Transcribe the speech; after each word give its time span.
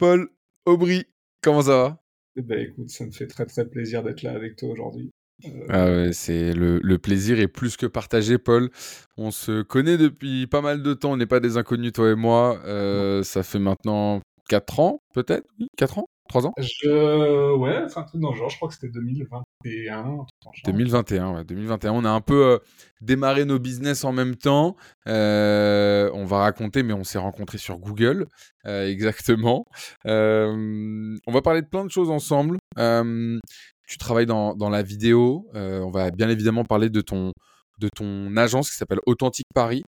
Paul 0.00 0.30
Aubry. 0.64 1.04
Comment 1.42 1.60
ça 1.60 1.76
va? 1.76 2.02
Eh 2.34 2.40
ben, 2.40 2.58
écoute, 2.58 2.88
ça 2.88 3.04
me 3.04 3.10
fait 3.10 3.26
très 3.26 3.44
très 3.44 3.68
plaisir 3.68 4.02
d'être 4.02 4.22
là 4.22 4.32
avec 4.32 4.56
toi 4.56 4.70
aujourd'hui. 4.70 5.10
Euh, 5.44 5.66
ah 5.68 5.84
ouais, 5.84 6.12
c'est 6.14 6.54
le, 6.54 6.80
le, 6.82 6.98
plaisir 6.98 7.38
est 7.38 7.48
plus 7.48 7.76
que 7.76 7.84
partagé, 7.84 8.38
Paul. 8.38 8.70
On 9.18 9.30
se 9.30 9.60
connaît 9.60 9.98
depuis 9.98 10.46
pas 10.46 10.62
mal 10.62 10.82
de 10.82 10.94
temps, 10.94 11.12
on 11.12 11.16
n'est 11.18 11.26
pas 11.26 11.40
des 11.40 11.58
inconnus, 11.58 11.92
toi 11.92 12.10
et 12.10 12.14
moi. 12.14 12.62
Euh, 12.64 13.22
ça 13.22 13.42
fait 13.42 13.58
maintenant 13.58 14.22
4 14.48 14.80
ans, 14.80 15.02
peut-être? 15.12 15.46
Oui, 15.58 15.68
4 15.76 15.98
ans? 15.98 16.06
3 16.30 16.46
ans? 16.46 16.52
Je... 16.58 17.56
Ouais, 17.56 17.84
c'est 17.88 17.98
un 17.98 18.04
truc 18.04 18.20
dans 18.20 18.30
le 18.30 18.36
genre, 18.36 18.48
je 18.48 18.56
crois 18.56 18.68
que 18.68 18.74
c'était 18.74 18.88
2021. 18.88 20.26
2021, 20.64 21.34
ouais, 21.34 21.44
2021. 21.44 21.92
On 21.92 22.04
a 22.04 22.10
un 22.10 22.20
peu 22.20 22.52
euh, 22.52 22.58
démarré 23.00 23.44
nos 23.44 23.58
business 23.58 24.04
en 24.04 24.12
même 24.12 24.36
temps. 24.36 24.76
Euh, 25.08 26.08
on 26.14 26.24
va 26.24 26.38
raconter, 26.38 26.82
mais 26.82 26.92
on 26.92 27.04
s'est 27.04 27.18
rencontrés 27.18 27.58
sur 27.58 27.78
Google, 27.78 28.26
euh, 28.66 28.88
exactement. 28.88 29.66
on 30.04 31.32
va 31.32 31.42
parler 31.42 31.62
de 31.62 31.66
plein 31.66 31.84
de 31.84 31.90
choses 31.90 32.10
ensemble. 32.10 32.58
tu 32.76 33.98
travailles 33.98 34.26
dans, 34.26 34.54
dans 34.54 34.70
la 34.70 34.82
vidéo. 34.82 35.48
on 35.54 35.90
va 35.90 36.10
bien 36.10 36.28
évidemment 36.28 36.64
parler 36.64 36.90
de 36.90 37.00
ton, 37.00 37.32
de 37.78 37.88
ton 37.88 38.36
agence 38.36 38.70
qui 38.70 38.76
s'appelle 38.76 39.00
Authentique 39.06 39.46
Paris. 39.52 39.82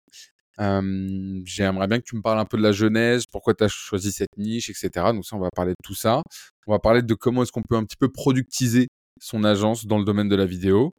J'aimerais 0.59 1.87
bien 1.87 1.99
que 1.99 2.05
tu 2.05 2.15
me 2.15 2.21
parles 2.21 2.39
un 2.39 2.45
peu 2.45 2.57
de 2.57 2.63
la 2.63 2.71
jeunesse, 2.71 3.25
pourquoi 3.25 3.53
tu 3.53 3.63
as 3.63 3.69
choisi 3.69 4.11
cette 4.11 4.37
niche, 4.37 4.69
etc. 4.69 4.89
Donc 5.13 5.25
ça, 5.25 5.35
on 5.35 5.39
va 5.39 5.49
parler 5.55 5.71
de 5.71 5.83
tout 5.83 5.95
ça. 5.95 6.21
On 6.67 6.71
va 6.71 6.79
parler 6.79 7.01
de 7.01 7.13
comment 7.13 7.43
est-ce 7.43 7.51
qu'on 7.51 7.61
peut 7.61 7.75
un 7.75 7.83
petit 7.83 7.97
peu 7.97 8.09
productiser 8.09 8.87
son 9.21 9.43
agence 9.43 9.85
dans 9.85 9.97
le 9.97 10.05
domaine 10.05 10.29
de 10.29 10.35
la 10.35 10.45
vidéo. 10.45 10.93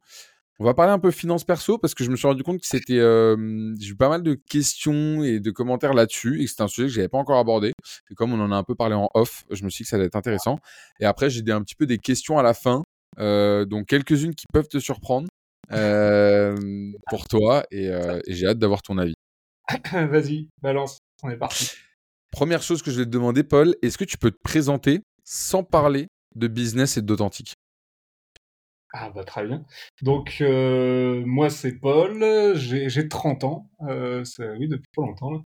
On 0.58 0.64
va 0.64 0.74
parler 0.74 0.92
un 0.92 0.98
peu 0.98 1.10
finance 1.10 1.44
perso 1.44 1.78
parce 1.78 1.94
que 1.94 2.04
je 2.04 2.10
me 2.10 2.16
suis 2.16 2.26
rendu 2.26 2.42
compte 2.42 2.60
que 2.60 2.66
c'était, 2.66 2.98
j'ai 2.98 3.90
eu 3.90 3.96
pas 3.96 4.10
mal 4.10 4.22
de 4.22 4.34
questions 4.34 5.24
et 5.24 5.40
de 5.40 5.50
commentaires 5.50 5.94
là-dessus 5.94 6.40
et 6.40 6.44
que 6.44 6.50
c'était 6.50 6.62
un 6.62 6.68
sujet 6.68 6.88
que 6.88 6.92
j'avais 6.92 7.08
pas 7.08 7.16
encore 7.16 7.38
abordé. 7.38 7.72
Et 8.10 8.14
comme 8.14 8.34
on 8.34 8.40
en 8.40 8.52
a 8.52 8.56
un 8.56 8.62
peu 8.62 8.74
parlé 8.74 8.94
en 8.94 9.08
off, 9.14 9.44
je 9.50 9.64
me 9.64 9.70
suis 9.70 9.84
dit 9.84 9.84
que 9.84 9.90
ça 9.90 9.96
allait 9.96 10.04
être 10.06 10.16
intéressant. 10.16 10.58
Et 11.00 11.06
après, 11.06 11.30
j'ai 11.30 11.42
un 11.50 11.62
petit 11.62 11.76
peu 11.76 11.86
des 11.86 11.96
questions 11.96 12.38
à 12.38 12.42
la 12.42 12.52
fin, 12.52 12.82
euh, 13.18 13.64
donc 13.64 13.86
quelques-unes 13.86 14.34
qui 14.34 14.44
peuvent 14.52 14.68
te 14.68 14.78
surprendre 14.78 15.28
pour 17.10 17.26
toi 17.26 17.64
et 17.70 17.90
j'ai 18.28 18.46
hâte 18.46 18.58
d'avoir 18.58 18.82
ton 18.82 18.98
avis. 18.98 19.14
Vas-y, 19.92 20.48
balance, 20.62 20.98
on 21.22 21.30
est 21.30 21.36
parti. 21.36 21.70
Première 22.30 22.62
chose 22.62 22.82
que 22.82 22.90
je 22.90 22.98
vais 22.98 23.04
te 23.04 23.10
demander, 23.10 23.42
Paul, 23.42 23.74
est-ce 23.82 23.98
que 23.98 24.04
tu 24.04 24.16
peux 24.18 24.30
te 24.30 24.40
présenter 24.42 25.00
sans 25.24 25.64
parler 25.64 26.08
de 26.34 26.48
business 26.48 26.96
et 26.96 27.02
d'authentique? 27.02 27.54
Ah 28.92 29.10
bah 29.10 29.22
très 29.22 29.46
bien. 29.46 29.64
Donc 30.02 30.38
euh, 30.40 31.22
moi 31.24 31.48
c'est 31.48 31.78
Paul, 31.78 32.24
j'ai 32.56 33.08
30 33.08 33.44
ans, 33.44 33.70
euh, 33.82 34.24
oui 34.58 34.66
depuis 34.66 34.90
pas 34.96 35.02
longtemps 35.02 35.30
là. 35.30 35.38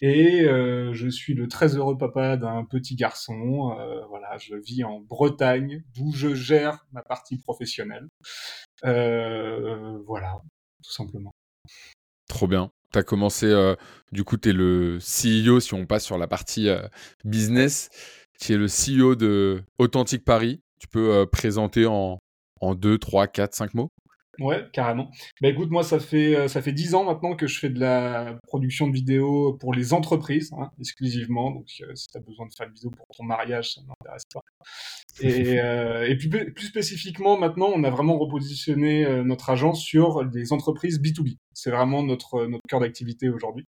et 0.00 0.42
euh, 0.42 0.92
je 0.92 1.08
suis 1.08 1.34
le 1.34 1.48
très 1.48 1.76
heureux 1.76 1.98
papa 1.98 2.36
d'un 2.36 2.64
petit 2.64 2.94
garçon. 2.94 3.76
Voilà, 4.08 4.38
je 4.38 4.54
vis 4.54 4.84
en 4.84 5.00
Bretagne, 5.00 5.82
d'où 5.92 6.12
je 6.12 6.36
gère 6.36 6.86
ma 6.92 7.02
partie 7.02 7.36
professionnelle. 7.38 8.06
voilà, 8.82 10.40
tout 10.84 10.92
simplement. 10.92 11.32
Trop 12.28 12.46
bien 12.46 12.70
tu 12.94 12.98
as 12.98 13.02
commencé, 13.02 13.46
euh, 13.46 13.74
du 14.12 14.24
coup, 14.24 14.36
tu 14.36 14.50
es 14.50 14.52
le 14.52 14.98
CEO, 14.98 15.60
si 15.60 15.74
on 15.74 15.84
passe 15.84 16.04
sur 16.04 16.16
la 16.16 16.26
partie 16.26 16.68
euh, 16.68 16.80
business, 17.24 17.90
tu 18.40 18.52
es 18.52 18.56
le 18.56 18.66
CEO 18.66 19.16
de 19.16 19.62
Authentique 19.78 20.24
Paris. 20.24 20.62
Tu 20.78 20.86
peux 20.88 21.12
euh, 21.12 21.26
présenter 21.26 21.86
en, 21.86 22.18
en 22.60 22.74
2, 22.74 22.98
3, 22.98 23.26
4, 23.26 23.54
5 23.54 23.74
mots? 23.74 23.90
Ouais, 24.40 24.64
carrément. 24.72 25.10
Bah 25.40 25.48
écoute, 25.48 25.70
moi 25.70 25.82
ça 25.82 25.98
fait 25.98 26.36
euh, 26.36 26.48
ça 26.48 26.62
fait 26.62 26.72
dix 26.72 26.94
ans 26.94 27.04
maintenant 27.04 27.36
que 27.36 27.46
je 27.46 27.58
fais 27.58 27.70
de 27.70 27.80
la 27.80 28.38
production 28.46 28.88
de 28.88 28.92
vidéos 28.92 29.54
pour 29.54 29.74
les 29.74 29.92
entreprises 29.92 30.52
hein, 30.58 30.70
exclusivement. 30.80 31.50
Donc 31.50 31.66
euh, 31.80 31.94
si 31.94 32.08
tu 32.08 32.18
as 32.18 32.20
besoin 32.20 32.46
de 32.46 32.52
faire 32.56 32.66
une 32.66 32.74
vidéo 32.74 32.90
pour 32.90 33.06
ton 33.16 33.24
mariage, 33.24 33.74
ça 33.74 33.80
m'intéresse 33.86 34.24
pas. 34.32 34.40
Et, 35.20 35.58
euh, 35.60 36.08
et 36.08 36.16
puis 36.16 36.28
plus 36.28 36.66
spécifiquement 36.66 37.38
maintenant, 37.38 37.70
on 37.74 37.84
a 37.84 37.90
vraiment 37.90 38.18
repositionné 38.18 39.04
euh, 39.04 39.24
notre 39.24 39.50
agence 39.50 39.80
sur 39.80 40.22
les 40.24 40.52
entreprises 40.52 41.00
B2B. 41.00 41.38
C'est 41.52 41.70
vraiment 41.70 42.02
notre 42.02 42.46
notre 42.46 42.64
cœur 42.68 42.80
d'activité 42.80 43.28
aujourd'hui. 43.28 43.66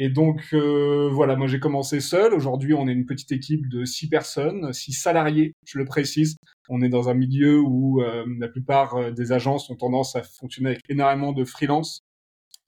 Et 0.00 0.08
donc 0.08 0.50
euh, 0.52 1.10
voilà, 1.12 1.34
moi 1.34 1.48
j'ai 1.48 1.58
commencé 1.58 1.98
seul. 2.00 2.32
Aujourd'hui, 2.32 2.72
on 2.72 2.86
est 2.86 2.92
une 2.92 3.04
petite 3.04 3.32
équipe 3.32 3.68
de 3.68 3.84
six 3.84 4.08
personnes, 4.08 4.72
six 4.72 4.92
salariés, 4.92 5.54
je 5.66 5.76
le 5.76 5.84
précise. 5.84 6.36
On 6.68 6.80
est 6.82 6.88
dans 6.88 7.08
un 7.08 7.14
milieu 7.14 7.60
où 7.60 8.00
euh, 8.00 8.24
la 8.38 8.46
plupart 8.46 8.94
euh, 8.94 9.10
des 9.10 9.32
agences 9.32 9.70
ont 9.70 9.74
tendance 9.74 10.14
à 10.14 10.22
fonctionner 10.22 10.70
avec 10.70 10.82
énormément 10.88 11.32
de 11.32 11.44
freelance 11.44 12.00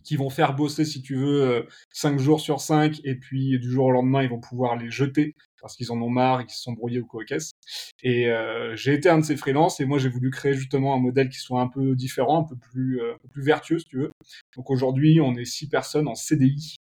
qui 0.03 0.17
vont 0.17 0.31
faire 0.31 0.57
bosser, 0.57 0.85
si 0.87 1.03
tu 1.03 1.15
veux, 1.15 1.67
cinq 1.93 2.19
jours 2.19 2.41
sur 2.41 2.59
cinq, 2.59 3.03
et 3.05 3.17
puis 3.17 3.59
du 3.59 3.71
jour 3.71 3.85
au 3.85 3.91
lendemain, 3.91 4.23
ils 4.23 4.31
vont 4.31 4.41
pouvoir 4.41 4.77
les 4.77 4.91
jeter 4.91 5.35
parce 5.61 5.77
qu'ils 5.77 5.93
en 5.93 6.01
ont 6.01 6.09
marre, 6.09 6.47
qu'ils 6.47 6.55
se 6.55 6.63
sont 6.63 6.73
brouillés 6.73 7.01
au 7.01 7.19
caisse. 7.19 7.53
Et 8.03 8.31
euh, 8.31 8.75
j'ai 8.77 8.95
été 8.95 9.11
un 9.11 9.19
de 9.19 9.25
ces 9.25 9.37
freelances, 9.37 9.79
et 9.79 9.85
moi 9.85 9.99
j'ai 9.99 10.09
voulu 10.09 10.31
créer 10.31 10.55
justement 10.55 10.95
un 10.95 10.99
modèle 10.99 11.29
qui 11.29 11.39
soit 11.39 11.61
un 11.61 11.69
peu 11.69 11.95
différent, 11.95 12.41
un 12.41 12.49
peu 12.49 12.57
plus, 12.57 12.99
peu 13.23 13.29
plus 13.29 13.43
vertueux, 13.43 13.79
si 13.79 13.85
tu 13.85 13.99
veux. 13.99 14.11
Donc 14.57 14.71
aujourd'hui, 14.71 15.21
on 15.21 15.37
est 15.37 15.45
six 15.45 15.69
personnes 15.69 16.09
en 16.09 16.15
CDI 16.15 16.77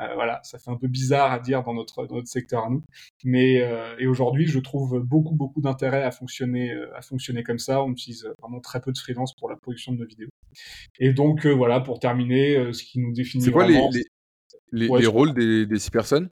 euh, 0.00 0.14
voilà, 0.14 0.40
ça 0.42 0.58
fait 0.58 0.70
un 0.70 0.76
peu 0.76 0.88
bizarre 0.88 1.32
à 1.32 1.38
dire 1.38 1.62
dans 1.62 1.74
notre, 1.74 2.06
dans 2.06 2.16
notre 2.16 2.28
secteur 2.28 2.64
à 2.64 2.70
nous. 2.70 2.82
Mais 3.24 3.62
euh, 3.62 3.94
et 3.98 4.06
aujourd'hui, 4.06 4.46
je 4.46 4.58
trouve 4.58 5.00
beaucoup 5.00 5.34
beaucoup 5.34 5.60
d'intérêt 5.60 6.02
à 6.02 6.10
fonctionner 6.10 6.72
euh, 6.72 6.96
à 6.96 7.02
fonctionner 7.02 7.42
comme 7.42 7.58
ça. 7.58 7.82
On 7.82 7.90
utilise 7.90 8.28
vraiment 8.40 8.60
très 8.60 8.80
peu 8.80 8.92
de 8.92 8.98
freelance 8.98 9.34
pour 9.34 9.50
la 9.50 9.56
production 9.56 9.92
de 9.92 9.98
nos 9.98 10.06
vidéos. 10.06 10.30
Et 10.98 11.12
donc 11.12 11.46
voilà, 11.46 11.80
pour 11.80 11.98
terminer, 11.98 12.72
ce 12.72 12.82
qui 12.82 13.00
nous 13.00 13.12
définit. 13.12 13.44
C'est 13.44 13.52
quoi 13.52 13.66
les, 13.66 13.80
les, 14.72 14.88
les, 14.88 15.06
rôles 15.06 15.34
des, 15.34 15.66
des 15.66 15.78
six 15.78 15.90
personnes? 15.90 16.30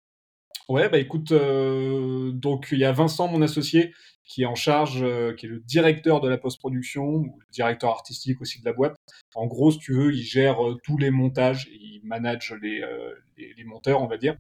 Ouais, 0.69 0.89
bah 0.89 0.99
écoute, 0.99 1.33
donc 1.33 2.69
il 2.73 2.79
y 2.79 2.85
a 2.85 2.93
Vincent, 2.93 3.29
mon 3.29 3.41
associé, 3.43 3.93
qui 4.29 4.43
est 4.43 4.47
en 4.47 4.55
charge, 4.55 5.03
euh, 5.03 5.33
qui 5.35 5.47
est 5.47 5.49
le 5.49 5.61
directeur 5.61 6.21
de 6.21 6.29
la 6.29 6.37
post-production, 6.37 7.07
ou 7.07 7.39
le 7.41 7.47
directeur 7.51 7.91
artistique 7.91 8.41
aussi 8.43 8.61
de 8.61 8.67
la 8.67 8.75
boîte. 8.75 8.95
En 9.35 9.47
gros, 9.47 9.73
si 9.73 9.79
tu 9.79 9.95
veux, 9.95 10.13
il 10.13 10.23
gère 10.23 10.65
euh, 10.65 10.77
tous 10.85 10.99
les 10.99 11.11
montages, 11.11 11.67
il 11.73 11.88
manage 12.09 12.55
les, 12.61 12.83
euh, 12.83 13.15
les, 13.37 13.55
les, 13.55 13.65
monteurs, 13.65 14.03
on 14.03 14.07
va 14.07 14.17
dire. 14.19 14.37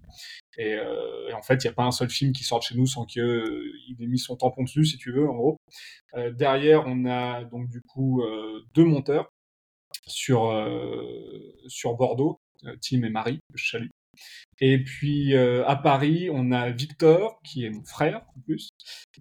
Et, 0.57 0.73
et 0.73 1.33
en 1.33 1.43
fait, 1.43 1.63
il 1.63 1.67
n'y 1.67 1.71
a 1.71 1.75
pas 1.75 1.85
un 1.85 1.93
seul 1.93 2.11
film 2.11 2.33
qui 2.33 2.43
sort 2.43 2.59
de 2.59 2.65
chez 2.65 2.75
nous 2.77 2.87
sans 2.87 3.05
qu'il 3.05 3.23
ait 3.23 4.07
mis 4.07 4.19
son 4.19 4.37
tampon 4.37 4.65
dessus, 4.65 4.85
si 4.85 4.99
tu 4.99 5.13
veux, 5.13 5.29
en 5.29 5.37
gros. 5.37 5.57
derrière, 6.33 6.85
on 6.87 7.05
a 7.07 7.45
donc 7.45 7.69
du 7.69 7.81
coup 7.83 8.23
deux 8.75 8.85
monteurs 8.85 9.31
sur, 10.07 10.53
sur 11.69 11.95
Bordeaux, 11.95 12.41
Tim 12.81 13.05
et 13.05 13.11
Marie, 13.11 13.39
je 13.55 13.71
salue. 13.71 13.89
Et 14.61 14.83
puis 14.83 15.37
euh, 15.37 15.65
à 15.67 15.77
Paris, 15.77 16.29
on 16.33 16.51
a 16.51 16.71
Victor, 16.71 17.41
qui 17.45 17.65
est 17.65 17.71
mon 17.71 17.85
frère 17.85 18.23
en 18.37 18.41
plus, 18.41 18.71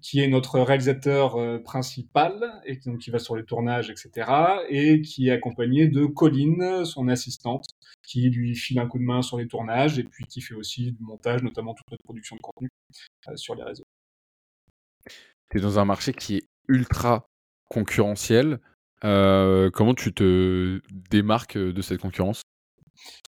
qui 0.02 0.20
est 0.20 0.28
notre 0.28 0.60
réalisateur 0.60 1.36
euh, 1.36 1.60
principal 1.60 2.60
et 2.66 2.78
donc 2.78 3.00
qui 3.00 3.12
va 3.12 3.20
sur 3.20 3.36
les 3.36 3.46
tournages, 3.46 3.92
etc. 3.92 4.32
Et 4.70 5.02
qui 5.02 5.28
est 5.28 5.32
accompagné 5.32 5.88
de 5.88 6.06
Colline, 6.06 6.86
son 6.86 7.08
assistante, 7.08 7.66
qui 8.02 8.30
lui 8.30 8.56
file 8.56 8.80
un 8.80 8.88
coup 8.88 8.98
de 8.98 9.04
main 9.04 9.22
sur 9.22 9.38
les 9.38 9.48
tournages 9.48 10.00
et 10.00 10.04
puis 10.04 10.26
qui 10.26 10.42
fait 10.42 10.56
aussi 10.56 10.92
du 10.92 11.04
montage, 11.04 11.44
notamment 11.44 11.76
toute 11.76 11.90
notre 11.92 12.04
production 12.04 12.36
de 12.36 12.42
contenu 12.42 12.70
euh, 13.28 13.36
sur 13.36 13.54
les 13.54 13.64
réseaux. 13.64 13.86
Tu 15.52 15.60
es 15.60 15.62
dans 15.62 15.78
un 15.78 15.86
marché 15.86 16.14
qui 16.14 16.38
est 16.38 16.48
ultra 16.68 17.28
concurrentiel. 17.70 18.60
comment 19.02 19.94
tu 19.96 20.14
te 20.14 20.82
démarques 21.12 21.58
de 21.58 21.82
cette 21.82 22.02
concurrence? 22.02 22.42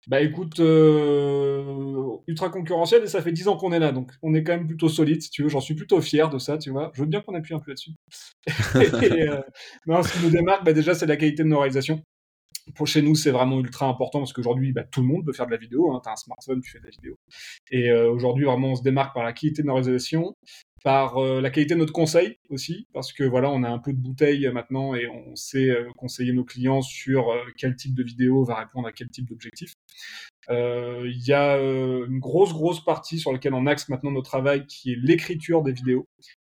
Bah 0.06 0.20
écoute, 0.20 0.60
euh, 0.60 2.16
ultra 2.26 2.50
concurrentiel 2.50 3.02
et 3.02 3.06
ça 3.06 3.22
fait 3.22 3.32
10 3.32 3.48
ans 3.48 3.56
qu'on 3.56 3.72
est 3.72 3.78
là, 3.78 3.90
donc 3.90 4.12
on 4.22 4.34
est 4.34 4.42
quand 4.42 4.52
même 4.52 4.66
plutôt 4.66 4.88
solide, 4.88 5.22
si 5.22 5.30
tu 5.30 5.42
veux. 5.42 5.48
J'en 5.48 5.60
suis 5.60 5.74
plutôt 5.74 6.00
fier 6.02 6.28
de 6.28 6.38
ça, 6.38 6.58
tu 6.58 6.70
vois. 6.70 6.90
Je 6.94 7.00
veux 7.00 7.08
bien 7.08 7.22
qu'on 7.22 7.34
appuie 7.34 7.54
un 7.54 7.60
peu 7.60 7.70
là-dessus. 7.70 7.92
euh, 8.76 9.40
non, 9.86 10.02
ce 10.02 10.12
qui 10.12 10.24
nous 10.24 10.30
démarque, 10.30 10.64
bah 10.64 10.74
déjà, 10.74 10.94
c'est 10.94 11.06
la 11.06 11.16
qualité 11.16 11.42
de 11.42 11.48
nos 11.48 11.60
réalisations. 11.60 12.02
Pour 12.74 12.86
chez 12.86 13.02
nous, 13.02 13.14
c'est 13.14 13.30
vraiment 13.30 13.60
ultra 13.60 13.86
important 13.86 14.20
parce 14.20 14.32
qu'aujourd'hui, 14.32 14.72
bah, 14.72 14.84
tout 14.84 15.00
le 15.00 15.06
monde 15.06 15.24
peut 15.24 15.32
faire 15.32 15.46
de 15.46 15.52
la 15.52 15.58
vidéo. 15.58 15.92
Hein. 15.92 16.00
Tu 16.02 16.08
as 16.08 16.12
un 16.12 16.16
smartphone, 16.16 16.60
tu 16.62 16.70
fais 16.70 16.80
de 16.80 16.84
la 16.84 16.90
vidéo. 16.90 17.16
Et 17.70 17.90
euh, 17.90 18.10
aujourd'hui, 18.10 18.44
vraiment, 18.44 18.72
on 18.72 18.76
se 18.76 18.82
démarque 18.82 19.14
par 19.14 19.24
la 19.24 19.32
qualité 19.32 19.62
de 19.62 19.68
nos 19.68 19.74
réalisations, 19.74 20.34
par 20.84 21.16
euh, 21.16 21.40
la 21.40 21.48
qualité 21.48 21.74
de 21.74 21.80
notre 21.80 21.94
conseil 21.94 22.38
aussi, 22.50 22.86
parce 22.92 23.12
que 23.14 23.24
voilà, 23.24 23.50
on 23.50 23.62
a 23.62 23.70
un 23.70 23.78
peu 23.78 23.94
de 23.94 23.98
bouteille 23.98 24.46
maintenant 24.52 24.94
et 24.94 25.08
on 25.08 25.34
sait 25.34 25.70
euh, 25.70 25.88
conseiller 25.96 26.34
nos 26.34 26.44
clients 26.44 26.82
sur 26.82 27.30
euh, 27.30 27.40
quel 27.56 27.74
type 27.74 27.94
de 27.94 28.02
vidéo 28.02 28.44
va 28.44 28.56
répondre 28.56 28.86
à 28.86 28.92
quel 28.92 29.08
type 29.08 29.26
d'objectif. 29.26 29.72
Il 30.50 31.26
y 31.26 31.32
a 31.32 31.56
une 31.56 32.18
grosse 32.18 32.52
grosse 32.52 32.84
partie 32.84 33.18
sur 33.18 33.32
laquelle 33.32 33.54
on 33.54 33.66
axe 33.66 33.88
maintenant 33.88 34.10
notre 34.10 34.28
travail 34.28 34.66
qui 34.66 34.92
est 34.92 34.96
l'écriture 34.96 35.62
des 35.62 35.72
vidéos 35.72 36.06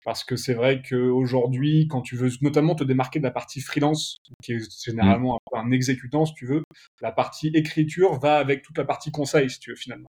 parce 0.06 0.24
que 0.24 0.36
c'est 0.36 0.54
vrai 0.54 0.82
qu'aujourd'hui, 0.88 1.88
quand 1.88 2.02
tu 2.02 2.16
veux 2.16 2.30
notamment 2.42 2.76
te 2.76 2.84
démarquer 2.84 3.20
de 3.20 3.24
la 3.24 3.32
partie 3.32 3.62
freelance, 3.62 4.18
qui 4.42 4.54
est 4.54 4.84
généralement 4.86 5.40
un, 5.54 5.72
exécutant, 5.72 6.26
si 6.26 6.34
tu 6.34 6.46
veux, 6.46 6.64
la 7.02 7.12
partie 7.12 7.48
écriture 7.54 8.20
va 8.20 8.38
avec 8.38 8.62
toute 8.62 8.78
la 8.78 8.86
partie 8.86 9.12
conseil, 9.12 9.50
si 9.50 9.60
tu 9.60 9.72
veux, 9.72 9.76
finalement. 9.76 10.08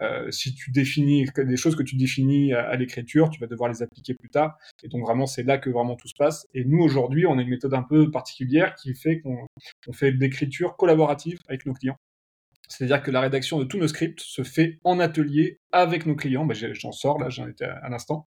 Euh, 0.00 0.30
si 0.30 0.54
tu 0.54 0.70
définis 0.70 1.26
des 1.36 1.56
choses 1.56 1.76
que 1.76 1.82
tu 1.82 1.96
définis 1.96 2.52
à, 2.52 2.74
l'écriture, 2.76 3.30
tu 3.30 3.40
vas 3.40 3.46
devoir 3.46 3.68
les 3.68 3.82
appliquer 3.82 4.14
plus 4.14 4.30
tard. 4.30 4.56
Et 4.82 4.88
donc 4.88 5.02
vraiment, 5.02 5.26
c'est 5.26 5.42
là 5.42 5.58
que 5.58 5.70
vraiment 5.70 5.96
tout 5.96 6.08
se 6.08 6.14
passe. 6.16 6.46
Et 6.54 6.64
nous, 6.64 6.82
aujourd'hui, 6.82 7.26
on 7.26 7.38
a 7.38 7.42
une 7.42 7.50
méthode 7.50 7.74
un 7.74 7.82
peu 7.82 8.10
particulière 8.10 8.74
qui 8.74 8.94
fait 8.94 9.20
qu'on 9.20 9.46
fait 9.92 10.12
de 10.12 10.20
l'écriture 10.20 10.76
collaborative 10.76 11.38
avec 11.48 11.66
nos 11.66 11.74
clients. 11.74 11.98
C'est-à-dire 12.68 13.02
que 13.02 13.10
la 13.10 13.20
rédaction 13.20 13.58
de 13.58 13.64
tous 13.64 13.78
nos 13.78 13.88
scripts 13.88 14.20
se 14.20 14.42
fait 14.42 14.78
en 14.84 15.00
atelier 15.00 15.58
avec 15.72 16.06
nos 16.06 16.14
clients. 16.14 16.44
Ben, 16.44 16.54
j'en 16.54 16.92
sors 16.92 17.18
là, 17.18 17.28
j'en 17.28 17.46
étais 17.46 17.64
à 17.64 17.88
l'instant. 17.88 18.26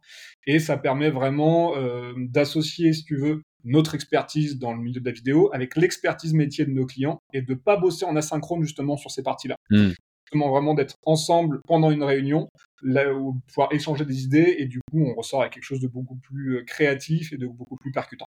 Et 0.46 0.58
ça 0.58 0.76
permet 0.76 1.10
vraiment 1.10 1.76
euh, 1.76 2.12
d'associer, 2.16 2.92
si 2.92 3.04
tu 3.04 3.16
veux, 3.16 3.42
notre 3.64 3.94
expertise 3.94 4.58
dans 4.58 4.72
le 4.72 4.80
milieu 4.80 5.00
de 5.00 5.06
la 5.06 5.12
vidéo 5.12 5.50
avec 5.52 5.76
l'expertise 5.76 6.34
métier 6.34 6.66
de 6.66 6.70
nos 6.70 6.86
clients 6.86 7.18
et 7.32 7.42
de 7.42 7.54
pas 7.54 7.76
bosser 7.76 8.04
en 8.04 8.14
asynchrone 8.16 8.62
justement 8.62 8.96
sur 8.96 9.10
ces 9.10 9.22
parties-là. 9.22 9.56
Justement, 9.70 10.50
vraiment 10.50 10.74
d'être 10.74 10.96
ensemble 11.04 11.60
pendant 11.66 11.90
une 11.90 12.02
réunion, 12.02 12.48
là 12.82 13.12
où 13.12 13.40
pouvoir 13.48 13.72
échanger 13.72 14.04
des 14.04 14.24
idées 14.24 14.56
et 14.58 14.66
du 14.66 14.80
coup 14.90 15.04
on 15.04 15.14
ressort 15.14 15.42
avec 15.42 15.54
quelque 15.54 15.64
chose 15.64 15.80
de 15.80 15.88
beaucoup 15.88 16.16
plus 16.16 16.58
euh, 16.58 16.64
créatif 16.64 17.32
et 17.32 17.36
de 17.36 17.46
beaucoup 17.46 17.76
plus 17.76 17.92
percutant. 17.92 18.26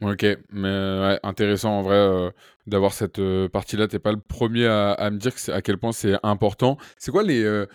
Ok, 0.00 0.26
mais 0.50 0.68
ouais, 0.68 1.20
intéressant 1.22 1.78
en 1.78 1.82
vrai 1.82 1.94
euh, 1.96 2.30
d'avoir 2.66 2.92
cette 2.92 3.18
euh, 3.20 3.48
partie-là. 3.48 3.88
T'es 3.88 3.98
pas 3.98 4.12
le 4.12 4.20
premier 4.20 4.66
à, 4.66 5.10
me 5.10 5.18
dire 5.18 5.32
à 5.48 5.62
quel 5.62 5.78
point 5.78 5.92
c'est 5.92 6.16
important. 6.22 6.76
C'est 6.98 7.10
quoi 7.10 7.22
les, 7.22 7.42
euh, 7.42 7.66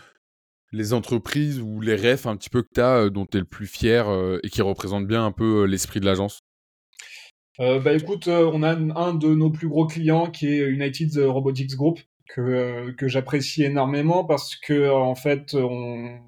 les 0.71 0.93
entreprises 0.93 1.61
ou 1.61 1.79
les 1.81 1.95
refs 1.95 2.27
un 2.27 2.35
petit 2.35 2.49
peu 2.49 2.61
que 2.61 2.69
tu 2.73 2.81
as 2.81 3.09
dont 3.09 3.25
tu 3.25 3.37
es 3.37 3.39
le 3.39 3.45
plus 3.45 3.67
fier 3.67 4.05
et 4.43 4.49
qui 4.49 4.61
représentent 4.61 5.07
bien 5.07 5.25
un 5.25 5.31
peu 5.31 5.63
l'esprit 5.65 5.99
de 5.99 6.05
l'agence? 6.05 6.41
Bah 7.57 7.91
écoute, 7.91 8.27
on 8.27 8.63
a 8.63 8.73
un 8.73 9.13
de 9.13 9.35
nos 9.35 9.49
plus 9.49 9.67
gros 9.67 9.85
clients 9.85 10.27
qui 10.31 10.47
est 10.47 10.69
United 10.69 11.17
Robotics 11.17 11.75
Group 11.75 11.99
que, 12.29 12.91
que 12.91 13.07
j'apprécie 13.09 13.63
énormément 13.63 14.23
parce 14.23 14.55
que 14.55 14.89
en 14.89 15.15
fait 15.15 15.55
on, 15.55 16.19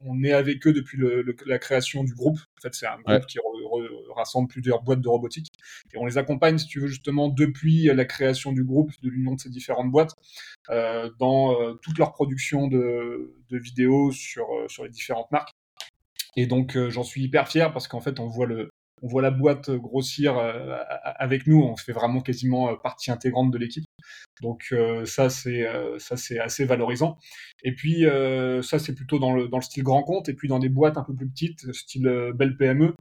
on 0.00 0.22
est 0.22 0.32
avec 0.32 0.66
eux 0.66 0.72
depuis 0.72 0.98
la 1.46 1.58
création 1.58 2.04
du 2.04 2.14
groupe. 2.14 2.38
En 2.58 2.60
fait, 2.60 2.74
c'est 2.74 2.86
un 2.86 2.98
groupe 3.00 3.26
qui 3.26 3.38
rassemble 4.14 4.48
plusieurs 4.48 4.82
boîtes 4.82 5.00
de 5.00 5.08
robotique. 5.08 5.48
Et 5.94 5.98
on 5.98 6.06
les 6.06 6.18
accompagne, 6.18 6.58
si 6.58 6.66
tu 6.66 6.80
veux, 6.80 6.88
justement, 6.88 7.28
depuis 7.28 7.84
la 7.84 8.04
création 8.04 8.52
du 8.52 8.64
groupe, 8.64 8.90
de 9.02 9.10
l'union 9.10 9.34
de 9.34 9.40
ces 9.40 9.50
différentes 9.50 9.90
boîtes, 9.90 10.12
euh, 10.70 11.10
dans 11.18 11.60
euh, 11.60 11.74
toute 11.74 11.98
leur 11.98 12.12
production 12.12 12.68
de, 12.68 13.34
vidéos 13.50 14.10
sur, 14.12 14.46
euh, 14.52 14.68
sur 14.68 14.84
les 14.84 14.90
différentes 14.90 15.30
marques. 15.30 15.50
Et 16.36 16.46
donc, 16.46 16.76
j'en 16.88 17.02
suis 17.02 17.22
hyper 17.22 17.48
fier 17.48 17.72
parce 17.72 17.88
qu'en 17.88 18.00
fait, 18.00 18.20
on 18.20 18.26
voit 18.26 18.46
le, 18.46 18.68
on 19.02 19.08
voit 19.08 19.22
la 19.22 19.30
boîte 19.30 19.70
grossir 19.70 20.38
avec 20.38 21.46
nous. 21.46 21.62
On 21.62 21.76
fait 21.76 21.92
vraiment 21.92 22.20
quasiment 22.20 22.74
partie 22.76 23.10
intégrante 23.10 23.50
de 23.50 23.58
l'équipe. 23.58 23.84
Donc 24.42 24.68
euh, 24.72 25.06
ça 25.06 25.30
c'est 25.30 25.66
euh, 25.66 25.98
ça 25.98 26.16
c'est 26.16 26.38
assez 26.38 26.64
valorisant. 26.64 27.18
Et 27.62 27.72
puis 27.74 28.06
euh, 28.06 28.62
ça 28.62 28.78
c'est 28.78 28.94
plutôt 28.94 29.18
dans 29.18 29.32
le 29.32 29.48
dans 29.48 29.58
le 29.58 29.62
style 29.62 29.82
grand 29.82 30.02
compte 30.02 30.28
et 30.28 30.34
puis 30.34 30.48
dans 30.48 30.58
des 30.58 30.68
boîtes 30.68 30.98
un 30.98 31.02
peu 31.02 31.14
plus 31.14 31.28
petites, 31.28 31.72
style 31.72 32.32
belle 32.34 32.56
PME. 32.56 32.94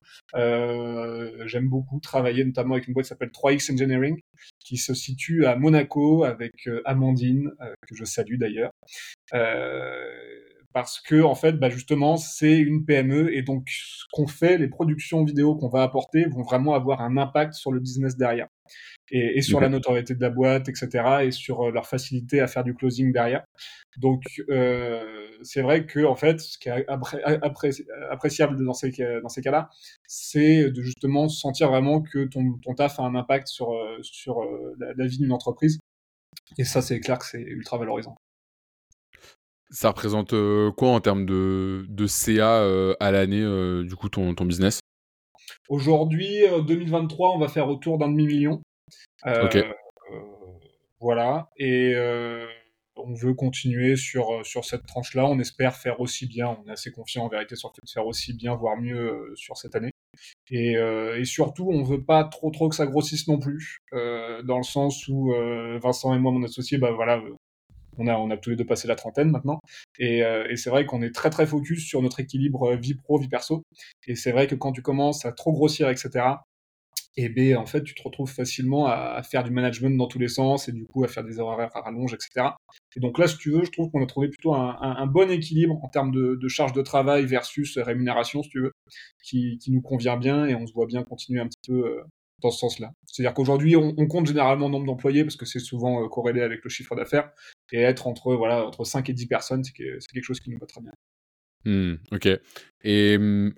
J'aime 1.46 1.68
beaucoup 1.68 2.00
travailler 2.00 2.46
notamment 2.46 2.76
avec 2.76 2.88
une 2.88 2.94
boîte 2.94 3.06
qui 3.06 3.10
s'appelle 3.10 3.30
3X 3.30 3.74
Engineering 3.74 4.20
qui 4.60 4.78
se 4.78 4.94
situe 4.94 5.46
à 5.46 5.56
Monaco 5.56 6.24
avec 6.24 6.70
Amandine 6.86 7.52
que 7.88 7.96
je 7.96 8.06
salue 8.06 8.38
d'ailleurs. 8.38 8.72
Parce 10.75 11.00
que 11.00 11.24
en 11.24 11.36
fait, 11.36 11.54
bah 11.54 11.69
justement, 11.69 12.18
c'est 12.18 12.57
une 12.57 12.83
PME 12.83 13.33
et 13.33 13.44
donc 13.44 13.69
ce 13.69 14.04
qu'on 14.12 14.27
fait, 14.27 14.57
les 14.57 14.68
productions 14.68 15.24
vidéo 15.24 15.56
qu'on 15.56 15.69
va 15.69 15.83
apporter 15.83 16.25
vont 16.25 16.44
vraiment 16.44 16.74
avoir 16.74 17.00
un 17.00 17.16
impact 17.16 17.54
sur 17.54 17.72
le 17.72 17.80
business 17.80 18.18
derrière 18.18 18.50
et, 19.10 19.42
sur 19.42 19.62
la 19.62 19.69
notoriété 19.69 20.16
de 20.16 20.22
la 20.22 20.30
boîte, 20.30 20.68
etc., 20.68 21.19
et 21.24 21.31
sur 21.31 21.62
euh, 21.62 21.72
leur 21.72 21.88
facilité 21.88 22.42
à 22.42 22.48
faire 22.48 22.66
du 22.66 22.75
closing 22.75 23.13
derrière. 23.13 23.45
Donc, 23.95 24.24
euh, 24.50 25.30
c'est 25.44 25.62
vrai 25.62 25.86
que 25.86 26.04
en 26.04 26.16
fait, 26.16 26.42
ce 26.42 26.57
qui 26.57 26.68
est 26.68 26.86
appréciable 28.12 28.62
dans 28.66 28.74
ces, 28.74 28.92
dans 29.22 29.30
ces 29.30 29.42
cas-là, 29.42 29.69
c'est 30.06 30.72
de 30.72 30.81
justement 30.81 31.30
sentir 31.30 31.69
vraiment 31.69 32.01
que 32.01 32.25
ton, 32.25 32.57
ton 32.62 32.74
taf 32.74 33.00
a 33.00 33.04
un 33.04 33.16
impact 33.16 33.48
sur, 33.48 33.72
euh, 33.72 33.98
sur 34.01 34.42
la, 34.77 35.07
vie 35.07 35.19
d'une 35.19 35.31
entreprise. 35.31 35.80
Et 36.57 36.66
ça, 36.66 36.81
c'est 36.81 37.00
clair 37.00 37.18
que 37.18 37.25
c'est 37.25 37.42
ultra 37.42 37.77
valorisant. 37.77 38.18
Ça 39.72 39.90
représente 39.90 40.34
quoi 40.76 40.90
en 40.90 41.02
termes 41.02 41.26
de, 41.26 41.86
de 41.90 42.08
CA 42.08 42.62
à 43.00 43.12
l'année, 43.12 43.44
du 43.84 43.96
coup, 43.96 44.10
ton, 44.10 44.34
ton 44.36 44.46
business? 44.46 44.80
Aujourd'hui, 45.70 46.42
2023, 46.68 47.32
on 47.32 47.40
va 47.40 47.48
faire 47.48 47.68
autour 47.68 47.98
d'un 47.98 48.10
demi-million. 48.10 48.62
Euh, 49.26 49.50
euh, 49.56 49.64
voilà. 51.00 51.50
Et 51.58 51.94
euh, 51.96 52.46
on 52.96 53.14
veut 53.14 53.34
continuer 53.34 53.96
sur, 53.96 54.46
sur 54.46 54.66
cette 54.66 54.86
tranche-là. 54.86 55.26
On 55.26 55.40
espère 55.40 55.76
faire 55.76 56.00
aussi 56.00 56.28
bien. 56.28 56.58
On 56.64 56.70
est 56.70 56.74
assez 56.74 56.92
confiant 56.92 57.26
en 57.26 57.30
vérité 57.30 57.56
sur 57.56 57.70
le 57.70 57.74
fait 57.76 57.86
de 57.86 57.90
faire 57.90 58.06
aussi 58.06 58.34
bien, 58.34 58.56
voire 58.56 58.78
mieux 58.78 59.34
sur 59.36 59.58
cette 59.58 59.76
année. 59.76 59.92
Et, 60.50 60.74
et, 60.74 61.26
surtout, 61.26 61.70
on 61.70 61.84
veut 61.84 62.04
pas 62.04 62.24
trop 62.24 62.50
trop 62.50 62.70
que 62.70 62.76
ça 62.76 62.86
grossisse 62.86 63.28
non 63.28 63.38
plus, 63.38 63.80
dans 63.92 64.58
le 64.58 64.64
sens 64.64 65.08
où 65.10 65.34
Vincent 65.82 66.14
et 66.14 66.20
moi, 66.20 66.32
mon 66.32 66.44
associé, 66.44 66.78
bah 66.78 66.92
voilà, 66.92 67.22
on 67.98 68.08
a 68.08 68.16
on 68.16 68.30
a 68.32 68.38
tous 68.38 68.52
les 68.52 68.56
deux 68.56 68.66
passé 68.66 68.88
la 68.88 68.96
trentaine 68.96 69.32
maintenant, 69.32 69.60
et, 70.00 70.20
et 70.20 70.56
c'est 70.56 70.70
vrai 70.70 70.86
qu'on 70.86 71.02
est 71.02 71.14
très 71.14 71.30
très 71.30 71.46
focus 71.46 71.86
sur 71.86 72.02
notre 72.02 72.20
équilibre 72.20 72.76
vie 72.76 72.96
pro 72.96 73.18
vie 73.18 73.28
perso. 73.28 73.64
Et 74.08 74.16
c'est 74.16 74.32
vrai 74.32 74.48
que 74.48 74.56
quand 74.56 74.72
tu 74.72 74.82
commences 74.82 75.26
à 75.26 75.32
trop 75.32 75.52
grossir, 75.54 75.90
etc 75.90 76.36
et 77.18 77.30
B, 77.30 77.56
en 77.58 77.66
fait, 77.66 77.84
tu 77.84 77.96
te 77.96 78.04
retrouves 78.04 78.30
facilement 78.30 78.88
à, 78.88 79.22
faire 79.24 79.44
du 79.44 79.52
management 79.52 79.98
dans 79.98 80.08
tous 80.08 80.20
les 80.20 80.28
sens 80.28 80.68
et 80.68 80.74
du 80.74 80.86
coup 80.86 81.04
à 81.04 81.08
faire 81.08 81.24
des 81.24 81.40
horaires 81.40 81.76
à 81.76 81.82
rallonge, 81.82 82.14
etc. 82.14 82.50
Et 82.96 83.00
donc 83.00 83.18
là, 83.18 83.28
si 83.28 83.38
tu 83.38 83.52
veux, 83.52 83.64
je 83.64 83.72
trouve 83.72 83.90
qu'on 83.90 84.04
a 84.04 84.06
trouvé 84.06 84.28
plutôt 84.28 84.54
un, 84.54 85.06
bon 85.08 85.30
équilibre 85.32 85.80
en 85.84 85.88
termes 85.88 86.12
de, 86.12 86.48
charge 86.48 86.74
de 86.74 86.82
travail 86.82 87.26
versus 87.26 87.78
rémunération, 87.78 88.44
si 88.44 88.50
tu 88.50 88.62
veux, 88.62 88.72
qui, 89.24 89.60
nous 89.68 89.82
convient 89.82 90.18
bien 90.18 90.46
et 90.46 90.56
on 90.56 90.68
se 90.68 90.74
voit 90.74 90.88
bien 90.88 91.04
continuer 91.04 91.40
un 91.40 91.48
petit 91.48 91.72
peu 91.72 91.86
euh, 91.86 92.04
dans 92.46 92.52
ce 92.52 92.60
sens-là. 92.60 92.92
C'est-à-dire 93.06 93.34
qu'aujourd'hui, 93.34 93.76
on, 93.76 93.94
compte 94.08 94.28
généralement 94.28 94.68
le 94.68 94.74
nombre 94.74 94.86
d'employés 94.86 95.24
parce 95.24 95.36
que 95.36 95.46
c'est 95.46 95.60
souvent 95.60 96.04
euh, 96.04 96.08
corrélé 96.08 96.42
avec 96.42 96.64
le 96.64 96.70
chiffre 96.70 96.96
d'affaires 96.96 97.32
et 97.72 97.82
être 97.82 98.08
entre, 98.08 98.34
voilà, 98.36 98.66
entre 98.66 98.84
5 98.84 99.10
et 99.10 99.14
10 99.14 99.28
personnes, 99.28 99.64
c'est 99.64 99.74
quelque 99.74 100.24
chose 100.24 100.40
qui 100.40 100.50
nous 100.50 100.60
va 100.60 100.68
très 100.68 100.82
bien. 100.82 100.92
Mmh, 101.66 101.96
ok. 102.12 102.30
Et 102.84 103.18
mmh, 103.18 103.54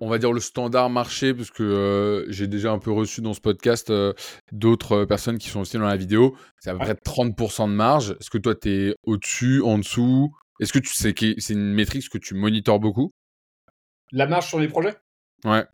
on 0.00 0.08
va 0.08 0.18
dire 0.18 0.32
le 0.32 0.40
standard 0.40 0.90
marché, 0.90 1.34
parce 1.34 1.50
que 1.50 1.62
euh, 1.62 2.30
j'ai 2.30 2.46
déjà 2.46 2.70
un 2.72 2.78
peu 2.78 2.92
reçu 2.92 3.20
dans 3.20 3.34
ce 3.34 3.40
podcast 3.40 3.90
euh, 3.90 4.12
d'autres 4.52 4.92
euh, 4.92 5.06
personnes 5.06 5.38
qui 5.38 5.48
sont 5.48 5.60
aussi 5.60 5.76
dans 5.76 5.84
la 5.84 5.96
vidéo, 5.96 6.36
c'est 6.58 6.70
à 6.70 6.74
peu 6.74 6.80
près 6.80 6.94
30% 6.94 7.68
de 7.68 7.74
marge. 7.74 8.16
Est-ce 8.20 8.30
que 8.30 8.38
toi, 8.38 8.54
tu 8.54 8.70
es 8.70 8.94
au-dessus, 9.02 9.62
en 9.62 9.78
dessous? 9.78 10.34
Est-ce 10.60 10.72
que 10.72 10.78
tu 10.78 10.94
sais 10.94 11.12
que 11.12 11.34
c'est 11.38 11.54
une 11.54 11.72
métrique 11.72 12.08
que 12.08 12.18
tu 12.18 12.34
monitores 12.34 12.80
beaucoup? 12.80 13.10
La 14.12 14.26
marge 14.26 14.48
sur 14.48 14.60
les 14.60 14.68
projets? 14.68 14.94
Ouais. 15.44 15.64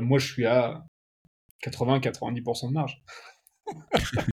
moi, 0.00 0.18
je 0.18 0.26
suis 0.26 0.44
à 0.44 0.84
80-90% 1.62 2.68
de 2.68 2.72
marge. 2.72 3.02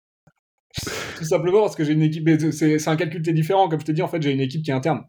Tout 1.16 1.24
simplement 1.24 1.60
parce 1.60 1.76
que 1.76 1.84
j'ai 1.84 1.92
une 1.92 2.02
équipe. 2.02 2.28
C'est 2.52 2.88
un 2.88 2.96
calcul 2.96 3.22
qui 3.22 3.30
est 3.30 3.34
différent. 3.34 3.68
Comme 3.68 3.80
je 3.80 3.84
t'ai 3.84 3.92
dit, 3.92 4.02
en 4.02 4.08
fait, 4.08 4.22
j'ai 4.22 4.32
une 4.32 4.40
équipe 4.40 4.62
qui 4.62 4.70
est 4.70 4.74
interne. 4.74 5.04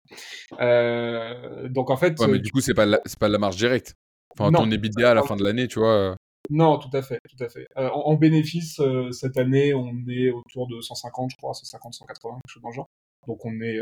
Euh, 0.59 1.69
donc 1.69 1.89
en 1.89 1.97
fait. 1.97 2.19
Ouais, 2.19 2.27
mais 2.27 2.39
du 2.39 2.51
coup, 2.51 2.59
c'est 2.59 2.73
pas 2.73 2.85
c'est 3.05 3.19
pas 3.19 3.27
de 3.27 3.33
la 3.33 3.39
marge 3.39 3.55
directe. 3.55 3.95
Enfin, 4.37 4.51
ton 4.51 4.69
EBITDA 4.69 5.11
à 5.11 5.13
la 5.13 5.23
fin 5.23 5.35
de 5.35 5.44
l'année, 5.44 5.68
tu 5.68 5.80
vois. 5.80 5.94
Euh. 5.94 6.15
Non, 6.49 6.80
tout 6.80 6.89
à 6.94 7.01
fait, 7.01 7.19
tout 7.30 7.41
à 7.44 7.47
fait. 7.47 7.65
Euh, 7.77 7.89
en, 7.89 8.15
bénéfice, 8.15 8.81
cette 9.11 9.37
année, 9.37 9.73
on 9.73 9.94
est 10.09 10.31
autour 10.31 10.68
de 10.68 10.81
150, 10.81 11.31
je 11.31 11.37
crois, 11.37 11.53
150, 11.53 11.94
180, 11.94 12.33
quelque 12.33 12.41
chose 12.51 12.63
dans 12.63 12.69
le 12.69 12.75
genre. 12.75 12.87
Donc 13.27 13.45
on 13.45 13.61
est, 13.61 13.77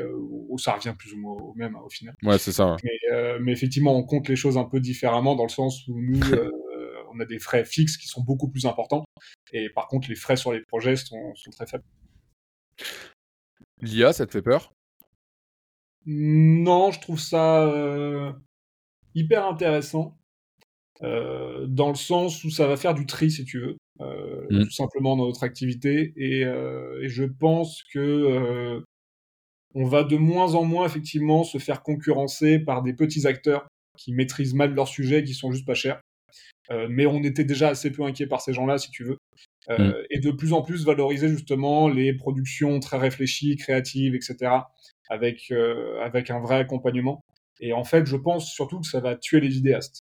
ça 0.57 0.73
revient 0.73 0.93
plus 0.99 1.13
ou 1.13 1.17
moins 1.17 1.33
au 1.33 1.53
même 1.55 1.75
hein, 1.75 1.81
au 1.83 1.89
final. 1.89 2.13
Ouais, 2.23 2.37
c'est 2.37 2.51
ça. 2.51 2.75
Mais, 2.83 3.39
mais, 3.39 3.53
effectivement, 3.53 3.95
on 3.95 4.03
compte 4.03 4.27
les 4.27 4.35
choses 4.35 4.57
un 4.57 4.65
peu 4.65 4.79
différemment 4.79 5.35
dans 5.35 5.43
le 5.43 5.49
sens 5.49 5.87
où 5.87 5.99
nous, 5.99 6.19
on 7.13 7.19
a 7.19 7.25
des 7.25 7.39
frais 7.39 7.65
fixes 7.65 7.97
qui 7.97 8.07
sont 8.07 8.21
beaucoup 8.21 8.49
plus 8.49 8.65
importants. 8.65 9.03
Et 9.51 9.69
par 9.69 9.87
contre, 9.87 10.09
les 10.09 10.15
frais 10.15 10.35
sur 10.35 10.53
les 10.53 10.61
projets 10.61 10.95
sont, 10.95 11.33
sont 11.35 11.51
très 11.51 11.67
faibles. 11.67 11.83
L'IA, 13.81 14.13
ça 14.13 14.25
te 14.25 14.31
fait 14.31 14.41
peur? 14.41 14.73
Non, 16.05 16.91
je 16.91 16.99
trouve 16.99 17.19
ça 17.19 17.65
euh, 17.67 18.31
hyper 19.15 19.45
intéressant. 19.45 20.17
Euh, 21.01 21.65
dans 21.67 21.89
le 21.89 21.95
sens 21.95 22.43
où 22.43 22.49
ça 22.49 22.67
va 22.67 22.75
faire 22.75 22.93
du 22.93 23.05
tri, 23.05 23.31
si 23.31 23.45
tu 23.45 23.59
veux, 23.59 23.77
euh, 24.01 24.45
mmh. 24.49 24.63
tout 24.65 24.71
simplement 24.71 25.15
dans 25.15 25.27
notre 25.27 25.43
activité. 25.43 26.13
Et, 26.17 26.41
et 26.41 27.09
je 27.09 27.23
pense 27.23 27.83
que 27.93 28.83
on 29.75 29.85
va 29.85 30.03
de 30.03 30.17
moins 30.17 30.55
en 30.55 30.63
moins 30.63 30.85
effectivement 30.85 31.43
se 31.43 31.57
faire 31.59 31.83
concurrencer 31.83 32.59
par 32.59 32.81
des 32.81 32.93
petits 32.93 33.27
acteurs 33.27 33.67
qui 33.97 34.13
maîtrisent 34.13 34.53
mal 34.55 34.73
leur 34.73 34.87
sujet, 34.87 35.23
qui 35.23 35.33
sont 35.33 35.51
juste 35.51 35.65
pas 35.65 35.73
chers. 35.73 36.01
Mais 36.89 37.05
on 37.05 37.23
était 37.23 37.43
déjà 37.43 37.69
assez 37.69 37.91
peu 37.91 38.03
inquiet 38.03 38.27
par 38.27 38.41
ces 38.41 38.53
gens-là, 38.53 38.77
si 38.77 38.91
tu 38.91 39.03
veux. 39.03 39.17
Euh, 39.69 39.77
mm. 39.77 40.05
et 40.09 40.19
de 40.19 40.31
plus 40.31 40.53
en 40.53 40.61
plus 40.61 40.85
valoriser 40.85 41.29
justement 41.29 41.89
les 41.89 42.13
productions 42.13 42.79
très 42.79 42.97
réfléchies, 42.97 43.55
créatives, 43.55 44.15
etc., 44.15 44.51
avec, 45.09 45.51
euh, 45.51 45.99
avec 46.01 46.29
un 46.29 46.39
vrai 46.39 46.55
accompagnement. 46.55 47.21
Et 47.59 47.73
en 47.73 47.83
fait, 47.83 48.05
je 48.05 48.15
pense 48.15 48.51
surtout 48.51 48.79
que 48.79 48.87
ça 48.87 48.99
va 48.99 49.15
tuer 49.15 49.39
les 49.41 49.49
vidéastes. 49.49 49.99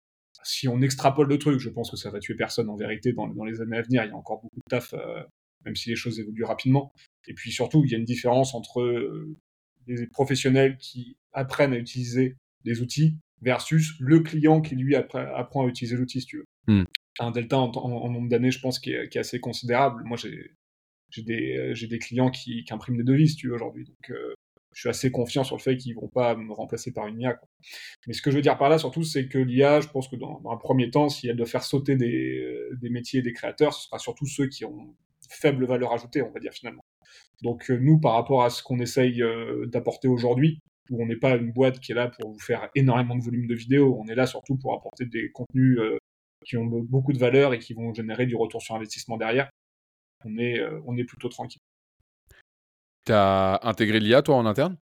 Si 0.43 0.67
on 0.67 0.81
extrapole 0.81 1.27
le 1.27 1.37
truc, 1.37 1.59
je 1.59 1.69
pense 1.69 1.91
que 1.91 1.97
ça 1.97 2.09
va 2.09 2.19
tuer 2.19 2.35
personne 2.35 2.69
en 2.69 2.75
vérité 2.75 3.13
dans, 3.13 3.27
dans 3.27 3.43
les 3.43 3.61
années 3.61 3.77
à 3.77 3.81
venir. 3.81 4.03
Il 4.03 4.09
y 4.09 4.11
a 4.11 4.15
encore 4.15 4.41
beaucoup 4.41 4.55
de 4.55 4.69
taf, 4.69 4.93
euh, 4.93 5.21
même 5.65 5.75
si 5.75 5.89
les 5.89 5.95
choses 5.95 6.19
évoluent 6.19 6.45
rapidement. 6.45 6.91
Et 7.27 7.33
puis 7.33 7.51
surtout, 7.51 7.83
il 7.85 7.91
y 7.91 7.95
a 7.95 7.97
une 7.97 8.05
différence 8.05 8.55
entre 8.55 8.81
les 9.85 10.07
professionnels 10.07 10.77
qui 10.77 11.17
apprennent 11.33 11.73
à 11.73 11.77
utiliser 11.77 12.35
des 12.63 12.81
outils 12.81 13.17
versus 13.41 13.93
le 13.99 14.21
client 14.21 14.61
qui 14.61 14.75
lui 14.75 14.95
apprend 14.95 15.65
à 15.65 15.67
utiliser 15.67 15.97
l'outil, 15.97 16.21
si 16.21 16.27
tu 16.27 16.37
veux. 16.37 16.45
Un 17.19 17.31
delta 17.31 17.57
en, 17.57 18.09
nombre 18.09 18.29
d'années, 18.29 18.51
je 18.51 18.59
pense, 18.59 18.79
qui 18.79 18.91
est, 18.91 19.17
assez 19.17 19.39
considérable. 19.39 20.03
Moi, 20.05 20.17
j'ai 20.17 21.23
des, 21.23 21.75
j'ai 21.75 21.87
des 21.87 21.99
clients 21.99 22.31
qui, 22.31 22.65
impriment 22.71 22.97
des 22.97 23.03
devis, 23.03 23.29
si 23.29 23.35
tu 23.35 23.49
veux, 23.49 23.55
aujourd'hui. 23.55 23.85
Donc, 23.85 24.17
je 24.73 24.79
suis 24.79 24.89
assez 24.89 25.11
confiant 25.11 25.43
sur 25.43 25.57
le 25.57 25.61
fait 25.61 25.77
qu'ils 25.77 25.95
vont 25.95 26.07
pas 26.07 26.35
me 26.35 26.53
remplacer 26.53 26.93
par 26.93 27.07
une 27.07 27.19
IA. 27.19 27.39
Mais 28.07 28.13
ce 28.13 28.21
que 28.21 28.31
je 28.31 28.37
veux 28.37 28.41
dire 28.41 28.57
par 28.57 28.69
là, 28.69 28.77
surtout, 28.77 29.03
c'est 29.03 29.27
que 29.27 29.37
l'IA, 29.37 29.81
je 29.81 29.89
pense 29.89 30.07
que 30.07 30.15
dans, 30.15 30.41
un 30.49 30.57
premier 30.57 30.89
temps, 30.89 31.09
si 31.09 31.27
elle 31.27 31.35
doit 31.35 31.45
faire 31.45 31.63
sauter 31.63 31.95
des, 31.95 32.69
des 32.79 32.89
métiers 32.89 33.19
et 33.19 33.23
des 33.23 33.33
créateurs, 33.33 33.73
ce 33.73 33.87
sera 33.87 33.99
surtout 33.99 34.25
ceux 34.25 34.47
qui 34.47 34.63
ont 34.65 34.95
faible 35.29 35.65
valeur 35.65 35.93
ajoutée, 35.93 36.21
on 36.21 36.31
va 36.31 36.39
dire 36.39 36.53
finalement. 36.53 36.83
Donc 37.41 37.69
nous, 37.69 37.99
par 37.99 38.13
rapport 38.13 38.43
à 38.43 38.49
ce 38.49 38.63
qu'on 38.63 38.79
essaye 38.79 39.21
d'apporter 39.67 40.07
aujourd'hui, 40.07 40.59
où 40.89 41.01
on 41.01 41.05
n'est 41.05 41.17
pas 41.17 41.35
une 41.35 41.51
boîte 41.51 41.79
qui 41.79 41.91
est 41.91 41.95
là 41.95 42.09
pour 42.09 42.31
vous 42.31 42.39
faire 42.39 42.69
énormément 42.75 43.15
de 43.15 43.23
volume 43.23 43.47
de 43.47 43.55
vidéos, 43.55 43.97
on 43.99 44.07
est 44.07 44.15
là 44.15 44.25
surtout 44.25 44.57
pour 44.57 44.73
apporter 44.73 45.05
des 45.05 45.31
contenus 45.31 45.79
qui 46.45 46.57
ont 46.57 46.65
beaucoup 46.65 47.13
de 47.13 47.19
valeur 47.19 47.53
et 47.53 47.59
qui 47.59 47.73
vont 47.73 47.93
générer 47.93 48.25
du 48.25 48.35
retour 48.35 48.61
sur 48.61 48.75
investissement 48.75 49.17
derrière. 49.17 49.49
On 50.25 50.37
est, 50.37 50.59
on 50.85 50.95
est 50.97 51.03
plutôt 51.03 51.29
tranquille. 51.29 51.61
Tu 53.05 53.11
as 53.11 53.59
intégré 53.63 53.99
l'IA, 53.99 54.21
toi, 54.21 54.35
en 54.35 54.45
interne? 54.45 54.77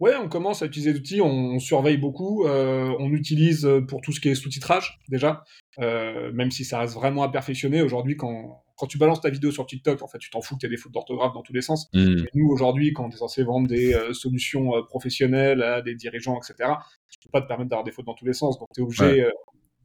Ouais, 0.00 0.16
on 0.16 0.28
commence 0.28 0.62
à 0.62 0.66
utiliser 0.66 0.92
l'outil, 0.92 1.20
on, 1.20 1.28
on, 1.28 1.58
surveille 1.58 1.98
beaucoup, 1.98 2.44
euh, 2.44 2.92
on 2.98 3.12
utilise 3.12 3.68
pour 3.86 4.00
tout 4.00 4.10
ce 4.10 4.20
qui 4.20 4.30
est 4.30 4.34
sous-titrage, 4.34 4.98
déjà, 5.08 5.44
euh, 5.78 6.32
même 6.32 6.50
si 6.50 6.64
ça 6.64 6.80
reste 6.80 6.94
vraiment 6.94 7.22
à 7.22 7.30
perfectionner. 7.30 7.82
Aujourd'hui, 7.82 8.16
quand, 8.16 8.64
quand 8.76 8.86
tu 8.86 8.98
balances 8.98 9.20
ta 9.20 9.30
vidéo 9.30 9.52
sur 9.52 9.64
TikTok, 9.64 10.02
en 10.02 10.08
fait, 10.08 10.18
tu 10.18 10.30
t'en 10.30 10.40
fous 10.40 10.56
que 10.56 10.60
tu 10.60 10.66
as 10.66 10.68
des 10.68 10.76
fautes 10.76 10.92
d'orthographe 10.92 11.34
dans 11.34 11.42
tous 11.42 11.52
les 11.52 11.62
sens. 11.62 11.88
Mmh. 11.92 12.24
nous, 12.34 12.48
aujourd'hui, 12.48 12.92
quand 12.92 13.04
on 13.04 13.10
est 13.10 13.16
censé 13.16 13.44
vendre 13.44 13.68
des 13.68 13.94
euh, 13.94 14.12
solutions 14.12 14.76
euh, 14.76 14.82
professionnelles 14.82 15.62
à 15.62 15.82
des 15.82 15.94
dirigeants, 15.94 16.38
etc., 16.38 16.70
tu 17.08 17.18
peux 17.22 17.30
pas 17.30 17.42
te 17.42 17.46
permettre 17.46 17.70
d'avoir 17.70 17.84
des 17.84 17.92
fautes 17.92 18.06
dans 18.06 18.14
tous 18.14 18.26
les 18.26 18.32
sens. 18.32 18.58
Donc, 18.58 18.68
tu 18.74 18.80
es 18.80 18.84
obligé 18.84 19.04
ouais. 19.04 19.32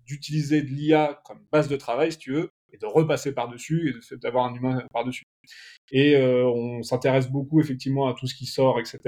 Euh, 0.07 0.13
d'utiliser 0.17 0.61
de 0.61 0.67
l'IA 0.67 1.21
comme 1.25 1.39
base 1.51 1.67
de 1.67 1.75
travail, 1.75 2.11
si 2.11 2.17
tu 2.17 2.31
veux, 2.33 2.51
et 2.71 2.77
de 2.77 2.85
repasser 2.85 3.33
par-dessus 3.33 3.95
et 4.11 4.17
d'avoir 4.17 4.45
un 4.45 4.53
humain 4.53 4.83
par-dessus. 4.91 5.23
Et 5.91 6.15
euh, 6.15 6.45
on 6.47 6.83
s'intéresse 6.83 7.29
beaucoup 7.29 7.61
effectivement 7.61 8.07
à 8.07 8.13
tout 8.13 8.27
ce 8.27 8.35
qui 8.35 8.45
sort, 8.45 8.79
etc., 8.79 8.99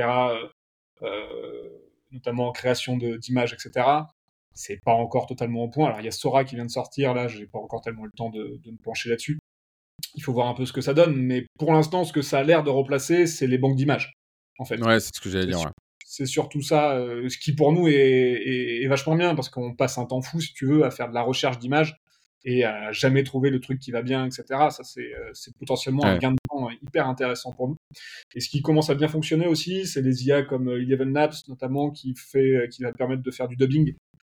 euh, 1.01 1.69
notamment 2.11 2.49
en 2.49 2.51
création 2.51 2.97
d'images, 2.97 3.53
etc. 3.53 3.87
C'est 4.53 4.79
pas 4.83 4.93
encore 4.93 5.27
totalement 5.27 5.63
au 5.63 5.69
point. 5.69 5.87
Alors 5.87 6.01
il 6.01 6.05
y 6.05 6.07
a 6.07 6.11
Sora 6.11 6.43
qui 6.43 6.55
vient 6.55 6.65
de 6.65 6.71
sortir, 6.71 7.13
là, 7.13 7.27
j'ai 7.27 7.45
pas 7.45 7.59
encore 7.59 7.81
tellement 7.81 8.05
le 8.05 8.11
temps 8.11 8.29
de, 8.29 8.59
de 8.63 8.71
me 8.71 8.77
pencher 8.77 9.09
là-dessus. 9.09 9.39
Il 10.15 10.23
faut 10.23 10.33
voir 10.33 10.47
un 10.47 10.53
peu 10.53 10.65
ce 10.65 10.73
que 10.73 10.81
ça 10.81 10.93
donne, 10.93 11.15
mais 11.15 11.45
pour 11.57 11.73
l'instant, 11.73 12.03
ce 12.03 12.13
que 12.13 12.21
ça 12.21 12.39
a 12.39 12.43
l'air 12.43 12.63
de 12.63 12.69
remplacer, 12.69 13.27
c'est 13.27 13.47
les 13.47 13.57
banques 13.57 13.75
d'images, 13.75 14.13
en 14.57 14.65
fait. 14.65 14.81
Ouais, 14.81 14.99
c'est 14.99 15.15
ce 15.15 15.21
que 15.21 15.29
j'allais 15.29 15.47
dire. 15.47 15.59
Ouais 15.59 15.71
c'est 16.09 16.25
surtout 16.25 16.63
ça, 16.63 16.95
euh, 16.95 17.29
ce 17.29 17.37
qui 17.37 17.53
pour 17.53 17.71
nous 17.71 17.87
est, 17.87 17.93
est, 17.93 18.81
est 18.81 18.87
vachement 18.87 19.15
bien 19.15 19.35
parce 19.35 19.47
qu'on 19.47 19.75
passe 19.75 19.99
un 19.99 20.05
temps 20.05 20.23
fou, 20.23 20.41
si 20.41 20.53
tu 20.53 20.65
veux, 20.65 20.83
à 20.83 20.89
faire 20.89 21.07
de 21.07 21.13
la 21.13 21.21
recherche 21.21 21.59
d'images 21.59 22.01
et 22.43 22.63
à 22.63 22.91
jamais 22.91 23.23
trouver 23.23 23.51
le 23.51 23.59
truc 23.59 23.77
qui 23.77 23.91
va 23.91 24.01
bien, 24.01 24.25
etc. 24.25 24.43
Ça, 24.71 24.83
c'est 24.83 25.13
euh, 25.13 25.31
potentiellement 25.59 26.01
ouais. 26.01 26.09
un 26.09 26.17
gain 26.17 26.31
de 26.31 26.37
temps 26.49 26.67
hyper 26.81 27.07
intéressant 27.07 27.53
pour 27.53 27.67
nous. 27.67 27.77
Et 28.33 28.39
ce 28.39 28.49
qui 28.49 28.63
commence 28.63 28.89
à 28.89 28.95
bien 28.95 29.07
fonctionner 29.07 29.45
aussi, 29.45 29.85
c'est 29.85 30.01
les 30.01 30.25
IA 30.25 30.41
comme 30.41 30.69
euh, 30.69 30.81
Eleven 30.81 31.13
Labs, 31.13 31.35
notamment, 31.47 31.91
qui, 31.91 32.15
fait, 32.15 32.67
qui 32.71 32.81
va 32.81 32.91
permettre 32.91 33.21
de 33.21 33.29
faire 33.29 33.47
du 33.47 33.55
dubbing. 33.55 33.93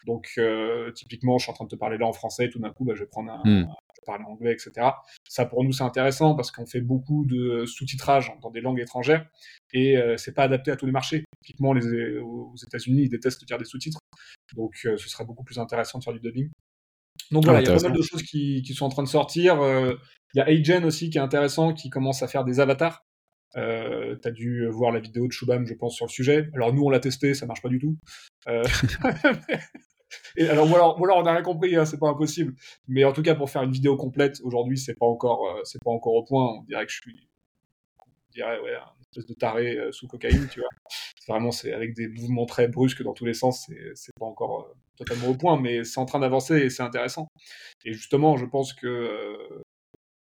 Donc, 0.07 0.33
euh, 0.37 0.91
typiquement, 0.93 1.39
je 1.39 1.45
suis 1.45 1.51
en 1.53 1.55
train 1.55 1.65
de 1.65 1.71
te 1.71 1.77
parler 1.77 1.97
là 1.97 2.07
en 2.07 2.13
français, 2.13 2.51
tout 2.51 2.59
d'un 2.59 2.71
coup, 2.71 2.85
bah, 2.85 2.93
je 2.95 3.01
vais 3.01 3.07
prendre 3.07 3.33
un, 3.33 3.43
mm. 3.45 3.63
un 3.65 3.77
parler 4.05 4.25
anglais, 4.25 4.53
etc. 4.53 4.89
Ça, 5.29 5.47
pour 5.47 5.65
nous, 5.65 5.73
c'est 5.73 5.85
intéressant 5.85 6.35
parce 6.35 6.51
qu'on 6.51 6.67
fait 6.67 6.81
beaucoup 6.81 7.25
de 7.25 7.65
sous-titrage 7.67 8.33
dans 8.43 8.51
des 8.51 8.61
langues 8.61 8.81
étrangères 8.81 9.27
et 9.73 9.97
euh, 9.97 10.17
c'est 10.17 10.35
pas 10.35 10.45
adapté 10.45 10.71
à 10.71 10.77
tous 10.77 10.87
les 10.87 10.93
marchés. 10.93 11.25
Typiquement, 11.43 11.73
les, 11.73 12.19
aux 12.19 12.55
États-Unis, 12.63 13.03
ils 13.05 13.09
détestent 13.09 13.47
faire 13.49 13.59
des 13.59 13.65
sous-titres. 13.65 13.99
Donc, 14.55 14.75
euh, 14.85 14.97
ce 14.97 15.09
serait 15.09 15.25
beaucoup 15.25 15.45
plus 15.45 15.59
intéressant 15.59 15.99
de 15.99 16.05
faire 16.05 16.13
du 16.13 16.21
dubbing. 16.21 16.51
Donc 17.31 17.45
voilà, 17.45 17.61
il 17.61 17.67
y 17.67 17.71
a 17.71 17.77
pas 17.77 17.83
mal 17.83 17.97
de 17.97 18.03
choses 18.03 18.23
qui, 18.23 18.63
qui 18.63 18.75
sont 18.75 18.87
en 18.87 18.91
train 18.91 19.03
de 19.03 19.09
sortir. 19.09 19.57
Il 20.35 20.39
y 20.39 20.41
a 20.41 20.45
Agen 20.45 20.85
aussi 20.85 21.11
qui 21.11 21.19
est 21.19 21.21
intéressant, 21.21 21.73
qui 21.73 21.91
commence 21.91 22.23
à 22.23 22.29
faire 22.29 22.45
des 22.45 22.61
avatars. 22.61 23.05
Euh, 23.57 24.17
T'as 24.17 24.31
dû 24.31 24.67
voir 24.69 24.93
la 24.93 25.01
vidéo 25.01 25.27
de 25.27 25.33
Shubham, 25.33 25.67
je 25.67 25.75
pense, 25.75 25.95
sur 25.95 26.07
le 26.07 26.11
sujet. 26.11 26.49
Alors 26.55 26.73
nous, 26.73 26.83
on 26.83 26.91
l'a 26.91 27.01
testé, 27.01 27.35
ça 27.35 27.47
marche 27.47 27.63
pas 27.63 27.69
du 27.69 27.79
tout. 27.79 27.97
Euh... 28.49 28.63
Et 30.37 30.47
alors, 30.47 30.71
ou 30.71 30.75
alors, 30.75 31.01
ou 31.01 31.05
alors 31.05 31.19
on 31.19 31.23
n'a 31.23 31.33
rien 31.33 31.43
compris, 31.43 31.75
hein, 31.75 31.87
c'est 31.87 31.99
pas 31.99 32.09
impossible. 32.09 32.55
Mais 32.87 33.05
en 33.05 33.13
tout 33.13 33.23
cas, 33.23 33.35
pour 33.35 33.49
faire 33.49 33.63
une 33.63 33.73
vidéo 33.73 33.97
complète, 33.97 34.41
aujourd'hui, 34.43 34.77
c'est 34.77 34.95
pas 34.95 35.07
encore, 35.07 35.47
euh, 35.47 35.61
c'est 35.65 35.83
pas 35.83 35.91
encore 35.91 36.15
au 36.15 36.25
point. 36.25 36.59
On 36.59 36.63
dirait 36.65 36.85
que 36.85 36.93
je 36.93 37.01
suis, 37.01 37.29
on 37.99 38.05
dirait, 38.31 38.61
ouais, 38.61 38.77
espèce 39.13 39.27
de 39.27 39.35
taré 39.35 39.77
euh, 39.77 39.93
sous 39.93 40.09
cocaïne, 40.09 40.49
tu 40.49 40.61
vois. 40.61 40.69
Vraiment, 41.29 41.53
c'est 41.53 41.73
avec 41.73 41.95
des 41.95 42.09
mouvements 42.09 42.47
très 42.47 42.69
brusques 42.69 43.03
dans 43.03 43.13
tous 43.13 43.25
les 43.25 43.35
sens, 43.35 43.71
c'est 43.95 44.15
pas 44.19 44.27
encore 44.27 44.61
euh, 44.61 44.75
totalement 44.97 45.29
au 45.29 45.35
point, 45.35 45.61
mais 45.61 45.85
c'est 45.85 46.01
en 46.01 46.05
train 46.05 46.19
d'avancer 46.19 46.57
et 46.57 46.71
c'est 46.71 46.83
intéressant. 46.83 47.29
Et 47.85 47.93
justement, 47.93 48.37
je 48.37 48.47
pense 48.47 48.73
que 48.73 48.87
euh, 48.87 49.63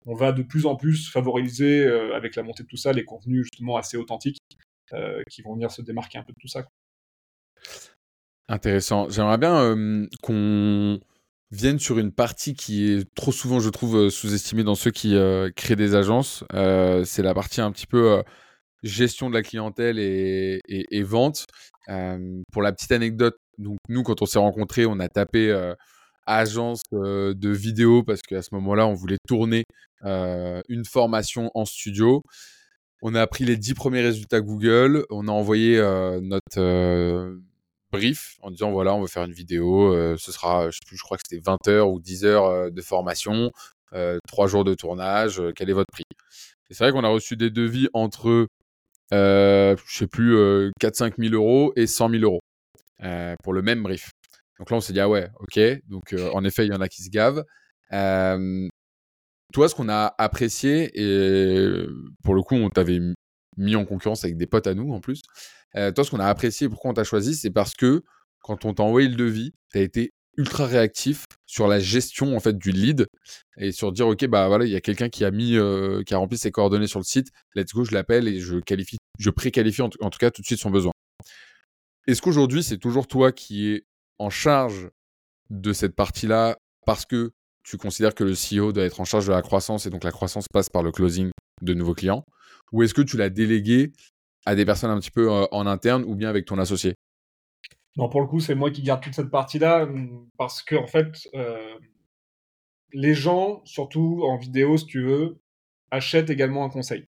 on 0.06 0.13
va 0.13 0.32
de 0.32 0.44
plus 0.44 0.65
en 0.65 0.75
plus 0.75 1.10
favoriser, 1.10 1.86
avec 2.13 2.36
la 2.36 2.44
montée 2.44 2.63
de 2.63 2.68
tout 2.68 2.77
ça, 2.77 2.94
les 2.94 3.04
contenus 3.04 3.44
justement 3.44 3.75
assez 3.75 3.98
authentiques 3.98 4.38
qui 5.32 5.42
vont 5.42 5.56
venir 5.56 5.72
se 5.72 5.82
démarquer 5.82 6.20
un 6.20 6.24
peu 6.24 6.32
de 6.32 6.39
tout 6.39 6.48
ça. 6.48 6.63
Intéressant. 8.48 9.10
J'aimerais 9.10 9.39
bien 9.39 9.75
qu'on 10.22 11.00
vienne 11.50 11.80
sur 11.80 11.98
une 11.98 12.12
partie 12.12 12.54
qui 12.54 12.92
est 12.92 13.15
trop 13.15 13.32
souvent, 13.32 13.60
je 13.60 13.70
trouve, 13.70 14.10
sous-estimée 14.10 14.63
dans 14.63 14.75
ceux 14.75 14.92
qui 14.92 15.15
créent 15.56 15.75
des 15.75 15.96
agences. 15.96 16.44
C'est 16.51 17.24
la 17.24 17.34
partie 17.34 17.62
un 17.62 17.72
petit 17.72 17.88
peu 17.88 18.22
gestion 18.86 19.30
de 19.30 19.36
la 19.36 19.42
clientèle 19.42 20.00
et, 20.00 21.04
vente. 21.04 21.46
pour 22.51 22.62
la 22.62 22.72
petite 22.72 22.92
anecdote, 22.92 23.36
nous, 23.58 24.04
quand 24.04 24.22
on 24.22 24.25
s'est 24.25 24.39
rencontrés, 24.39 24.86
on 24.86 25.00
a 25.00 25.10
tapé 25.10 25.54
agence 26.25 26.82
de 26.94 27.50
vidéo 27.50 28.04
parce 28.04 28.22
qu'à 28.22 28.42
ce 28.42 28.50
moment-là, 28.54 28.88
on 28.88 28.94
voulait 28.94 29.18
tourner 29.27 29.63
une 30.04 30.86
formation 30.86 31.51
en 31.56 31.65
studio. 31.65 32.22
On 33.01 33.13
a 33.13 33.27
pris 33.27 33.44
les 33.44 33.58
dix 33.58 33.74
premiers 33.74 34.01
résultats 34.01 34.42
Google. 34.42 35.06
On 35.10 35.27
a 35.27 35.32
envoyé 35.32 35.77
notre 36.22 37.36
brief 37.92 38.38
en 38.42 38.51
disant 38.51 38.72
voilà, 38.72 38.94
on 38.94 39.01
veut 39.01 39.08
faire 39.08 39.24
une 39.24 39.34
vidéo, 39.34 40.18
ce 40.18 40.32
sera, 40.32 40.70
je 40.70 40.80
je 40.92 41.01
crois 41.01 41.18
que 41.18 41.24
c'était 41.27 41.42
20 41.44 41.68
heures 41.68 41.89
ou 41.89 42.00
10 42.00 42.25
heures 42.25 42.72
de 42.72 42.82
formation, 42.82 43.51
euh, 43.94 44.18
3 44.27 44.48
jours 44.48 44.63
de 44.63 44.74
tournage, 44.74 45.42
quel 45.56 45.70
est 45.70 45.74
votre 45.74 45.92
prix? 45.92 46.04
C'est 46.70 46.84
vrai 46.84 46.92
qu'on 46.92 47.04
a 47.04 47.10
reçu 47.10 47.38
des 47.38 47.50
devis 47.50 47.88
entre, 47.94 48.48
je 49.12 49.75
sais 49.88 50.07
plus, 50.07 50.35
4-5 50.81 51.13
000 51.17 51.33
euros 51.33 51.74
et 51.75 51.88
100 51.88 52.09
000 52.09 52.24
euros 52.24 52.39
pour 53.43 53.53
le 53.53 53.62
même 53.62 53.83
brief. 53.83 54.12
Donc 54.59 54.71
là, 54.71 54.77
on 54.77 54.81
s'est 54.81 54.93
dit, 54.93 55.00
ah 55.00 55.09
ouais, 55.09 55.27
ok. 55.39 55.59
Donc 55.88 56.15
en 56.33 56.43
effet, 56.43 56.65
il 56.65 56.71
y 56.71 56.75
en 56.75 56.81
a 56.81 56.88
qui 56.88 57.03
se 57.03 57.09
gavent. 57.09 57.43
toi, 57.91 59.69
ce 59.69 59.75
qu'on 59.75 59.89
a 59.89 60.13
apprécié, 60.17 60.91
et 60.93 61.85
pour 62.24 62.35
le 62.35 62.41
coup, 62.41 62.55
on 62.55 62.69
t'avait 62.69 63.00
mis 63.57 63.75
en 63.75 63.85
concurrence 63.85 64.24
avec 64.24 64.38
des 64.38 64.47
potes 64.47 64.67
à 64.67 64.74
nous 64.74 64.91
en 64.93 65.00
plus, 65.00 65.21
euh, 65.75 65.91
toi, 65.91 66.03
ce 66.03 66.12
qu'on 66.12 66.19
a 66.19 66.27
apprécié, 66.27 66.69
pourquoi 66.69 66.91
on 66.91 66.93
t'a 66.93 67.03
choisi, 67.03 67.35
c'est 67.35 67.51
parce 67.51 67.74
que 67.74 68.03
quand 68.39 68.65
on 68.65 68.74
t'a 68.74 68.83
envoyé 68.83 69.07
le 69.09 69.15
devis, 69.15 69.53
tu 69.71 69.77
as 69.77 69.81
été 69.81 70.13
ultra 70.38 70.65
réactif 70.65 71.25
sur 71.46 71.68
la 71.68 71.80
gestion 71.80 72.36
en 72.36 72.39
fait 72.39 72.58
du 72.58 72.72
lead 72.72 73.08
et 73.58 73.72
sur 73.72 73.92
dire 73.92 74.08
ok 74.08 74.25
bah 74.27 74.48
voilà 74.48 74.65
il 74.65 74.72
y 74.72 74.75
a 74.75 74.82
quelqu'un 74.82 75.10
qui 75.10 75.24
a 75.24 75.32
mis 75.32 75.56
euh, 75.56 76.04
qui 76.04 76.13
a 76.13 76.18
rempli 76.18 76.38
ses 76.38 76.51
coordonnées 76.51 76.88
sur 76.88 77.00
le 77.00 77.06
site 77.06 77.30
let's 77.56 77.74
go 77.74 77.86
je 77.86 77.94
l'appelle 77.94 78.27
et 78.27 78.39
je 78.39 78.58
qualifie 78.58 78.98
je 79.20 79.30
préqualifie 79.30 79.82
en, 79.82 79.89
tout 79.89 80.20
cas 80.20 80.32
tout 80.32 80.42
de 80.42 80.46
suite 80.46 80.60
son 80.60 80.70
besoin. 80.70 80.92
Est-ce 82.08 82.22
qu'aujourd'hui 82.22 82.63
c'est 82.63 82.77
toujours 82.77 83.08
toi 83.08 83.32
qui 83.32 83.70
es 83.70 83.86
en 84.20 84.30
charge 84.30 84.89
de 85.50 85.74
cette 85.74 85.96
partie 85.96 86.27
là 86.27 86.58
parce 86.86 87.06
que 87.06 87.32
tu 87.63 87.77
considères 87.77 88.13
que 88.13 88.24
le 88.24 88.34
CEO 88.34 88.72
doit 88.72 88.84
être 88.84 89.01
en 89.01 89.06
charge 89.06 89.27
de 89.27 89.32
la 89.32 89.42
croissance 89.42 89.86
et 89.86 89.89
donc 89.89 90.04
la 90.04 90.12
croissance 90.12 90.48
passe 90.48 90.70
par 90.70 90.84
le 90.84 90.92
closing 90.92 91.32
de 91.62 91.74
nouveaux 91.74 91.96
clients? 91.96 92.25
Ou 92.72 92.84
est-ce 92.84 92.94
que 92.94 93.01
tu 93.01 93.18
l'as 93.18 93.30
délégué 93.30 93.92
à 94.46 94.56
des 94.56 94.65
personnes 94.65 94.92
un 94.92 95.00
petit 95.00 95.12
peu 95.12 95.32
euh, 95.32 95.46
en 95.51 95.65
interne 95.65 96.04
ou 96.06 96.15
bien 96.15 96.30
avec 96.30 96.46
ton 96.46 96.60
associé? 96.60 96.95
Non, 97.98 98.10
pour 98.10 98.22
le 98.22 98.28
coup, 98.28 98.40
c'est 98.40 98.56
moi 98.56 98.72
qui 98.72 98.82
garde 98.82 99.02
toute 99.02 99.16
cette 99.16 99.30
partie-là 99.30 99.88
parce 100.38 100.62
que 100.62 100.75
en 100.75 100.88
fait, 100.88 101.28
euh, 101.34 101.78
les 102.94 103.14
gens, 103.14 103.62
surtout 103.66 104.24
en 104.24 104.38
vidéo, 104.38 104.78
si 104.78 104.86
tu 104.86 105.02
veux, 105.02 105.40
achètent 105.92 106.30
également 106.30 106.66
un 106.66 106.70
conseil. 106.70 107.06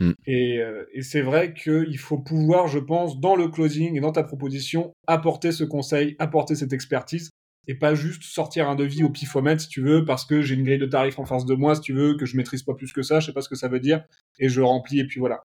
Mm. 0.00 0.12
Et, 0.26 0.58
euh, 0.58 0.84
et 0.92 1.02
c'est 1.02 1.22
vrai 1.22 1.54
qu'il 1.54 1.98
faut 1.98 2.18
pouvoir, 2.18 2.66
je 2.66 2.78
pense, 2.78 3.20
dans 3.20 3.36
le 3.36 3.48
closing 3.48 3.96
et 3.96 4.00
dans 4.00 4.12
ta 4.12 4.24
proposition, 4.24 4.92
apporter 5.06 5.52
ce 5.52 5.64
conseil, 5.64 6.16
apporter 6.18 6.56
cette 6.56 6.72
expertise 6.72 7.30
et 7.68 7.76
pas 7.76 7.94
juste 7.94 8.24
sortir 8.24 8.68
un 8.68 8.74
devis 8.74 9.04
au 9.04 9.10
pifomètre 9.10 9.60
si 9.60 9.68
tu 9.68 9.82
veux 9.82 10.04
parce 10.04 10.24
que 10.24 10.42
j'ai 10.42 10.56
une 10.56 10.64
grille 10.64 10.80
de 10.80 10.86
tarifs 10.86 11.20
en 11.20 11.24
face 11.24 11.44
de 11.44 11.54
moi 11.54 11.76
si 11.76 11.80
tu 11.80 11.92
veux 11.92 12.16
que 12.16 12.26
je 12.26 12.36
maîtrise 12.36 12.64
pas 12.64 12.74
plus 12.74 12.92
que 12.92 13.02
ça 13.02 13.20
je 13.20 13.26
sais 13.26 13.32
pas 13.32 13.40
ce 13.40 13.48
que 13.48 13.54
ça 13.54 13.68
veut 13.68 13.78
dire 13.78 14.02
et 14.40 14.48
je 14.48 14.60
remplis 14.60 14.98
et 14.98 15.06
puis 15.06 15.20
voilà 15.20 15.44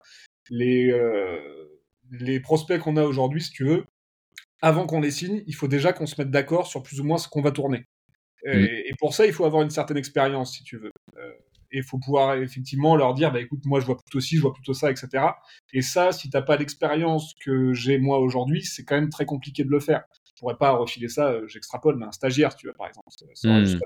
les, 0.50 0.90
euh, 0.90 1.38
les 2.10 2.40
prospects 2.40 2.78
qu'on 2.80 2.96
a 2.96 3.04
aujourd'hui, 3.04 3.42
si 3.42 3.50
tu 3.50 3.64
veux, 3.64 3.84
avant 4.62 4.86
qu'on 4.86 5.00
les 5.00 5.10
signe, 5.10 5.42
il 5.46 5.54
faut 5.54 5.68
déjà 5.68 5.92
qu'on 5.92 6.06
se 6.06 6.20
mette 6.20 6.30
d'accord 6.30 6.66
sur 6.66 6.82
plus 6.82 7.00
ou 7.00 7.04
moins 7.04 7.18
ce 7.18 7.28
qu'on 7.28 7.42
va 7.42 7.50
tourner. 7.50 7.86
Et, 8.46 8.90
et, 8.90 8.92
pour 8.98 9.14
ça, 9.14 9.24
il 9.26 9.32
faut 9.32 9.46
avoir 9.46 9.62
une 9.62 9.70
certaine 9.70 9.96
expérience, 9.96 10.52
si 10.54 10.64
tu 10.64 10.76
veux. 10.76 10.90
Euh, 11.16 11.32
et 11.74 11.78
il 11.78 11.82
faut 11.82 11.98
pouvoir 11.98 12.36
effectivement 12.36 12.94
leur 12.94 13.14
dire, 13.14 13.32
bah 13.32 13.40
écoute, 13.40 13.64
moi 13.64 13.80
je 13.80 13.86
vois 13.86 13.96
plutôt 13.96 14.20
ci, 14.20 14.36
je 14.36 14.42
vois 14.42 14.52
plutôt 14.52 14.74
ça, 14.74 14.90
etc. 14.90 15.24
Et 15.72 15.82
ça, 15.82 16.12
si 16.12 16.30
t'as 16.30 16.42
pas 16.42 16.56
l'expérience 16.56 17.34
que 17.44 17.72
j'ai 17.72 17.98
moi 17.98 18.18
aujourd'hui, 18.18 18.62
c'est 18.62 18.84
quand 18.84 18.94
même 18.94 19.10
très 19.10 19.26
compliqué 19.26 19.64
de 19.64 19.70
le 19.70 19.80
faire. 19.80 20.04
Je 20.34 20.40
pourrais 20.40 20.56
pas 20.56 20.72
refiler 20.72 21.08
ça, 21.08 21.30
euh, 21.30 21.46
j'extrapole, 21.46 21.96
mais 21.96 22.06
un 22.06 22.12
stagiaire, 22.12 22.56
tu 22.56 22.66
vois, 22.66 22.74
par 22.74 22.88
exemple. 22.88 23.08
Ça, 23.34 23.48
mmh. 23.48 23.78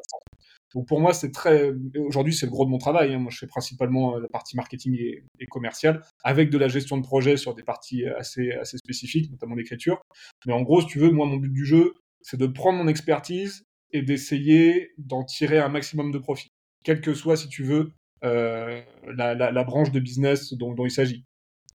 Donc 0.75 0.87
pour 0.87 1.01
moi, 1.01 1.13
c'est 1.13 1.31
très. 1.31 1.73
Aujourd'hui, 1.99 2.35
c'est 2.35 2.47
le 2.47 2.51
gros 2.53 2.65
de 2.65 2.71
mon 2.71 2.79
travail. 2.79 3.15
Hein. 3.15 3.19
Moi, 3.19 3.31
je 3.31 3.39
fais 3.39 3.47
principalement 3.47 4.17
euh, 4.17 4.21
la 4.21 4.29
partie 4.29 4.57
marketing 4.57 4.95
et, 4.99 5.25
et, 5.41 5.47
commerciale, 5.47 6.03
avec 6.25 6.51
de 6.51 6.59
la 6.59 6.69
gestion 6.69 6.97
de 6.97 7.03
projet 7.03 7.37
sur 7.37 7.55
des 7.55 7.63
parties 7.63 8.07
assez, 8.07 8.53
assez 8.53 8.79
spécifiques, 8.79 9.31
notamment 9.31 9.55
l'écriture. 9.55 10.01
Mais 10.47 10.53
en 10.53 10.63
gros, 10.63 10.81
si 10.81 10.87
tu 10.87 10.99
veux, 10.99 11.11
moi, 11.11 11.27
mon 11.27 11.37
but 11.37 11.53
du 11.53 11.65
jeu, 11.65 11.95
c'est 12.23 12.39
de 12.39 12.47
prendre 12.47 12.79
mon 12.79 12.89
expertise 12.89 13.65
et 13.93 14.03
d'essayer 14.03 14.91
d'en 14.99 15.25
tirer 15.25 15.59
un 15.59 15.69
maximum 15.69 16.13
de 16.13 16.19
profit, 16.19 16.51
quelle 16.85 17.01
que 17.01 17.15
soit, 17.15 17.37
si 17.37 17.49
tu 17.49 17.63
veux, 17.63 17.93
euh, 18.25 18.83
la, 19.15 19.35
la, 19.35 19.51
la, 19.53 19.65
branche 19.65 19.93
de 19.93 20.01
business 20.01 20.53
dont, 20.55 20.75
dont 20.75 20.85
il 20.85 20.91
s'agit. 20.91 21.25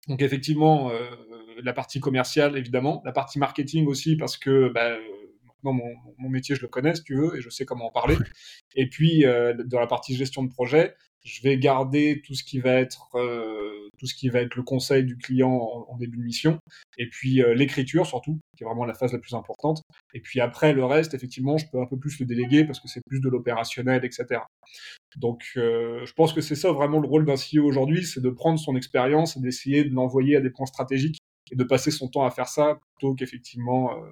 Donc 0.09 0.23
effectivement, 0.23 0.91
euh, 0.91 1.11
la 1.65 1.73
partie 1.73 2.01
commerciale, 2.01 2.57
évidemment, 2.57 3.03
la 3.05 3.13
partie 3.13 3.39
marketing 3.39 3.87
aussi, 3.87 4.17
parce 4.17 4.37
que 4.37 4.71
bah, 4.73 4.97
maintenant 5.47 5.73
mon, 5.73 5.95
mon, 6.19 6.29
métier, 6.29 6.55
je 6.55 6.63
le 6.63 6.69
connais, 6.69 6.95
si 6.95 7.03
tu 7.03 7.17
veux, 7.17 7.37
et 7.37 7.41
je 7.41 7.51
sais 7.51 7.65
comment 7.65 7.87
en 7.87 7.93
parler. 7.93 8.17
Et 8.77 8.89
puis, 8.89 9.27
euh, 9.27 9.55
dans 9.65 9.81
la 9.81 9.87
partie 9.87 10.15
gestion 10.15 10.43
de 10.43 10.51
projet, 10.51 10.95
je 11.25 11.43
vais 11.43 11.59
garder 11.59 12.23
tout 12.25 12.35
ce 12.35 12.43
qui 12.45 12.61
va 12.61 12.73
être 12.73 13.09
euh, 13.15 13.89
tout 13.99 14.07
ce 14.07 14.15
qui 14.15 14.29
va 14.29 14.41
être 14.41 14.57
le 14.57 14.63
conseil 14.63 15.05
du 15.05 15.19
client 15.19 15.51
en, 15.51 15.87
en 15.93 15.97
début 15.97 16.17
de 16.17 16.23
mission. 16.23 16.59
Et 16.99 17.09
puis 17.09 17.43
euh, 17.43 17.55
l'écriture 17.55 18.07
surtout 18.07 18.39
qui 18.57 18.65
est 18.65 18.67
vraiment 18.67 18.85
la 18.85 18.95
phase 18.95 19.13
la 19.13 19.19
plus 19.19 19.35
importante. 19.35 19.83
Et 20.15 20.21
puis 20.21 20.41
après 20.41 20.73
le 20.73 20.85
reste 20.85 21.15
effectivement 21.15 21.59
je 21.59 21.67
peux 21.71 21.81
un 21.81 21.87
peu 21.87 21.99
plus 21.99 22.19
le 22.21 22.27
déléguer 22.27 22.65
parce 22.65 22.81
que 22.81 22.89
c'est 22.89 23.03
plus 23.07 23.21
de 23.21 23.29
l'opérationnel 23.29 24.05
etc 24.05 24.41
donc 25.17 25.45
euh, 25.57 26.05
je 26.07 26.13
pense 26.13 26.33
que 26.33 26.41
c'est 26.41 26.55
ça 26.55 26.73
vraiment 26.73 27.01
le 27.01 27.09
rôle 27.09 27.25
d'un 27.25 27.35
CEO 27.35 27.65
aujourd'hui 27.65 28.05
c'est 28.05 28.21
de 28.21 28.31
prendre 28.31 28.59
son 28.59 28.77
expérience 28.77 29.37
et 29.37 29.41
d'essayer 29.41 29.85
de 29.85 29.95
l'envoyer 29.95 30.37
à 30.37 30.41
des 30.41 30.51
points 30.51 30.67
stratégiques 30.67 31.19
et 31.51 31.57
de 31.57 31.65
passer 31.65 31.91
son 31.91 32.09
temps 32.09 32.25
à 32.25 32.31
faire 32.31 32.49
ça 32.49 32.79
plutôt 32.97 33.15
qu'effectivement 33.15 33.93
euh, 33.95 34.11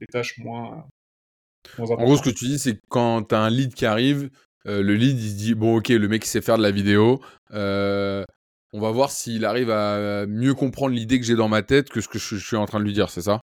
des 0.00 0.06
tâches 0.06 0.38
moins, 0.38 0.86
moins 1.78 1.90
en 1.90 1.96
gros 1.96 2.16
ce 2.16 2.22
que 2.22 2.30
tu 2.30 2.46
dis 2.46 2.58
c'est 2.58 2.74
que 2.74 2.82
quand 2.88 3.22
tu 3.24 3.34
as 3.34 3.40
un 3.40 3.50
lead 3.50 3.74
qui 3.74 3.86
arrive 3.86 4.30
euh, 4.66 4.82
le 4.82 4.94
lead, 4.94 5.18
il 5.18 5.30
se 5.30 5.36
dit 5.36 5.54
bon, 5.54 5.76
ok, 5.76 5.88
le 5.88 6.08
mec 6.08 6.24
il 6.24 6.28
sait 6.28 6.42
faire 6.42 6.58
de 6.58 6.62
la 6.62 6.70
vidéo. 6.70 7.20
Euh, 7.52 8.24
on 8.72 8.80
va 8.80 8.90
voir 8.90 9.10
s'il 9.10 9.44
arrive 9.44 9.70
à 9.70 10.26
mieux 10.26 10.54
comprendre 10.54 10.94
l'idée 10.94 11.18
que 11.18 11.24
j'ai 11.24 11.36
dans 11.36 11.48
ma 11.48 11.62
tête 11.62 11.88
que 11.88 12.00
ce 12.00 12.08
que 12.08 12.18
je, 12.18 12.36
je, 12.36 12.46
suis 12.46 12.56
en 12.56 12.66
train 12.66 12.78
de 12.78 12.84
lui 12.84 12.92
dire, 12.92 13.08
c'est 13.08 13.22
ça? 13.22 13.40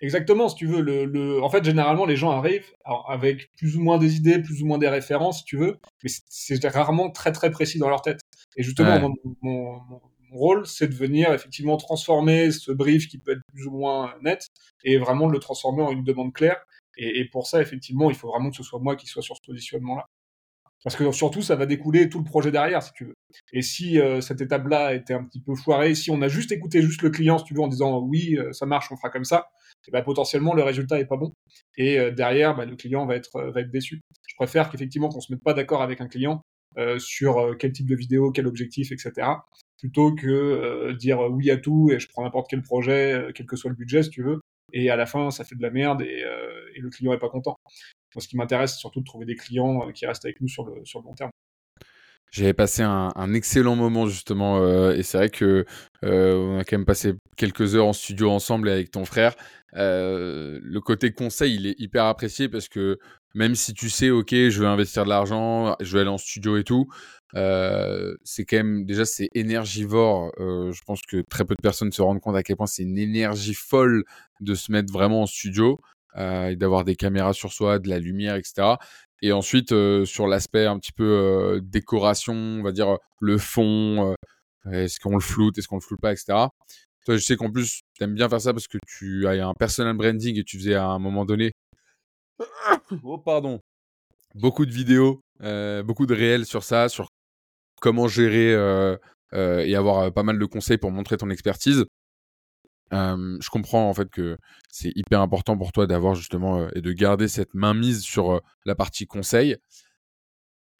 Exactement, 0.00 0.48
si 0.48 0.56
tu 0.56 0.66
veux. 0.66 0.80
Le, 0.80 1.04
le... 1.04 1.40
En 1.42 1.48
fait, 1.48 1.64
généralement, 1.64 2.06
les 2.06 2.16
gens 2.16 2.30
arrivent 2.30 2.66
avec 3.08 3.52
plus 3.56 3.76
ou 3.76 3.82
moins 3.82 3.98
des 3.98 4.16
idées, 4.16 4.40
plus 4.40 4.62
ou 4.62 4.66
moins 4.66 4.78
des 4.78 4.88
références, 4.88 5.38
si 5.38 5.44
tu 5.44 5.56
veux, 5.56 5.78
mais 6.02 6.10
c'est 6.28 6.66
rarement 6.66 7.10
très 7.10 7.30
très 7.30 7.50
précis 7.50 7.78
dans 7.78 7.88
leur 7.88 8.02
tête. 8.02 8.20
Et 8.56 8.64
justement, 8.64 8.94
ouais. 8.94 9.00
mon, 9.00 9.14
mon, 9.42 10.00
mon, 10.30 10.38
rôle, 10.38 10.66
c'est 10.66 10.88
de 10.88 10.94
venir 10.94 11.32
effectivement 11.32 11.76
transformer 11.76 12.50
ce 12.50 12.72
brief 12.72 13.08
qui 13.08 13.18
peut 13.18 13.32
être 13.32 13.42
plus 13.52 13.66
ou 13.66 13.72
moins 13.72 14.14
net 14.22 14.48
et 14.84 14.98
vraiment 14.98 15.28
le 15.28 15.38
transformer 15.38 15.82
en 15.82 15.90
une 15.90 16.04
demande 16.04 16.32
claire. 16.32 16.64
Et, 16.96 17.24
pour 17.30 17.46
ça, 17.48 17.60
effectivement, 17.60 18.08
il 18.08 18.16
faut 18.16 18.28
vraiment 18.28 18.50
que 18.50 18.56
ce 18.56 18.62
soit 18.62 18.78
moi 18.78 18.94
qui 18.94 19.06
soit 19.06 19.22
sur 19.22 19.36
ce 19.36 19.42
positionnement-là. 19.46 20.06
Parce 20.84 20.96
que 20.96 21.10
surtout, 21.12 21.40
ça 21.40 21.56
va 21.56 21.66
découler 21.66 22.08
tout 22.08 22.18
le 22.18 22.24
projet 22.24 22.52
derrière, 22.52 22.82
si 22.82 22.92
tu 22.92 23.06
veux. 23.06 23.14
Et 23.52 23.62
si 23.62 23.98
euh, 23.98 24.20
cette 24.20 24.42
étape-là 24.42 24.94
était 24.94 25.14
un 25.14 25.24
petit 25.24 25.40
peu 25.40 25.54
foirée, 25.54 25.94
si 25.94 26.10
on 26.10 26.20
a 26.20 26.28
juste 26.28 26.52
écouté 26.52 26.82
juste 26.82 27.02
le 27.02 27.10
client, 27.10 27.38
si 27.38 27.44
tu 27.46 27.54
veux, 27.54 27.62
en 27.62 27.68
disant 27.68 28.00
oui, 28.00 28.36
euh, 28.38 28.52
ça 28.52 28.66
marche, 28.66 28.92
on 28.92 28.96
fera 28.96 29.08
comme 29.08 29.24
ça, 29.24 29.48
et 29.88 29.90
ben, 29.90 30.02
potentiellement 30.02 30.52
le 30.52 30.62
résultat 30.62 31.00
est 31.00 31.06
pas 31.06 31.16
bon. 31.16 31.32
Et 31.78 31.98
euh, 31.98 32.10
derrière, 32.10 32.54
bah, 32.54 32.66
le 32.66 32.76
client 32.76 33.06
va 33.06 33.16
être, 33.16 33.50
va 33.50 33.60
être 33.62 33.70
déçu. 33.70 34.02
Je 34.28 34.34
préfère 34.36 34.70
qu'effectivement 34.70 35.08
qu'on 35.08 35.20
se 35.20 35.32
mette 35.32 35.42
pas 35.42 35.54
d'accord 35.54 35.82
avec 35.82 36.02
un 36.02 36.06
client 36.06 36.42
sur 36.98 37.56
quel 37.58 37.72
type 37.72 37.88
de 37.88 37.94
vidéo, 37.94 38.32
quel 38.32 38.46
objectif, 38.46 38.92
etc. 38.92 39.28
Plutôt 39.78 40.14
que 40.14 40.92
dire 40.92 41.20
oui 41.30 41.50
à 41.50 41.56
tout 41.56 41.90
et 41.92 41.98
je 41.98 42.08
prends 42.08 42.22
n'importe 42.24 42.48
quel 42.50 42.62
projet, 42.62 43.28
quel 43.34 43.46
que 43.46 43.56
soit 43.56 43.70
le 43.70 43.76
budget, 43.76 44.02
si 44.02 44.10
tu 44.10 44.22
veux. 44.22 44.40
Et 44.72 44.90
à 44.90 44.96
la 44.96 45.06
fin, 45.06 45.30
ça 45.30 45.44
fait 45.44 45.54
de 45.54 45.62
la 45.62 45.70
merde 45.70 46.02
et, 46.02 46.24
et 46.74 46.80
le 46.80 46.90
client 46.90 47.12
est 47.12 47.18
pas 47.18 47.28
content. 47.28 47.56
Moi, 48.14 48.22
ce 48.22 48.28
qui 48.28 48.36
m'intéresse, 48.36 48.74
c'est 48.74 48.78
surtout 48.78 49.00
de 49.00 49.04
trouver 49.04 49.26
des 49.26 49.36
clients 49.36 49.88
euh, 49.88 49.92
qui 49.92 50.06
restent 50.06 50.24
avec 50.24 50.40
nous 50.40 50.48
sur 50.48 50.64
le, 50.64 50.84
sur 50.84 51.00
le 51.00 51.06
long 51.06 51.14
terme. 51.14 51.30
J'avais 52.30 52.52
passé 52.52 52.82
un, 52.82 53.32
excellent 53.32 53.76
moment 53.76 54.08
justement 54.08 54.58
euh, 54.58 54.92
et 54.96 55.04
c'est 55.04 55.18
vrai 55.18 55.30
que 55.30 55.64
euh, 56.04 56.34
on 56.34 56.58
a 56.58 56.64
quand 56.64 56.76
même 56.76 56.84
passé 56.84 57.14
quelques 57.36 57.76
heures 57.76 57.86
en 57.86 57.92
studio 57.92 58.28
ensemble 58.28 58.68
avec 58.68 58.90
ton 58.90 59.04
frère. 59.04 59.36
Euh, 59.76 60.58
le 60.60 60.80
côté 60.80 61.12
conseil, 61.12 61.54
il 61.54 61.66
est 61.66 61.78
hyper 61.78 62.06
apprécié 62.06 62.48
parce 62.48 62.68
que 62.68 62.98
même 63.34 63.54
si 63.54 63.74
tu 63.74 63.90
sais, 63.90 64.10
ok, 64.10 64.30
je 64.30 64.60
veux 64.60 64.66
investir 64.66 65.04
de 65.04 65.10
l'argent, 65.10 65.76
je 65.80 65.92
veux 65.94 66.00
aller 66.00 66.10
en 66.10 66.18
studio 66.18 66.56
et 66.56 66.64
tout, 66.64 66.86
euh, 67.34 68.14
c'est 68.24 68.44
quand 68.44 68.56
même 68.58 68.84
déjà 68.84 69.04
c'est 69.04 69.28
énergivore. 69.34 70.32
je 70.38 70.80
pense 70.86 71.02
que 71.02 71.22
très 71.28 71.44
peu 71.44 71.54
de 71.54 71.62
personnes 71.62 71.92
se 71.92 72.02
rendent 72.02 72.20
compte 72.20 72.36
à 72.36 72.42
quel 72.42 72.56
point 72.56 72.66
c'est 72.66 72.82
une 72.84 72.98
énergie 72.98 73.54
folle 73.54 74.04
de 74.40 74.54
se 74.54 74.72
mettre 74.72 74.92
vraiment 74.92 75.22
en 75.22 75.26
studio 75.26 75.80
euh, 76.16 76.50
et 76.50 76.56
d'avoir 76.56 76.84
des 76.84 76.94
caméras 76.94 77.32
sur 77.32 77.52
soi, 77.52 77.78
de 77.80 77.88
la 77.88 77.98
lumière, 77.98 78.36
etc. 78.36 78.76
Et 79.22 79.32
ensuite, 79.32 79.72
euh, 79.72 80.04
sur 80.04 80.28
l'aspect 80.28 80.66
un 80.66 80.78
petit 80.78 80.92
peu 80.92 81.04
euh, 81.04 81.60
décoration, 81.60 82.34
on 82.34 82.62
va 82.62 82.70
dire 82.72 82.98
le 83.20 83.38
fond, 83.38 84.14
est-ce 84.70 85.00
qu'on 85.00 85.14
le 85.14 85.20
floute, 85.20 85.58
est-ce 85.58 85.66
qu'on 85.68 85.76
le 85.76 85.80
floute 85.80 86.00
pas, 86.00 86.12
etc. 86.12 86.26
Toi, 87.04 87.16
je 87.16 87.24
sais 87.24 87.36
qu'en 87.36 87.50
plus, 87.50 87.82
tu 87.94 88.04
aimes 88.04 88.14
bien 88.14 88.28
faire 88.28 88.40
ça 88.40 88.52
parce 88.52 88.68
que 88.68 88.78
tu 88.86 89.26
as 89.26 89.46
un 89.46 89.54
personal 89.54 89.96
branding 89.96 90.38
et 90.38 90.44
tu 90.44 90.58
faisais 90.58 90.74
à 90.74 90.86
un 90.86 90.98
moment 90.98 91.24
donné. 91.24 91.52
oh, 93.02 93.18
pardon. 93.18 93.60
Beaucoup 94.34 94.66
de 94.66 94.72
vidéos, 94.72 95.20
euh, 95.42 95.82
beaucoup 95.82 96.06
de 96.06 96.14
réels 96.14 96.46
sur 96.46 96.64
ça, 96.64 96.88
sur 96.88 97.08
comment 97.80 98.08
gérer 98.08 98.52
euh, 98.52 98.96
euh, 99.32 99.60
et 99.60 99.76
avoir 99.76 100.12
pas 100.12 100.22
mal 100.22 100.38
de 100.38 100.44
conseils 100.46 100.78
pour 100.78 100.90
montrer 100.90 101.16
ton 101.16 101.30
expertise. 101.30 101.84
Je 102.90 103.50
comprends 103.50 103.88
en 103.88 103.94
fait 103.94 104.08
que 104.08 104.36
c'est 104.70 104.92
hyper 104.94 105.20
important 105.20 105.58
pour 105.58 105.72
toi 105.72 105.88
d'avoir 105.88 106.14
justement 106.14 106.68
et 106.70 106.80
de 106.80 106.92
garder 106.92 107.26
cette 107.26 107.52
mainmise 107.52 108.02
sur 108.02 108.40
la 108.64 108.76
partie 108.76 109.06
conseil. 109.06 109.56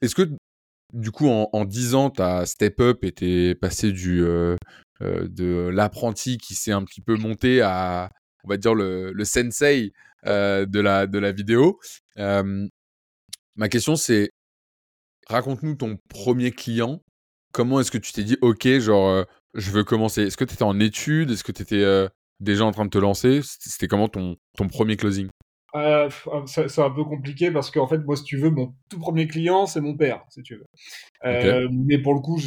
Est-ce 0.00 0.14
que 0.14 0.30
du 0.92 1.10
coup 1.10 1.28
en, 1.28 1.48
en 1.52 1.64
10 1.64 1.96
ans, 1.96 2.10
tu 2.10 2.22
as 2.22 2.46
step 2.46 2.80
up 2.80 3.02
et 3.02 3.10
t'es 3.10 3.56
passé 3.56 3.90
du, 3.90 4.20
de 5.00 5.68
l'apprenti 5.72 6.38
qui 6.38 6.54
s'est 6.54 6.70
un 6.70 6.84
petit 6.84 7.00
peu 7.00 7.16
monté 7.16 7.62
à, 7.62 8.10
on 8.44 8.48
va 8.48 8.56
dire, 8.56 8.74
le, 8.74 9.24
sensei 9.24 9.92
de, 10.24 10.80
la, 10.80 11.06
de 11.06 11.18
la 11.18 11.32
vidéo 11.32 11.78
Ma 13.56 13.68
question 13.68 13.94
c'est, 13.94 14.30
raconte-nous 15.28 15.76
ton 15.76 15.96
premier 16.08 16.50
client. 16.50 17.00
Comment 17.52 17.78
est-ce 17.78 17.92
que 17.92 17.98
tu 17.98 18.12
t'es 18.12 18.24
dit, 18.24 18.36
ok, 18.40 18.66
genre, 18.80 19.24
je 19.54 19.70
veux 19.70 19.84
commencer? 19.84 20.22
Est-ce 20.22 20.36
que 20.36 20.44
tu 20.44 20.54
étais 20.54 20.64
en 20.64 20.78
études 20.80 21.30
Est-ce 21.30 21.44
que 21.44 21.52
tu 21.52 21.62
étais 21.62 21.82
euh, 21.82 22.08
déjà 22.40 22.64
en 22.64 22.72
train 22.72 22.84
de 22.84 22.90
te 22.90 22.98
lancer? 22.98 23.40
C'était 23.42 23.88
comment 23.88 24.08
ton, 24.08 24.36
ton 24.56 24.68
premier 24.68 24.96
closing? 24.96 25.28
Euh, 25.76 26.08
c'est 26.46 26.78
un 26.80 26.90
peu 26.90 27.04
compliqué 27.04 27.50
parce 27.50 27.70
qu'en 27.70 27.88
fait, 27.88 27.98
moi, 27.98 28.16
si 28.16 28.24
tu 28.24 28.36
veux, 28.36 28.50
mon 28.50 28.74
tout 28.88 28.98
premier 28.98 29.26
client, 29.26 29.66
c'est 29.66 29.80
mon 29.80 29.96
père, 29.96 30.24
si 30.28 30.42
tu 30.42 30.56
veux. 30.56 30.66
Euh, 31.24 31.66
okay. 31.66 31.74
Mais 31.74 31.98
pour 31.98 32.14
le 32.14 32.20
coup, 32.20 32.40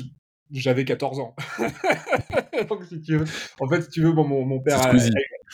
j'avais 0.52 0.86
14 0.86 1.20
ans. 1.20 1.36
Donc, 2.70 2.84
si 2.86 3.02
tu 3.02 3.18
veux, 3.18 3.26
en 3.60 3.68
fait, 3.68 3.82
si 3.82 3.90
tu 3.90 4.02
veux, 4.02 4.13
bon, 4.13 4.26
mon, 4.26 4.46
mon 4.46 4.62
père 4.62 4.80
a, 4.82 4.92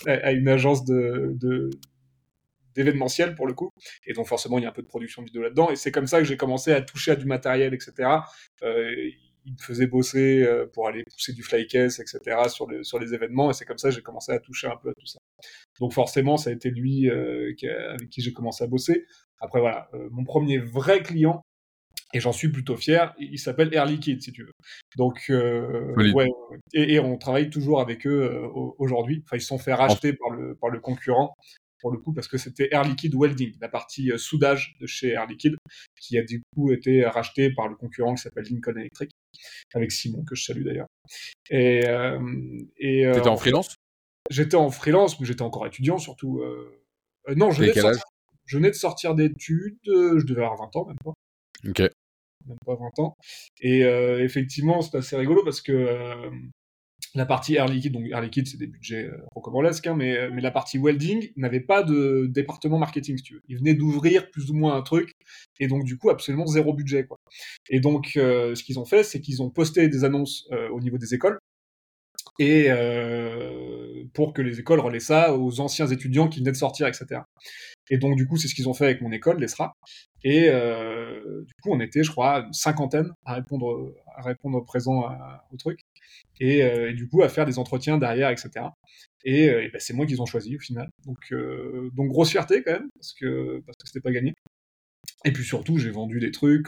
a, 0.08 0.12
a, 0.12 0.32
une 0.32 0.48
agence 0.48 0.86
de, 0.86 1.36
de 1.40 1.72
d'événementiel 2.76 3.36
pour 3.36 3.48
le 3.48 3.54
coup 3.54 3.70
et 4.06 4.14
donc 4.14 4.28
forcément 4.28 4.58
il 4.58 4.64
y 4.64 4.66
a 4.66 4.70
un 4.70 4.74
peu 4.74 4.82
de 4.82 4.88
production 4.88 5.24
vidéo 5.24 5.42
là-dedans 5.42 5.70
et 5.70 5.76
c'est 5.76 5.92
comme 5.92 6.08
ça 6.08 6.20
que 6.20 6.26
j'ai 6.26 6.38
commencé 6.38 6.72
à 6.72 6.82
toucher 6.82 7.12
à 7.12 7.16
du 7.16 7.26
matériel 7.26 7.74
etc 7.74 8.10
euh, 8.64 8.92
il 9.46 9.54
me 9.54 9.58
faisait 9.58 9.88
bosser 9.88 10.44
euh, 10.44 10.68
pour 10.74 10.88
aller 10.88 11.04
pousser 11.04 11.34
du 11.34 11.44
flycase, 11.44 12.00
etc. 12.00 12.48
sur, 12.48 12.68
le, 12.68 12.84
sur 12.84 13.00
les 13.00 13.14
événements, 13.14 13.52
et 13.52 13.54
c'est 13.54 13.66
comme 13.66 13.78
ça 13.78 13.90
que 13.90 13.96
j'ai 13.96 14.02
commencé 14.02 14.32
à 14.32 14.40
toucher 14.40 14.68
un 14.68 14.78
peu 14.82 14.90
à 14.90 14.94
tout 14.94 15.06
ça. 15.06 15.20
Donc 15.80 15.94
forcément, 15.94 16.38
ça 16.38 16.50
a 16.50 16.54
été 16.54 16.70
lui 16.70 17.10
euh, 17.10 17.54
qui 17.58 17.68
a, 17.68 17.92
avec 17.92 18.10
qui 18.10 18.22
j'ai 18.22 18.34
commencé 18.34 18.64
à 18.64 18.68
bosser. 18.68 19.06
Après 19.40 19.60
voilà, 19.60 19.90
euh, 19.94 20.08
mon 20.12 20.24
premier 20.24 20.60
vrai 20.60 21.02
client, 21.04 21.42
et 22.14 22.20
j'en 22.20 22.32
suis 22.32 22.50
plutôt 22.50 22.78
fier, 22.78 23.14
il 23.20 23.40
s'appelle 23.40 23.74
Air 23.74 23.86
Liquide, 23.86 24.22
si 24.22 24.32
tu 24.32 24.44
veux. 24.44 24.54
Donc 24.98 25.26
euh, 25.32 25.94
ouais, 26.14 26.30
et, 26.74 26.94
et, 26.94 27.00
on 27.00 27.18
travaille 27.18 27.50
toujours 27.50 27.82
avec 27.82 28.06
eux 28.06 28.22
euh, 28.22 28.48
aujourd'hui. 28.78 29.24
Enfin, 29.26 29.38
ils 29.38 29.42
se 29.42 29.48
sont 29.48 29.58
fait 29.58 29.74
racheter 29.74 30.14
par 30.14 30.30
le 30.30 30.56
par 30.56 30.70
le 30.70 30.80
concurrent 30.80 31.34
pour 31.84 31.92
le 31.92 31.98
coup, 31.98 32.14
parce 32.14 32.30
que 32.30 32.38
c'était 32.38 32.70
Air 32.72 32.86
Liquide 32.86 33.14
Welding, 33.14 33.56
la 33.60 33.68
partie 33.68 34.10
euh, 34.10 34.18
soudage 34.18 34.78
de 34.80 34.88
chez 34.88 35.10
Air 35.10 35.28
Liquide, 35.28 35.58
qui 36.00 36.18
a 36.18 36.24
du 36.24 36.42
coup 36.56 36.72
été 36.72 37.06
racheté 37.06 37.52
par 37.52 37.68
le 37.68 37.76
concurrent 37.76 38.16
qui 38.16 38.22
s'appelle 38.22 38.46
Lincoln 38.50 38.78
Electric, 38.78 39.12
avec 39.74 39.92
Simon, 39.92 40.24
que 40.24 40.34
je 40.34 40.46
salue 40.46 40.64
d'ailleurs. 40.64 40.88
Et, 41.50 41.86
euh, 41.86 42.22
et 42.78 43.06
euh, 43.06 43.16
T'étais 43.16 43.28
en 43.28 43.36
freelance? 43.36 43.76
J'étais 44.32 44.56
en 44.56 44.72
freelance, 44.72 45.20
mais 45.20 45.26
j'étais 45.26 45.42
encore 45.42 45.68
étudiant 45.68 45.98
surtout. 45.98 46.40
Euh... 46.40 46.82
Euh, 47.28 47.36
non, 47.36 47.52
je 47.52 47.60
venais, 47.60 47.74
sortir, 47.74 48.04
je 48.46 48.58
venais, 48.58 48.70
de 48.70 48.76
sortir 48.76 49.14
d'études, 49.14 49.78
je 49.86 50.26
devais 50.26 50.46
avoir 50.46 50.56
20 50.60 50.76
ans 50.78 50.86
même 50.86 50.98
pas. 51.04 51.14
Ok. 51.68 51.80
Même 52.48 52.58
pas 52.66 52.76
20 52.76 53.00
ans. 53.00 53.14
Et 53.60 53.82
effectivement, 53.82 54.82
c'est 54.82 54.96
assez 54.98 55.18
rigolo 55.18 55.44
parce 55.44 55.60
que 55.60 56.32
la 57.16 57.26
partie 57.26 57.56
Air 57.56 57.68
Liquide, 57.68 57.94
donc 57.94 58.06
Air 58.10 58.22
Liquide, 58.22 58.48
c'est 58.48 58.58
des 58.58 58.68
budgets 58.68 59.06
euh, 59.06 59.18
rocambolesques, 59.36 59.88
hein, 59.88 59.96
mais, 59.96 60.30
mais 60.32 60.42
la 60.42 60.52
partie 60.52 60.78
welding 60.78 61.32
n'avait 61.36 61.60
pas 61.60 61.84
de 61.84 62.28
département 62.28 62.80
marketing, 62.80 63.18
si 63.18 63.24
tu 63.24 63.34
veux. 63.36 63.42
Ils 63.48 63.58
venaient 63.58 63.76
d'ouvrir 63.76 64.30
plus 64.32 64.50
ou 64.50 64.54
moins 64.54 64.76
un 64.76 64.82
truc, 64.82 65.14
et 65.60 65.68
donc 65.68 65.84
du 65.84 65.98
coup, 65.98 66.10
absolument 66.10 66.48
zéro 66.48 66.74
budget. 66.74 67.06
Quoi. 67.06 67.18
Et 67.70 67.80
donc, 67.80 68.12
ce 68.16 68.64
qu'ils 68.64 68.80
ont 68.80 68.86
fait, 68.86 69.04
c'est 69.04 69.22
qu'ils 69.22 69.42
ont 69.42 69.50
posté 69.50 69.88
des 69.88 70.04
annonces 70.04 70.50
au 70.72 70.80
niveau 70.80 70.98
des 70.98 71.14
écoles, 71.14 71.38
et 72.40 72.66
euh, 72.70 73.73
pour 74.14 74.34
que 74.34 74.42
les 74.42 74.60
écoles 74.60 74.80
relaient 74.80 75.00
ça 75.00 75.36
aux 75.36 75.60
anciens 75.60 75.88
étudiants 75.88 76.28
qui 76.28 76.40
venaient 76.40 76.52
de 76.52 76.58
sortir, 76.58 76.88
etc. 76.88 77.22
Et 77.90 77.98
donc, 77.98 78.16
du 78.16 78.28
coup, 78.28 78.38
c'est 78.38 78.48
ce 78.48 78.56
qu'ils 78.56 78.70
ont 78.70 78.74
fait 78.74 78.86
avec 78.86 79.02
mon 79.02 79.12
école, 79.12 79.40
l'ESRA. 79.40 79.76
Et 80.24 80.48
euh, 80.50 81.44
du 81.44 81.54
coup, 81.62 81.72
on 81.72 81.80
était, 81.80 82.04
je 82.04 82.12
crois, 82.12 82.46
une 82.46 82.54
cinquantaine 82.54 83.12
à 83.26 83.34
répondre, 83.34 83.94
à 84.16 84.22
répondre 84.22 84.64
présent 84.66 85.04
au 85.52 85.58
truc. 85.58 85.80
Et, 86.40 86.64
euh, 86.64 86.92
et, 86.92 86.94
du 86.94 87.08
coup, 87.08 87.24
à 87.24 87.30
faire 87.30 87.46
des 87.46 87.60
entretiens 87.60 87.98
derrière, 87.98 88.30
etc. 88.30 88.68
Et, 89.26 89.46
et 89.46 89.70
ben, 89.70 89.80
c'est 89.80 89.94
moi 89.94 90.06
qu'ils 90.06 90.22
ont 90.22 90.26
choisi 90.26 90.56
au 90.56 90.60
final. 90.60 90.90
Donc, 91.06 91.18
euh, 91.32 91.90
donc 91.94 92.08
grosse 92.08 92.32
fierté 92.32 92.64
quand 92.64 92.74
même, 92.74 92.90
parce 92.96 93.14
que 93.14 93.62
parce 93.66 93.78
que 93.78 93.88
c'était 93.88 94.02
pas 94.02 94.12
gagné. 94.12 94.34
Et 95.26 95.32
puis 95.32 95.44
surtout, 95.44 95.78
j'ai 95.78 95.92
vendu 95.92 96.20
des 96.20 96.32
trucs. 96.32 96.68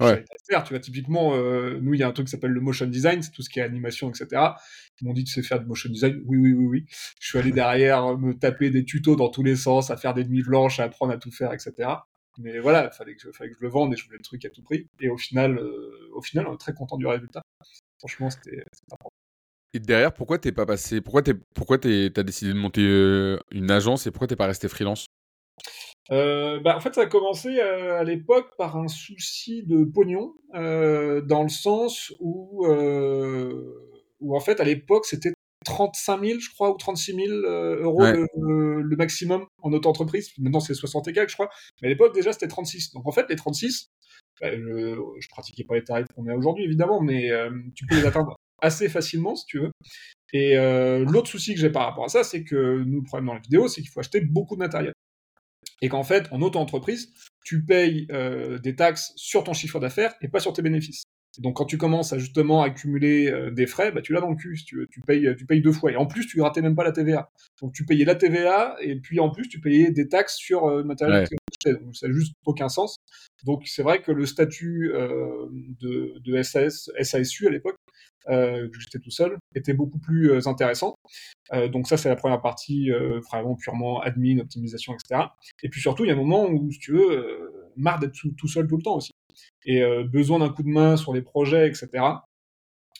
Ouais. 0.00 0.24
Faire, 0.48 0.62
tu 0.62 0.74
vois, 0.74 0.80
typiquement, 0.80 1.34
euh, 1.34 1.78
nous, 1.80 1.94
il 1.94 2.00
y 2.00 2.02
a 2.02 2.08
un 2.08 2.12
truc 2.12 2.26
qui 2.26 2.30
s'appelle 2.30 2.50
le 2.50 2.60
motion 2.60 2.86
design, 2.86 3.22
c'est 3.22 3.30
tout 3.30 3.42
ce 3.42 3.48
qui 3.48 3.60
est 3.60 3.62
animation, 3.62 4.10
etc. 4.10 4.56
Ils 5.00 5.06
m'ont 5.06 5.14
dit, 5.14 5.24
tu 5.24 5.32
sais 5.32 5.42
faire 5.42 5.58
du 5.60 5.66
motion 5.66 5.88
design? 5.90 6.22
Oui, 6.26 6.36
oui, 6.38 6.52
oui, 6.52 6.66
oui. 6.66 6.86
Je 7.20 7.28
suis 7.28 7.38
allé 7.38 7.52
derrière 7.52 8.04
euh, 8.04 8.16
me 8.16 8.34
taper 8.38 8.70
des 8.70 8.84
tutos 8.84 9.16
dans 9.16 9.30
tous 9.30 9.42
les 9.42 9.56
sens, 9.56 9.90
à 9.90 9.96
faire 9.96 10.12
des 10.14 10.24
nuits 10.24 10.42
blanches, 10.42 10.80
à 10.80 10.84
apprendre 10.84 11.12
à 11.12 11.18
tout 11.18 11.30
faire, 11.30 11.52
etc. 11.52 11.90
Mais 12.38 12.58
voilà, 12.58 12.90
il 12.92 12.96
fallait 12.96 13.16
que, 13.16 13.32
fallait 13.32 13.50
que 13.50 13.56
je 13.56 13.62
le 13.64 13.70
vende 13.70 13.94
et 13.94 13.96
je 13.96 14.04
voulais 14.04 14.18
le 14.18 14.24
truc 14.24 14.44
à 14.44 14.50
tout 14.50 14.62
prix. 14.62 14.86
Et 15.00 15.08
au 15.08 15.16
final, 15.16 15.58
euh, 15.58 16.10
au 16.14 16.20
final, 16.20 16.46
on 16.46 16.54
est 16.54 16.58
très 16.58 16.74
content 16.74 16.98
du 16.98 17.06
résultat. 17.06 17.40
Franchement, 17.98 18.28
c'était 18.30 18.62
Et 19.72 19.80
derrière, 19.80 20.12
pourquoi 20.12 20.38
t'es 20.38 20.52
pas 20.52 20.66
passé 20.66 21.00
Pourquoi 21.00 21.22
t'es 21.22 21.34
pourquoi 21.54 21.78
t'as 21.78 22.22
décidé 22.22 22.52
de 22.52 22.58
monter 22.58 22.82
une 23.50 23.70
agence 23.70 24.06
et 24.06 24.10
pourquoi 24.10 24.26
t'es 24.28 24.36
pas 24.36 24.46
resté 24.46 24.68
freelance? 24.68 25.06
Euh, 26.12 26.60
bah, 26.60 26.76
en 26.76 26.80
fait, 26.80 26.94
ça 26.94 27.02
a 27.02 27.06
commencé 27.06 27.58
euh, 27.58 27.98
à 27.98 28.04
l'époque 28.04 28.56
par 28.56 28.76
un 28.76 28.88
souci 28.88 29.64
de 29.64 29.84
pognon, 29.84 30.34
euh, 30.54 31.20
dans 31.20 31.42
le 31.42 31.48
sens 31.48 32.12
où, 32.20 32.66
où 34.20 34.36
en 34.36 34.40
fait, 34.40 34.60
à 34.60 34.64
l'époque, 34.64 35.06
c'était 35.06 35.32
35 35.64 36.24
000, 36.24 36.38
je 36.38 36.50
crois, 36.50 36.70
ou 36.70 36.76
36 36.76 37.14
000 37.14 37.28
euros 37.28 38.02
le, 38.02 38.96
maximum 38.96 39.46
en 39.62 39.72
auto-entreprise. 39.72 40.30
Maintenant, 40.38 40.60
c'est 40.60 40.74
60 40.74 41.08
et 41.08 41.12
quelques, 41.12 41.30
je 41.30 41.34
crois. 41.34 41.50
Mais 41.82 41.88
à 41.88 41.90
l'époque, 41.90 42.14
déjà, 42.14 42.32
c'était 42.32 42.48
36. 42.48 42.92
Donc, 42.92 43.06
en 43.06 43.12
fait, 43.12 43.26
les 43.28 43.36
36, 43.36 43.90
bah, 44.40 44.52
je, 44.52 44.96
je 45.18 45.28
pratiquais 45.28 45.64
pas 45.64 45.74
les 45.74 45.84
tarifs 45.84 46.06
qu'on 46.14 46.26
a 46.28 46.34
aujourd'hui, 46.34 46.64
évidemment, 46.64 47.00
mais 47.00 47.30
tu 47.74 47.84
peux 47.86 47.96
les 47.96 48.06
atteindre 48.06 48.36
assez 48.62 48.88
facilement, 48.88 49.34
si 49.34 49.44
tu 49.46 49.58
veux. 49.58 49.70
Et 50.32 50.54
l'autre 51.04 51.28
souci 51.28 51.54
que 51.54 51.60
j'ai 51.60 51.70
par 51.70 51.86
rapport 51.86 52.04
à 52.04 52.08
ça, 52.08 52.22
c'est 52.22 52.44
que 52.44 52.84
nous, 52.84 53.00
le 53.00 53.04
problème 53.04 53.26
dans 53.26 53.34
la 53.34 53.40
vidéo, 53.40 53.66
c'est 53.66 53.80
qu'il 53.80 53.90
faut 53.90 54.00
acheter 54.00 54.20
beaucoup 54.20 54.54
de 54.54 54.60
matériel 54.60 54.92
et 55.82 55.88
qu'en 55.88 56.02
fait, 56.02 56.26
en 56.30 56.40
auto-entreprise, 56.40 57.12
tu 57.44 57.64
payes 57.64 58.06
euh, 58.10 58.58
des 58.58 58.76
taxes 58.76 59.12
sur 59.16 59.44
ton 59.44 59.52
chiffre 59.52 59.78
d'affaires 59.78 60.14
et 60.20 60.28
pas 60.28 60.40
sur 60.40 60.52
tes 60.52 60.62
bénéfices. 60.62 61.04
Donc 61.38 61.58
quand 61.58 61.66
tu 61.66 61.76
commences 61.76 62.14
à 62.14 62.18
justement 62.18 62.62
accumuler 62.62 63.30
euh, 63.30 63.50
des 63.50 63.66
frais, 63.66 63.92
bah, 63.92 64.00
tu 64.00 64.14
l'as 64.14 64.20
dans 64.20 64.30
le 64.30 64.36
cul, 64.36 64.58
tu, 64.64 64.88
tu, 64.90 65.00
payes, 65.02 65.28
tu 65.36 65.44
payes 65.44 65.60
deux 65.60 65.72
fois. 65.72 65.92
Et 65.92 65.96
en 65.96 66.06
plus, 66.06 66.26
tu 66.26 66.40
ratais 66.40 66.62
même 66.62 66.74
pas 66.74 66.84
la 66.84 66.92
TVA. 66.92 67.30
Donc 67.60 67.74
tu 67.74 67.84
payais 67.84 68.06
la 68.06 68.14
TVA 68.14 68.76
et 68.80 68.96
puis 68.96 69.20
en 69.20 69.30
plus, 69.30 69.48
tu 69.48 69.60
payais 69.60 69.90
des 69.90 70.08
taxes 70.08 70.36
sur 70.36 70.64
euh, 70.64 70.78
le 70.78 70.84
matériel 70.84 71.28
que 71.28 71.34
tu 71.60 71.84
Donc 71.84 71.94
ça 71.94 72.08
n'a 72.08 72.14
juste 72.14 72.34
aucun 72.46 72.70
sens. 72.70 72.96
Donc 73.44 73.66
c'est 73.66 73.82
vrai 73.82 74.00
que 74.00 74.12
le 74.12 74.24
statut 74.24 74.92
de, 74.92 76.18
de 76.18 76.42
SAS, 76.42 76.90
SASU 77.02 77.46
à 77.46 77.50
l'époque, 77.50 77.76
euh, 78.28 78.68
que 78.68 78.80
j'étais 78.80 78.98
tout 78.98 79.10
seul, 79.10 79.38
était 79.54 79.72
beaucoup 79.72 80.00
plus 80.00 80.32
euh, 80.32 80.48
intéressant. 80.48 80.96
Euh, 81.52 81.68
donc 81.68 81.86
ça, 81.86 81.96
c'est 81.96 82.08
la 82.08 82.16
première 82.16 82.40
partie, 82.40 82.90
vraiment 83.30 83.54
purement 83.54 84.00
admin, 84.00 84.40
optimisation, 84.40 84.94
etc. 84.94 85.28
Et 85.62 85.68
puis 85.68 85.80
surtout, 85.80 86.04
il 86.04 86.08
y 86.08 86.10
a 86.10 86.14
un 86.14 86.18
moment 86.18 86.46
où, 86.46 86.70
si 86.72 86.78
tu 86.80 86.92
veux, 86.92 87.72
marre 87.76 88.00
d'être 88.00 88.14
tout, 88.14 88.48
seul 88.48 88.66
tout 88.66 88.76
le 88.76 88.82
temps 88.82 88.96
aussi. 88.96 89.12
Et 89.64 89.82
besoin 90.04 90.40
d'un 90.40 90.48
coup 90.48 90.62
de 90.62 90.68
main 90.68 90.96
sur 90.96 91.12
les 91.12 91.22
projets, 91.22 91.68
etc. 91.68 92.04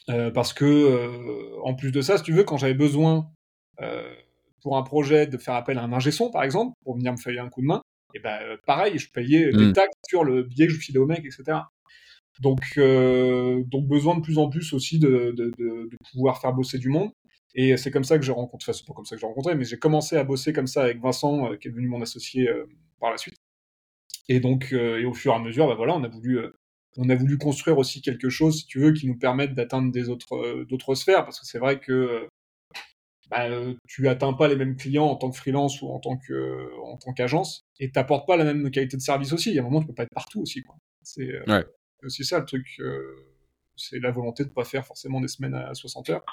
parce 0.07 0.53
que, 0.53 1.59
en 1.65 1.75
plus 1.75 1.91
de 1.91 2.01
ça, 2.03 2.19
si 2.19 2.23
tu 2.23 2.33
veux, 2.33 2.45
quand 2.45 2.57
j'avais 2.57 2.75
besoin 2.75 3.29
pour 4.63 4.77
un 4.77 4.83
projet 4.83 5.27
de 5.27 5.39
faire 5.39 5.55
appel 5.55 5.79
à 5.79 5.83
un 5.83 5.93
ingé 5.93 6.13
son, 6.13 6.31
par 6.31 6.45
exemple, 6.45 6.73
pour 6.85 6.97
venir 6.97 7.13
me 7.13 7.17
faire 7.17 7.43
un 7.43 7.49
coup 7.49 7.63
de 7.63 7.67
main, 7.67 7.83
et 8.15 8.21
ben 8.21 8.39
pareil, 8.65 8.99
je 8.99 9.11
payais 9.11 9.51
des 9.51 9.67
mmh. 9.67 9.73
taxes 9.73 9.99
sur 10.09 10.23
le 10.23 10.45
billet 10.45 10.69
que 10.69 10.73
je 10.73 10.79
filais 10.79 10.99
au 10.99 11.07
mec, 11.07 11.25
etc. 11.25 11.59
Donc, 12.41 12.61
euh, 12.79 13.63
donc 13.67 13.87
besoin 13.87 14.17
de 14.17 14.21
plus 14.21 14.39
en 14.39 14.49
plus 14.49 14.73
aussi 14.73 14.99
de, 14.99 15.35
de, 15.37 15.89
pouvoir 16.13 16.41
faire 16.41 16.53
bosser 16.53 16.79
du 16.79 16.89
monde. 16.89 17.11
Et 17.55 17.77
c'est 17.79 17.91
comme 17.91 18.05
ça 18.05 18.19
que 18.19 18.25
j'ai 18.25 18.33
rencontré, 18.33 18.71
enfin 18.71 18.79
c'est 18.79 18.87
pas 18.87 18.93
comme 18.93 19.07
ça 19.07 19.17
que 19.17 19.21
j'ai 19.21 19.27
rencontré, 19.27 19.55
mais 19.55 19.65
j'ai 19.65 19.79
commencé 19.79 20.17
à 20.17 20.25
bosser 20.25 20.53
comme 20.53 20.67
ça 20.67 20.83
avec 20.83 21.01
Vincent, 21.01 21.51
euh, 21.51 21.57
qui 21.57 21.69
est 21.69 21.71
devenu 21.71 21.89
mon 21.89 22.03
associé 22.03 22.49
euh, 22.49 22.67
par 23.01 23.11
la 23.11 23.17
suite. 23.17 23.37
Et 24.29 24.41
donc, 24.41 24.73
et 24.73 25.05
au 25.05 25.15
fur 25.15 25.33
et 25.33 25.37
à 25.37 25.39
mesure, 25.39 25.69
bah 25.69 25.77
voilà, 25.77 25.95
on 25.95 26.03
a 26.03 26.09
voulu, 26.09 26.41
on 26.97 27.09
a 27.09 27.15
voulu 27.15 27.39
construire 27.39 27.79
aussi 27.79 28.03
quelque 28.03 28.29
chose, 28.29 28.59
si 28.59 28.67
tu 28.67 28.81
veux, 28.81 28.93
qui 28.93 29.07
nous 29.07 29.17
permette 29.17 29.55
d'atteindre 29.55 29.93
des 29.93 30.09
autres, 30.09 30.65
d'autres 30.65 30.97
sphères, 30.97 31.25
parce 31.25 31.39
que 31.39 31.47
c'est 31.47 31.61
vrai 31.61 31.79
que 31.79 32.27
bah, 33.31 33.49
tu 33.87 34.09
atteins 34.09 34.33
pas 34.33 34.49
les 34.49 34.57
mêmes 34.57 34.75
clients 34.75 35.07
en 35.07 35.15
tant 35.15 35.31
que 35.31 35.37
freelance 35.37 35.81
ou 35.81 35.91
en 35.91 36.01
tant 36.01 36.17
que, 36.17 36.69
en 36.83 36.97
tant 36.97 37.13
qu'agence, 37.13 37.63
et 37.79 37.93
t'apportes 37.93 38.27
pas 38.27 38.37
la 38.37 38.43
même 38.43 38.69
qualité 38.73 38.97
de 38.97 39.03
service 39.03 39.33
aussi. 39.33 39.51
Il 39.51 39.55
y 39.55 39.59
a 39.61 39.63
un 39.63 39.65
moment, 39.65 39.81
tu 39.81 39.87
peux 39.87 39.95
pas 39.95 40.03
être 40.03 40.15
partout 40.15 40.41
aussi, 40.41 40.63
quoi. 40.63 40.75
C'est, 41.05 41.49
ouais 41.49 41.65
c'est 42.09 42.25
ça 42.25 42.39
le 42.39 42.45
truc. 42.45 42.77
Euh, 42.81 43.17
c'est 43.77 43.99
la 43.99 44.11
volonté 44.11 44.43
de 44.43 44.49
ne 44.49 44.55
pas 44.55 44.65
faire 44.65 44.87
forcément 44.87 45.21
des 45.21 45.29
semaines 45.29 45.55
à 45.55 45.75
60 45.75 46.11
heures. 46.11 46.25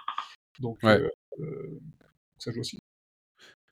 Donc, 0.59 0.77
euh, 0.83 1.09
euh, 1.39 1.79
ça 2.38 2.51
joue 2.51 2.62
aussi. 2.62 2.79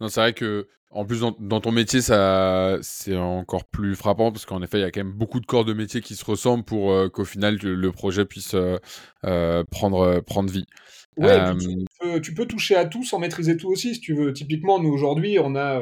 Non, 0.01 0.09
c'est 0.09 0.19
vrai 0.19 0.33
que, 0.33 0.67
en 0.89 1.05
plus, 1.05 1.21
dans, 1.21 1.61
ton 1.61 1.71
métier, 1.71 2.01
ça, 2.01 2.77
c'est 2.81 3.15
encore 3.15 3.65
plus 3.65 3.95
frappant 3.95 4.31
parce 4.31 4.45
qu'en 4.45 4.61
effet, 4.61 4.79
il 4.79 4.81
y 4.81 4.85
a 4.85 4.91
quand 4.91 5.03
même 5.03 5.13
beaucoup 5.13 5.39
de 5.39 5.45
corps 5.45 5.63
de 5.63 5.73
métier 5.73 6.01
qui 6.01 6.15
se 6.15 6.25
ressemblent 6.25 6.65
pour 6.65 7.11
qu'au 7.11 7.23
final, 7.23 7.57
le, 7.61 7.91
projet 7.91 8.25
puisse 8.25 8.55
prendre, 9.21 10.19
prendre 10.21 10.51
vie. 10.51 10.65
Ouais, 11.17 11.55
tu, 11.55 11.85
peux, 11.99 12.21
tu, 12.21 12.33
peux, 12.33 12.45
toucher 12.45 12.75
à 12.75 12.85
tout 12.85 13.03
sans 13.03 13.19
maîtriser 13.19 13.55
tout 13.57 13.69
aussi, 13.69 13.93
si 13.93 14.01
tu 14.01 14.15
veux. 14.15 14.33
Typiquement, 14.33 14.79
nous, 14.79 14.89
aujourd'hui, 14.89 15.37
on 15.39 15.55
a, 15.55 15.79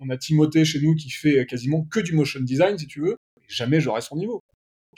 on 0.00 0.08
a 0.08 0.16
Timothée 0.16 0.64
chez 0.64 0.80
nous 0.80 0.96
qui 0.96 1.10
fait 1.10 1.46
quasiment 1.46 1.84
que 1.84 2.00
du 2.00 2.14
motion 2.14 2.40
design, 2.40 2.78
si 2.78 2.86
tu 2.86 3.02
veux. 3.02 3.16
jamais 3.46 3.80
j'aurai 3.80 4.00
son 4.00 4.16
niveau 4.16 4.42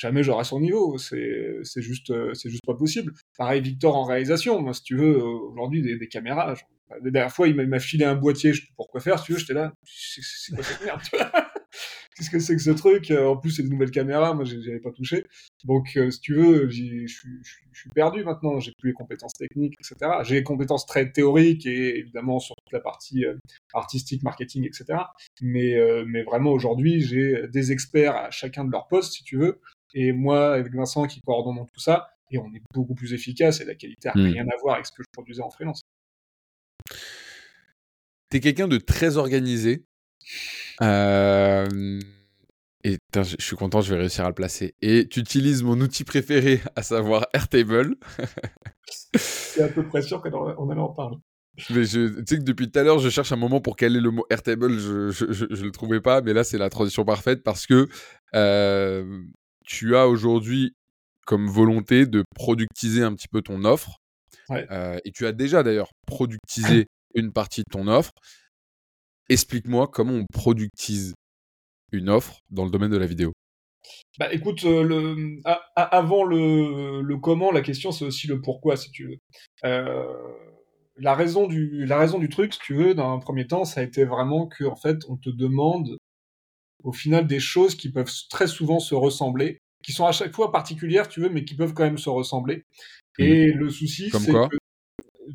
jamais 0.02 0.22
j'aurai 0.24 0.44
son 0.44 0.60
niveau. 0.60 0.98
C'est, 0.98 1.62
juste, 1.76 2.10
euh, 2.10 2.34
c'est 2.34 2.50
juste 2.50 2.66
pas 2.66 2.74
possible. 2.74 3.12
Pareil, 3.38 3.62
Victor 3.62 3.96
en 3.96 4.04
réalisation. 4.04 4.60
Moi, 4.60 4.74
si 4.74 4.82
tu 4.82 4.96
veux, 4.96 5.16
euh, 5.18 5.50
aujourd'hui, 5.50 5.82
des, 5.82 6.08
caméras. 6.08 6.54
la 6.90 7.10
dernière 7.10 7.32
fois, 7.32 7.46
il 7.48 7.54
m'a, 7.54 7.78
filé 7.78 8.04
un 8.04 8.16
boîtier, 8.16 8.52
je 8.52 8.62
sais 8.62 8.68
pas 8.76 8.84
quoi 8.84 9.00
faire. 9.00 9.20
Si 9.20 9.26
tu 9.26 9.32
veux, 9.32 9.38
j'étais 9.38 9.54
là. 9.54 9.72
C'est, 9.84 10.54
quoi 10.54 10.64
cette 10.64 10.84
merde 10.84 11.00
Qu'est-ce 12.14 12.28
que 12.28 12.40
c'est 12.40 12.54
que 12.54 12.60
ce 12.60 12.70
truc? 12.70 13.10
Euh, 13.10 13.28
En 13.28 13.38
plus, 13.38 13.52
c'est 13.52 13.62
des 13.62 13.70
nouvelles 13.70 13.90
caméras. 13.92 14.34
Moi, 14.34 14.44
j'avais 14.44 14.80
pas 14.80 14.90
touché. 14.90 15.24
Donc, 15.64 15.98
si 16.10 16.20
tu 16.20 16.34
veux, 16.34 16.68
je 16.68 17.06
suis 17.06 17.90
perdu 17.94 18.22
maintenant. 18.24 18.58
J'ai 18.60 18.72
plus 18.78 18.90
les 18.90 18.94
compétences 18.94 19.32
techniques, 19.32 19.74
etc. 19.80 20.10
J'ai 20.24 20.34
les 20.34 20.42
compétences 20.42 20.84
très 20.84 21.10
théoriques 21.10 21.64
et 21.64 21.96
évidemment 22.00 22.38
sur 22.38 22.54
toute 22.56 22.72
la 22.72 22.80
partie 22.80 23.24
artistique, 23.72 24.22
marketing, 24.24 24.66
etc. 24.66 24.98
Mais, 25.40 25.74
mais 26.06 26.22
vraiment, 26.22 26.50
aujourd'hui, 26.50 27.00
j'ai 27.00 27.48
des 27.48 27.72
experts 27.72 28.14
à 28.14 28.30
chacun 28.30 28.64
de 28.64 28.70
leurs 28.70 28.88
postes, 28.88 29.14
si 29.14 29.24
tu 29.24 29.38
veux 29.38 29.60
et 29.94 30.12
moi 30.12 30.54
avec 30.54 30.74
Vincent 30.74 31.06
qui 31.06 31.20
coordonnons 31.20 31.66
tout 31.66 31.80
ça, 31.80 32.08
et 32.30 32.38
on 32.38 32.46
est 32.54 32.62
beaucoup 32.72 32.94
plus 32.94 33.12
efficace 33.12 33.60
et 33.60 33.64
la 33.64 33.74
qualité 33.74 34.08
n'a 34.08 34.20
hmm. 34.20 34.32
rien 34.32 34.46
à 34.48 34.56
voir 34.60 34.74
avec 34.74 34.86
ce 34.86 34.92
que 34.92 35.02
je 35.02 35.08
produisais 35.12 35.42
en 35.42 35.50
freelance. 35.50 35.82
Tu 38.30 38.38
es 38.38 38.40
quelqu'un 38.40 38.68
de 38.68 38.78
très 38.78 39.18
organisé. 39.18 39.84
Euh, 40.80 42.00
et 42.84 42.98
je 43.14 43.36
suis 43.38 43.56
content, 43.56 43.80
je 43.80 43.94
vais 43.94 44.00
réussir 44.00 44.24
à 44.24 44.28
le 44.28 44.34
placer. 44.34 44.74
Et 44.80 45.06
tu 45.08 45.20
utilises 45.20 45.62
mon 45.62 45.78
outil 45.80 46.04
préféré, 46.04 46.60
à 46.74 46.82
savoir 46.82 47.26
Airtable. 47.34 47.96
C'est 49.14 49.62
à 49.62 49.68
peu 49.68 49.86
près 49.86 50.02
sûr 50.02 50.22
qu'on 50.22 50.70
allait 50.70 50.80
en 50.80 50.88
parler. 50.88 51.18
Mais 51.68 51.84
je, 51.84 52.08
tu 52.08 52.24
sais 52.26 52.38
que 52.38 52.44
depuis 52.44 52.70
tout 52.70 52.78
à 52.78 52.82
l'heure, 52.82 52.98
je 52.98 53.10
cherche 53.10 53.30
un 53.30 53.36
moment 53.36 53.60
pour 53.60 53.76
caler 53.76 54.00
le 54.00 54.10
mot 54.10 54.24
Airtable, 54.30 54.78
je, 54.78 55.10
je, 55.10 55.44
le 55.44 55.70
trouvais 55.70 56.00
pas, 56.00 56.22
mais 56.22 56.32
là 56.32 56.44
c'est 56.44 56.56
la 56.56 56.70
transition 56.70 57.04
parfaite 57.04 57.42
parce 57.42 57.66
que 57.66 57.88
euh, 58.34 59.22
tu 59.64 59.96
as 59.96 60.08
aujourd'hui 60.08 60.74
comme 61.26 61.48
volonté 61.48 62.06
de 62.06 62.24
productiser 62.34 63.02
un 63.02 63.14
petit 63.14 63.28
peu 63.28 63.42
ton 63.42 63.64
offre. 63.64 63.98
Euh, 64.50 64.98
et 65.04 65.12
tu 65.12 65.26
as 65.26 65.32
déjà 65.32 65.62
d'ailleurs 65.62 65.90
productisé 66.06 66.86
une 67.14 67.32
partie 67.32 67.60
de 67.60 67.70
ton 67.70 67.88
offre. 67.88 68.12
Explique-moi 69.28 69.88
comment 69.88 70.12
on 70.14 70.26
productise 70.32 71.14
une 71.92 72.10
offre 72.10 72.40
dans 72.50 72.64
le 72.64 72.70
domaine 72.70 72.90
de 72.90 72.96
la 72.98 73.06
vidéo. 73.06 73.32
Bah 74.18 74.32
écoute, 74.32 74.64
euh, 74.64 74.82
le, 74.82 75.40
avant 75.74 76.24
le, 76.24 77.16
comment, 77.16 77.50
la 77.50 77.62
question 77.62 77.92
c'est 77.92 78.04
aussi 78.04 78.26
le 78.26 78.40
pourquoi 78.40 78.76
si 78.76 78.90
tu 78.90 79.08
veux. 79.08 79.16
Euh, 79.64 80.04
la, 80.96 81.14
raison 81.14 81.46
du, 81.46 81.84
la 81.86 81.98
raison 81.98 82.18
du 82.18 82.28
truc, 82.28 82.54
si 82.54 82.60
tu 82.60 82.74
veux, 82.74 82.94
dans 82.94 83.12
un 83.12 83.18
premier 83.18 83.46
temps, 83.46 83.64
ça 83.64 83.80
a 83.80 83.84
été 83.84 84.04
vraiment 84.04 84.46
que 84.46 84.64
en 84.64 84.76
fait 84.76 84.98
on 85.08 85.16
te 85.16 85.30
demande 85.30 85.96
au 86.84 86.92
final 86.92 87.26
des 87.26 87.40
choses 87.40 87.74
qui 87.74 87.90
peuvent 87.90 88.12
très 88.30 88.46
souvent 88.46 88.78
se 88.78 88.94
ressembler 88.94 89.58
qui 89.82 89.92
sont 89.92 90.06
à 90.06 90.12
chaque 90.12 90.34
fois 90.34 90.52
particulières, 90.52 91.08
tu 91.08 91.20
veux, 91.20 91.28
mais 91.28 91.44
qui 91.44 91.54
peuvent 91.54 91.74
quand 91.74 91.84
même 91.84 91.98
se 91.98 92.08
ressembler. 92.08 92.64
Et 93.18 93.52
le 93.52 93.68
souci, 93.68 94.10
c'est 94.10 94.32
que 94.32 94.56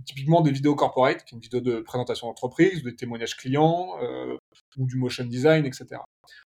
typiquement 0.06 0.42
des 0.42 0.52
vidéos 0.52 0.76
corporate, 0.76 1.26
une 1.32 1.40
vidéo 1.40 1.62
de 1.62 1.80
présentation 1.80 2.28
d'entreprise, 2.28 2.84
des 2.84 2.96
témoignages 2.96 3.36
clients, 3.36 3.92
euh, 4.02 4.36
ou 4.78 4.86
du 4.86 4.96
motion 4.96 5.26
design, 5.26 5.66
etc. 5.66 6.02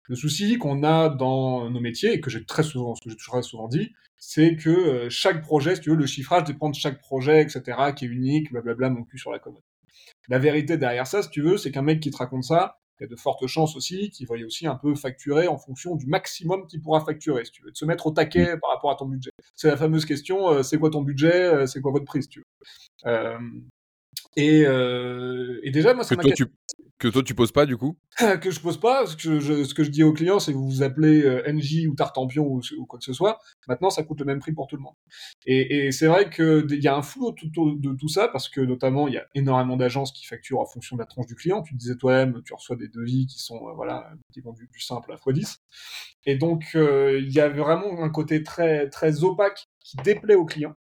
Le 0.08 0.16
souci 0.16 0.58
qu'on 0.58 0.82
a 0.82 1.08
dans 1.08 1.70
nos 1.70 1.80
métiers, 1.80 2.12
et 2.14 2.20
que 2.20 2.28
j'ai 2.28 2.44
très 2.44 2.62
souvent, 2.62 2.94
ce 2.94 3.02
que 3.04 3.10
j'ai 3.10 3.16
très 3.16 3.42
souvent 3.42 3.68
dit, 3.68 3.92
c'est 4.18 4.56
que 4.56 4.70
euh, 4.70 5.10
chaque 5.10 5.42
projet, 5.42 5.76
si 5.76 5.82
tu 5.82 5.90
veux, 5.90 5.96
le 5.96 6.06
chiffrage 6.06 6.44
dépend 6.44 6.70
de 6.70 6.74
chaque 6.74 6.98
projet, 6.98 7.42
etc., 7.42 7.62
qui 7.94 8.06
est 8.06 8.08
unique, 8.08 8.52
blablabla, 8.52 8.90
mon 8.90 9.04
cul 9.04 9.18
sur 9.18 9.30
la 9.30 9.38
commode. 9.38 9.62
La 10.28 10.38
vérité 10.38 10.76
derrière 10.76 11.06
ça, 11.06 11.22
si 11.22 11.30
tu 11.30 11.42
veux, 11.42 11.56
c'est 11.56 11.70
qu'un 11.70 11.82
mec 11.82 12.00
qui 12.00 12.10
te 12.10 12.16
raconte 12.16 12.44
ça, 12.44 12.78
il 13.00 13.04
y 13.04 13.06
a 13.06 13.08
de 13.08 13.16
fortes 13.16 13.46
chances 13.46 13.76
aussi 13.76 14.10
qu'il 14.10 14.26
va 14.26 14.36
aussi 14.46 14.66
un 14.66 14.76
peu 14.76 14.94
facturer 14.94 15.48
en 15.48 15.58
fonction 15.58 15.96
du 15.96 16.06
maximum 16.06 16.66
qu'il 16.66 16.80
pourra 16.80 17.04
facturer, 17.04 17.44
si 17.44 17.52
tu 17.52 17.62
veux, 17.62 17.70
de 17.70 17.76
se 17.76 17.84
mettre 17.84 18.06
au 18.06 18.10
taquet 18.10 18.56
par 18.58 18.70
rapport 18.70 18.90
à 18.90 18.96
ton 18.96 19.06
budget. 19.06 19.30
C'est 19.54 19.68
la 19.68 19.76
fameuse 19.76 20.04
question, 20.04 20.50
euh, 20.50 20.62
c'est 20.62 20.78
quoi 20.78 20.90
ton 20.90 21.02
budget, 21.02 21.34
euh, 21.34 21.66
c'est 21.66 21.80
quoi 21.80 21.92
votre 21.92 22.04
prix, 22.04 22.22
si 22.22 22.28
tu 22.28 22.40
veux. 23.04 23.38
Et, 24.36 24.60
et, 25.62 25.70
déjà, 25.70 25.94
moi, 25.94 26.04
ça 26.04 26.16
m'a 26.16 26.22
que 27.02 27.08
toi, 27.08 27.22
tu 27.24 27.34
poses 27.34 27.50
pas, 27.50 27.66
du 27.66 27.76
coup? 27.76 27.98
Que 28.40 28.52
je 28.52 28.60
pose 28.60 28.78
pas. 28.78 29.06
Ce 29.06 29.16
que 29.16 29.40
je, 29.40 29.64
ce 29.64 29.74
que 29.74 29.82
je 29.82 29.90
dis 29.90 30.04
aux 30.04 30.12
clients, 30.12 30.38
c'est 30.38 30.52
que 30.52 30.56
vous 30.56 30.68
vous 30.68 30.82
appelez 30.84 31.24
euh, 31.24 31.52
NJ 31.52 31.88
ou 31.88 31.96
Tartampion 31.96 32.44
ou, 32.44 32.60
ou, 32.78 32.86
quoi 32.86 33.00
que 33.00 33.04
ce 33.04 33.12
soit. 33.12 33.40
Maintenant, 33.66 33.90
ça 33.90 34.04
coûte 34.04 34.20
le 34.20 34.24
même 34.24 34.38
prix 34.38 34.52
pour 34.52 34.68
tout 34.68 34.76
le 34.76 34.82
monde. 34.82 34.94
Et, 35.44 35.86
et 35.86 35.92
c'est 35.92 36.06
vrai 36.06 36.30
qu'il 36.30 36.80
y 36.80 36.86
a 36.86 36.94
un 36.94 37.02
flou 37.02 37.26
autour 37.26 37.76
de 37.76 37.92
tout 37.94 38.08
ça, 38.08 38.28
parce 38.28 38.48
que 38.48 38.60
notamment, 38.60 39.08
il 39.08 39.14
y 39.14 39.18
a 39.18 39.26
énormément 39.34 39.76
d'agences 39.76 40.12
qui 40.12 40.26
facturent 40.26 40.60
en 40.60 40.66
fonction 40.66 40.94
de 40.94 41.00
la 41.00 41.06
tranche 41.06 41.26
du 41.26 41.34
client. 41.34 41.62
Tu 41.62 41.74
disais 41.74 41.96
toi-même, 41.96 42.40
tu 42.44 42.54
reçois 42.54 42.76
des 42.76 42.88
devis 42.88 43.26
qui 43.26 43.40
sont, 43.40 43.66
euh, 43.68 43.72
voilà, 43.74 44.12
qui 44.32 44.40
vont 44.40 44.52
du, 44.52 44.68
simple 44.78 45.12
à 45.12 45.16
x10. 45.16 45.56
Et 46.26 46.36
donc, 46.36 46.70
euh, 46.76 47.20
il 47.20 47.32
y 47.32 47.40
a 47.40 47.48
vraiment 47.48 48.00
un 48.00 48.10
côté 48.10 48.44
très, 48.44 48.88
très 48.88 49.24
opaque 49.24 49.66
qui 49.80 49.96
déplaît 49.96 50.36
aux 50.36 50.46
clients 50.46 50.76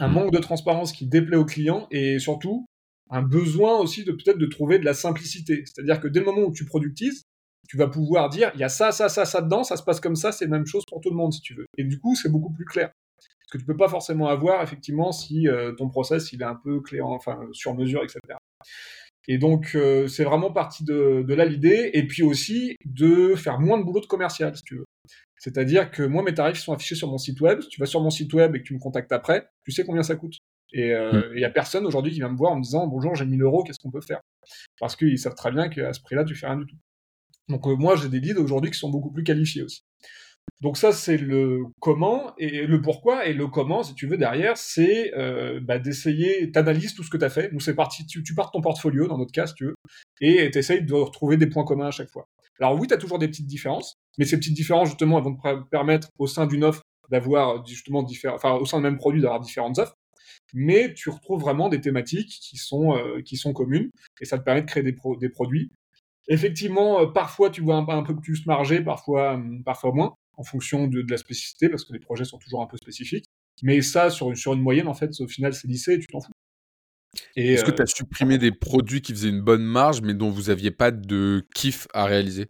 un 0.00 0.06
mmh. 0.06 0.12
manque 0.12 0.30
de 0.30 0.38
transparence 0.38 0.92
qui 0.92 1.06
déplaît 1.06 1.36
aux 1.36 1.44
clients 1.44 1.88
et 1.90 2.20
surtout 2.20 2.67
un 3.10 3.22
besoin 3.22 3.78
aussi 3.78 4.04
de 4.04 4.12
peut-être 4.12 4.38
de 4.38 4.46
trouver 4.46 4.78
de 4.78 4.84
la 4.84 4.94
simplicité. 4.94 5.64
C'est-à-dire 5.64 6.00
que 6.00 6.08
dès 6.08 6.20
le 6.20 6.26
moment 6.26 6.42
où 6.42 6.52
tu 6.52 6.64
productises, 6.64 7.24
tu 7.68 7.76
vas 7.76 7.88
pouvoir 7.88 8.28
dire 8.28 8.50
il 8.54 8.60
y 8.60 8.64
a 8.64 8.68
ça, 8.68 8.92
ça, 8.92 9.08
ça, 9.08 9.24
ça 9.24 9.42
dedans, 9.42 9.64
ça 9.64 9.76
se 9.76 9.82
passe 9.82 10.00
comme 10.00 10.16
ça, 10.16 10.32
c'est 10.32 10.46
la 10.46 10.52
même 10.52 10.66
chose 10.66 10.84
pour 10.88 11.00
tout 11.00 11.10
le 11.10 11.16
monde 11.16 11.32
si 11.32 11.40
tu 11.40 11.54
veux. 11.54 11.66
Et 11.76 11.84
du 11.84 11.98
coup, 11.98 12.14
c'est 12.16 12.30
beaucoup 12.30 12.52
plus 12.52 12.64
clair. 12.64 12.90
Ce 13.20 13.52
que 13.52 13.58
tu 13.58 13.64
peux 13.64 13.76
pas 13.76 13.88
forcément 13.88 14.28
avoir 14.28 14.62
effectivement 14.62 15.10
si 15.10 15.48
euh, 15.48 15.72
ton 15.72 15.88
process 15.88 16.32
il 16.32 16.42
est 16.42 16.46
un 16.46 16.54
peu 16.54 16.80
clair, 16.80 17.06
enfin 17.06 17.40
sur 17.52 17.74
mesure, 17.74 18.02
etc. 18.02 18.20
Et 19.26 19.38
donc 19.38 19.72
euh, 19.74 20.06
c'est 20.06 20.24
vraiment 20.24 20.52
partie 20.52 20.84
de, 20.84 21.22
de 21.26 21.34
là 21.34 21.44
l'idée, 21.44 21.90
et 21.94 22.06
puis 22.06 22.22
aussi 22.22 22.76
de 22.84 23.34
faire 23.34 23.58
moins 23.58 23.78
de 23.78 23.84
boulot 23.84 24.00
de 24.00 24.06
commercial 24.06 24.54
si 24.56 24.62
tu 24.62 24.76
veux. 24.76 24.84
C'est-à-dire 25.38 25.90
que 25.90 26.02
moi 26.02 26.22
mes 26.22 26.34
tarifs 26.34 26.58
sont 26.58 26.72
affichés 26.72 26.94
sur 26.94 27.08
mon 27.08 27.18
site 27.18 27.40
web. 27.40 27.60
Si 27.60 27.68
tu 27.68 27.80
vas 27.80 27.86
sur 27.86 28.02
mon 28.02 28.10
site 28.10 28.32
web 28.34 28.54
et 28.54 28.58
que 28.58 28.64
tu 28.64 28.74
me 28.74 28.80
contactes 28.80 29.12
après, 29.12 29.48
tu 29.64 29.70
sais 29.70 29.84
combien 29.84 30.02
ça 30.02 30.16
coûte. 30.16 30.38
Et 30.72 30.92
euh, 30.92 31.12
mm. 31.12 31.32
il 31.34 31.40
y 31.40 31.44
a 31.44 31.50
personne 31.50 31.86
aujourd'hui 31.86 32.12
qui 32.12 32.18
vient 32.18 32.28
me 32.28 32.36
voir 32.36 32.52
en 32.52 32.56
me 32.56 32.62
disant 32.62 32.86
bonjour, 32.86 33.14
j'ai 33.14 33.24
1000 33.24 33.42
euros, 33.42 33.62
qu'est-ce 33.64 33.78
qu'on 33.78 33.90
peut 33.90 34.00
faire? 34.00 34.20
Parce 34.78 34.96
qu'ils 34.96 35.18
savent 35.18 35.34
très 35.34 35.50
bien 35.50 35.68
qu'à 35.68 35.92
ce 35.92 36.00
prix-là, 36.00 36.24
tu 36.24 36.34
fais 36.34 36.46
rien 36.46 36.56
du 36.56 36.66
tout. 36.66 36.76
Donc 37.48 37.66
euh, 37.66 37.74
moi, 37.76 37.96
j'ai 37.96 38.08
des 38.08 38.20
leads 38.20 38.40
aujourd'hui 38.40 38.70
qui 38.70 38.78
sont 38.78 38.90
beaucoup 38.90 39.10
plus 39.10 39.24
qualifiés 39.24 39.62
aussi. 39.62 39.82
Donc 40.60 40.76
ça, 40.76 40.92
c'est 40.92 41.18
le 41.18 41.64
comment 41.78 42.34
et 42.38 42.66
le 42.66 42.80
pourquoi 42.80 43.26
et 43.26 43.32
le 43.32 43.46
comment, 43.46 43.82
si 43.82 43.94
tu 43.94 44.06
veux, 44.06 44.16
derrière, 44.16 44.56
c'est 44.56 45.14
euh, 45.14 45.60
bah, 45.62 45.78
d'essayer, 45.78 46.50
t'analyses 46.50 46.94
tout 46.94 47.04
ce 47.04 47.10
que 47.10 47.16
tu 47.16 47.24
as 47.24 47.30
fait. 47.30 47.52
Nous, 47.52 47.60
c'est 47.60 47.74
parti, 47.74 48.06
tu, 48.06 48.22
tu 48.22 48.34
pars 48.34 48.46
de 48.46 48.52
ton 48.52 48.60
portfolio, 48.60 49.06
dans 49.06 49.18
notre 49.18 49.32
cas, 49.32 49.46
si 49.46 49.54
tu 49.54 49.66
veux, 49.66 49.74
et 50.20 50.50
t'essayes 50.50 50.82
de 50.82 50.94
retrouver 50.94 51.36
des 51.36 51.46
points 51.46 51.64
communs 51.64 51.88
à 51.88 51.90
chaque 51.90 52.10
fois. 52.10 52.26
Alors 52.60 52.74
oui, 52.78 52.88
tu 52.88 52.94
as 52.94 52.96
toujours 52.96 53.18
des 53.18 53.28
petites 53.28 53.46
différences, 53.46 53.94
mais 54.18 54.24
ces 54.24 54.36
petites 54.36 54.54
différences, 54.54 54.88
justement, 54.88 55.18
elles 55.18 55.24
vont 55.24 55.36
te 55.36 55.68
permettre, 55.70 56.08
au 56.18 56.26
sein 56.26 56.46
d'une 56.46 56.64
offre, 56.64 56.82
d'avoir 57.08 57.64
justement 57.64 58.02
différents, 58.02 58.34
enfin, 58.34 58.54
au 58.54 58.64
sein 58.64 58.78
d'un 58.78 58.90
même 58.90 58.98
produit, 58.98 59.20
d'avoir 59.20 59.40
différentes 59.40 59.78
offres 59.78 59.94
mais 60.54 60.94
tu 60.94 61.10
retrouves 61.10 61.40
vraiment 61.40 61.68
des 61.68 61.80
thématiques 61.80 62.38
qui 62.40 62.56
sont, 62.56 62.96
euh, 62.96 63.20
qui 63.22 63.36
sont 63.36 63.52
communes, 63.52 63.90
et 64.20 64.24
ça 64.24 64.38
te 64.38 64.44
permet 64.44 64.62
de 64.62 64.66
créer 64.66 64.82
des, 64.82 64.96
des 65.20 65.28
produits. 65.28 65.70
Effectivement, 66.28 67.00
euh, 67.00 67.06
parfois 67.06 67.50
tu 67.50 67.62
vois 67.62 67.76
un, 67.76 67.88
un, 67.88 68.02
peu 68.02 68.16
plus 68.16 68.46
marger, 68.46 68.80
parfois, 68.80 69.34
hum, 69.34 69.62
parfois 69.64 69.92
moins, 69.92 70.14
en 70.36 70.44
fonction 70.44 70.86
de, 70.86 71.02
de, 71.02 71.10
la 71.10 71.16
spécificité, 71.16 71.68
parce 71.68 71.84
que 71.84 71.92
les 71.92 71.98
projets 71.98 72.24
sont 72.24 72.38
toujours 72.38 72.62
un 72.62 72.66
peu 72.66 72.76
spécifiques. 72.76 73.26
Mais 73.62 73.82
ça, 73.82 74.10
sur, 74.10 74.36
sur 74.36 74.52
une 74.52 74.62
moyenne, 74.62 74.86
en 74.86 74.94
fait, 74.94 75.10
au 75.20 75.26
final, 75.26 75.52
c'est 75.52 75.66
lissé 75.66 75.94
et 75.94 75.98
tu 75.98 76.06
t'en 76.06 76.20
fous. 76.20 76.32
Est-ce 77.34 77.64
que 77.64 77.70
tu 77.70 77.82
as 77.82 77.84
euh, 77.84 77.86
supprimé 77.86 78.38
des 78.38 78.52
produits 78.52 79.00
qui 79.00 79.12
faisaient 79.12 79.30
une 79.30 79.40
bonne 79.40 79.64
marge, 79.64 80.02
mais 80.02 80.14
dont 80.14 80.30
vous 80.30 80.44
n'aviez 80.44 80.70
pas 80.70 80.90
de 80.90 81.46
kiff 81.54 81.88
à 81.92 82.04
réaliser? 82.04 82.48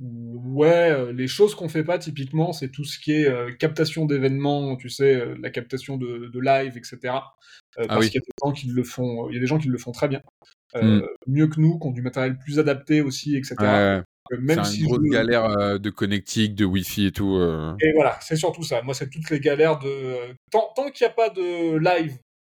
Ouais, 0.00 0.90
euh, 0.90 1.12
les 1.12 1.28
choses 1.28 1.54
qu'on 1.54 1.68
fait 1.68 1.84
pas 1.84 1.98
typiquement, 1.98 2.54
c'est 2.54 2.70
tout 2.70 2.84
ce 2.84 2.98
qui 2.98 3.12
est 3.12 3.28
euh, 3.28 3.52
captation 3.52 4.06
d'événements, 4.06 4.76
tu 4.76 4.88
sais, 4.88 5.14
euh, 5.14 5.34
la 5.42 5.50
captation 5.50 5.98
de, 5.98 6.30
de, 6.32 6.40
live, 6.40 6.78
etc. 6.78 6.98
Ah 7.04 7.86
parce 7.86 8.06
qu'il 8.06 8.14
y 8.14 8.18
a 8.18 8.20
des 8.20 8.32
gens 8.42 8.52
qui 8.52 8.68
le 8.68 8.82
font, 8.82 9.28
il 9.28 9.34
y 9.34 9.36
a 9.36 9.40
des 9.40 9.46
gens 9.46 9.58
qui 9.58 9.68
le 9.68 9.76
font 9.76 9.92
très 9.92 10.08
bien, 10.08 10.22
mmh. 10.74 11.00
mieux 11.26 11.48
que 11.48 11.60
nous, 11.60 11.78
qui 11.78 11.86
ont 11.86 11.90
du 11.90 12.00
matériel 12.00 12.38
plus 12.38 12.58
adapté 12.58 13.02
aussi, 13.02 13.36
etc. 13.36 13.56
même 14.38 14.64
c'est 14.64 14.78
une 14.78 14.86
grosse 14.86 15.10
galère 15.10 15.78
de 15.78 15.90
connectique, 15.90 16.54
de 16.54 16.64
Wi-Fi 16.64 17.06
et 17.06 17.12
tout. 17.12 17.38
Et 17.80 17.92
voilà, 17.92 18.18
c'est 18.22 18.36
surtout 18.36 18.62
ça. 18.62 18.80
Moi, 18.80 18.94
c'est 18.94 19.10
toutes 19.10 19.28
les 19.28 19.40
galères 19.40 19.78
de 19.78 20.16
tant, 20.50 20.72
tant 20.74 20.90
qu'il 20.90 21.06
n'y 21.06 21.10
a 21.10 21.14
pas 21.14 21.28
de 21.28 21.76
live, 21.76 22.16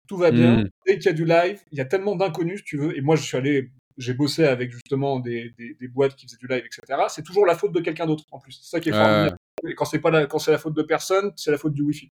tout 0.06 0.18
va 0.18 0.30
bien. 0.30 0.58
Mmh. 0.58 0.68
Dès 0.86 0.98
qu'il 0.98 1.06
y 1.06 1.08
a 1.08 1.14
du 1.14 1.24
live, 1.24 1.58
il 1.72 1.78
y 1.78 1.80
a 1.80 1.86
tellement 1.86 2.16
d'inconnus, 2.16 2.62
tu 2.64 2.76
veux. 2.76 2.94
Et 2.98 3.00
moi, 3.00 3.16
je 3.16 3.22
suis 3.22 3.38
allé 3.38 3.70
j'ai 4.00 4.14
bossé 4.14 4.44
avec 4.44 4.72
justement 4.72 5.20
des, 5.20 5.54
des, 5.58 5.88
boîtes 5.88 6.16
qui 6.16 6.26
faisaient 6.26 6.38
du 6.38 6.46
live, 6.46 6.64
etc. 6.64 7.02
C'est 7.08 7.22
toujours 7.22 7.44
la 7.44 7.54
faute 7.54 7.72
de 7.72 7.80
quelqu'un 7.80 8.06
d'autre 8.06 8.24
en 8.32 8.38
plus. 8.38 8.52
C'est 8.52 8.70
ça 8.70 8.80
qui 8.80 8.88
est 8.88 8.92
formidable. 8.92 9.36
Et 9.68 9.74
quand 9.74 9.84
c'est 9.84 9.98
pas 9.98 10.10
la, 10.10 10.26
quand 10.26 10.38
c'est 10.38 10.50
la 10.50 10.58
faute 10.58 10.74
de 10.74 10.82
personne, 10.82 11.32
c'est 11.36 11.50
la 11.50 11.58
faute 11.58 11.74
du 11.74 11.82
Wi-Fi. 11.82 12.10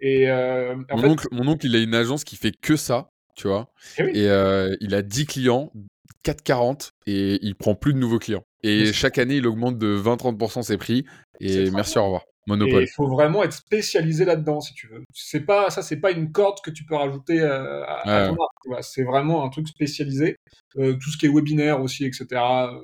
Et 0.00 0.28
euh, 0.28 0.76
mon, 0.90 1.04
oncle, 1.04 1.26
mon 1.32 1.48
oncle, 1.48 1.66
il 1.66 1.74
a 1.74 1.78
une 1.78 1.94
agence 1.94 2.24
qui 2.24 2.36
fait 2.36 2.52
que 2.52 2.76
ça, 2.76 3.10
tu 3.36 3.48
vois. 3.48 3.72
Eh 3.98 4.02
et, 4.18 4.28
euh, 4.28 4.76
il 4.80 4.94
a 4.94 5.00
10 5.00 5.26
clients, 5.26 5.72
440, 6.24 6.92
et 7.06 7.38
il 7.42 7.54
prend 7.54 7.74
plus 7.74 7.94
de 7.94 7.98
nouveaux 7.98 8.18
clients. 8.18 8.44
Et 8.62 8.92
chaque 8.92 9.16
année, 9.16 9.36
il 9.36 9.46
augmente 9.46 9.78
de 9.78 9.96
20-30% 9.96 10.62
ses 10.62 10.76
prix. 10.76 11.06
Et 11.40 11.70
merci, 11.70 11.98
au 11.98 12.04
revoir. 12.04 12.24
Monopole. 12.50 12.82
Il 12.82 12.88
faut 12.88 13.08
vraiment 13.08 13.42
être 13.42 13.52
spécialisé 13.52 14.24
là-dedans, 14.24 14.60
si 14.60 14.74
tu 14.74 14.86
veux. 14.88 15.02
C'est 15.14 15.40
pas 15.40 15.70
ça, 15.70 15.82
c'est 15.82 16.00
pas 16.00 16.10
une 16.10 16.32
corde 16.32 16.60
que 16.62 16.70
tu 16.70 16.84
peux 16.84 16.96
rajouter 16.96 17.40
euh, 17.40 17.84
à, 17.86 18.28
ton 18.28 18.36
art. 18.36 18.84
C'est 18.84 19.04
vraiment 19.04 19.44
un 19.44 19.48
truc 19.48 19.68
spécialisé. 19.68 20.36
Euh, 20.76 20.96
tout 21.00 21.10
ce 21.10 21.16
qui 21.16 21.26
est 21.26 21.28
webinaire 21.28 21.80
aussi, 21.80 22.04
etc. 22.04 22.26
Euh, 22.32 22.80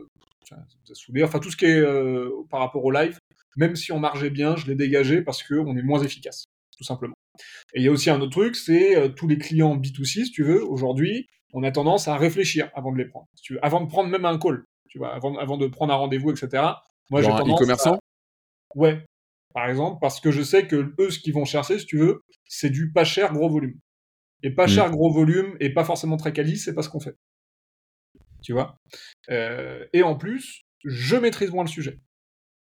enfin, 1.22 1.38
tout 1.38 1.50
ce 1.50 1.56
qui 1.56 1.66
est 1.66 1.82
par 2.50 2.60
rapport 2.60 2.84
au 2.84 2.90
live, 2.90 3.18
même 3.56 3.76
si 3.76 3.92
on 3.92 3.98
margeait 3.98 4.30
bien, 4.30 4.56
je 4.56 4.66
l'ai 4.66 4.74
dégagé 4.74 5.22
parce 5.22 5.42
qu'on 5.42 5.76
est 5.76 5.82
moins 5.82 6.02
efficace, 6.02 6.44
tout 6.76 6.84
simplement. 6.84 7.14
Et 7.74 7.80
il 7.80 7.84
y 7.84 7.88
a 7.88 7.90
aussi 7.90 8.10
un 8.10 8.20
autre 8.20 8.32
truc, 8.32 8.56
c'est 8.56 9.12
tous 9.14 9.28
les 9.28 9.38
clients 9.38 9.76
B2C, 9.76 10.24
si 10.24 10.30
tu 10.30 10.42
veux, 10.42 10.64
aujourd'hui, 10.64 11.26
on 11.52 11.62
a 11.62 11.70
tendance 11.70 12.08
à 12.08 12.16
réfléchir 12.16 12.70
avant 12.74 12.92
de 12.92 12.98
les 12.98 13.06
prendre. 13.06 13.26
tu 13.42 13.54
veux, 13.54 13.64
avant 13.64 13.80
de 13.80 13.88
prendre 13.88 14.08
même 14.10 14.24
un 14.24 14.38
call, 14.38 14.64
tu 14.88 14.98
vois, 14.98 15.14
avant, 15.14 15.36
avant 15.36 15.56
de 15.56 15.66
prendre 15.66 15.92
un 15.92 15.96
rendez-vous, 15.96 16.30
etc. 16.30 16.62
Moi, 17.10 17.22
j'ai 17.22 17.28
tendance. 17.28 17.60
E-commerçant? 17.60 17.98
Ouais, 18.74 19.04
par 19.56 19.70
exemple, 19.70 19.96
parce 20.02 20.20
que 20.20 20.30
je 20.30 20.42
sais 20.42 20.66
que 20.66 20.92
eux, 21.00 21.10
ce 21.10 21.18
qu'ils 21.18 21.32
vont 21.32 21.46
chercher, 21.46 21.78
si 21.78 21.86
tu 21.86 21.96
veux, 21.96 22.22
c'est 22.44 22.68
du 22.68 22.92
pas 22.92 23.04
cher, 23.04 23.32
gros 23.32 23.48
volume. 23.48 23.80
Et 24.42 24.50
pas 24.50 24.66
mm. 24.66 24.68
cher, 24.68 24.90
gros 24.90 25.10
volume, 25.10 25.56
et 25.60 25.72
pas 25.72 25.82
forcément 25.82 26.18
très 26.18 26.34
quali, 26.34 26.58
c'est 26.58 26.74
pas 26.74 26.82
ce 26.82 26.90
qu'on 26.90 27.00
fait. 27.00 27.16
Tu 28.42 28.52
vois? 28.52 28.78
Euh, 29.30 29.86
Et 29.94 30.02
en 30.02 30.14
plus, 30.14 30.66
je 30.84 31.16
maîtrise 31.16 31.52
moins 31.52 31.64
le 31.64 31.70
sujet. 31.70 32.00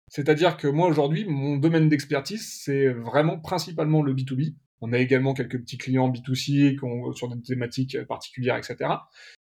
C'est-à-dire 0.07 0.55
que 0.55 0.67
moi, 0.67 0.87
aujourd'hui, 0.87 1.25
mon 1.25 1.57
domaine 1.57 1.89
d'expertise, 1.89 2.61
c'est 2.63 2.89
vraiment 2.89 3.39
principalement 3.39 4.03
le 4.03 4.13
B2B. 4.13 4.53
On 4.81 4.93
a 4.93 4.99
également 4.99 5.33
quelques 5.33 5.59
petits 5.61 5.79
clients 5.79 6.11
B2C 6.11 6.77
qui 6.77 6.83
ont, 6.83 7.11
sur 7.13 7.27
des 7.27 7.41
thématiques 7.41 7.97
particulières, 8.03 8.57
etc. 8.57 8.91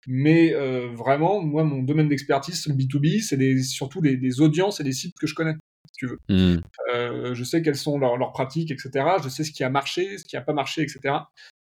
Mais 0.06 0.54
euh, 0.54 0.92
vraiment, 0.94 1.42
moi, 1.42 1.64
mon 1.64 1.82
domaine 1.82 2.10
d'expertise, 2.10 2.68
le 2.68 2.76
B2B, 2.76 3.22
c'est 3.22 3.58
surtout 3.64 4.04
les, 4.04 4.40
audiences 4.40 4.80
et 4.82 4.84
les 4.84 4.92
sites 4.92 5.18
que 5.18 5.26
je 5.26 5.34
connais 5.34 5.56
tu 5.98 6.08
veux. 6.08 6.20
Mmh. 6.30 6.62
Euh, 6.94 7.34
je 7.34 7.44
sais 7.44 7.62
quelles 7.62 7.76
sont 7.76 7.98
leurs, 7.98 8.32
pratiques, 8.32 8.72
etc. 8.72 9.06
Je 9.24 9.30
sais 9.30 9.44
ce 9.44 9.52
qui 9.52 9.64
a 9.64 9.70
marché, 9.70 10.18
ce 10.18 10.26
qui 10.26 10.36
n'a 10.36 10.42
pas 10.42 10.54
marché, 10.54 10.82
etc. 10.82 11.16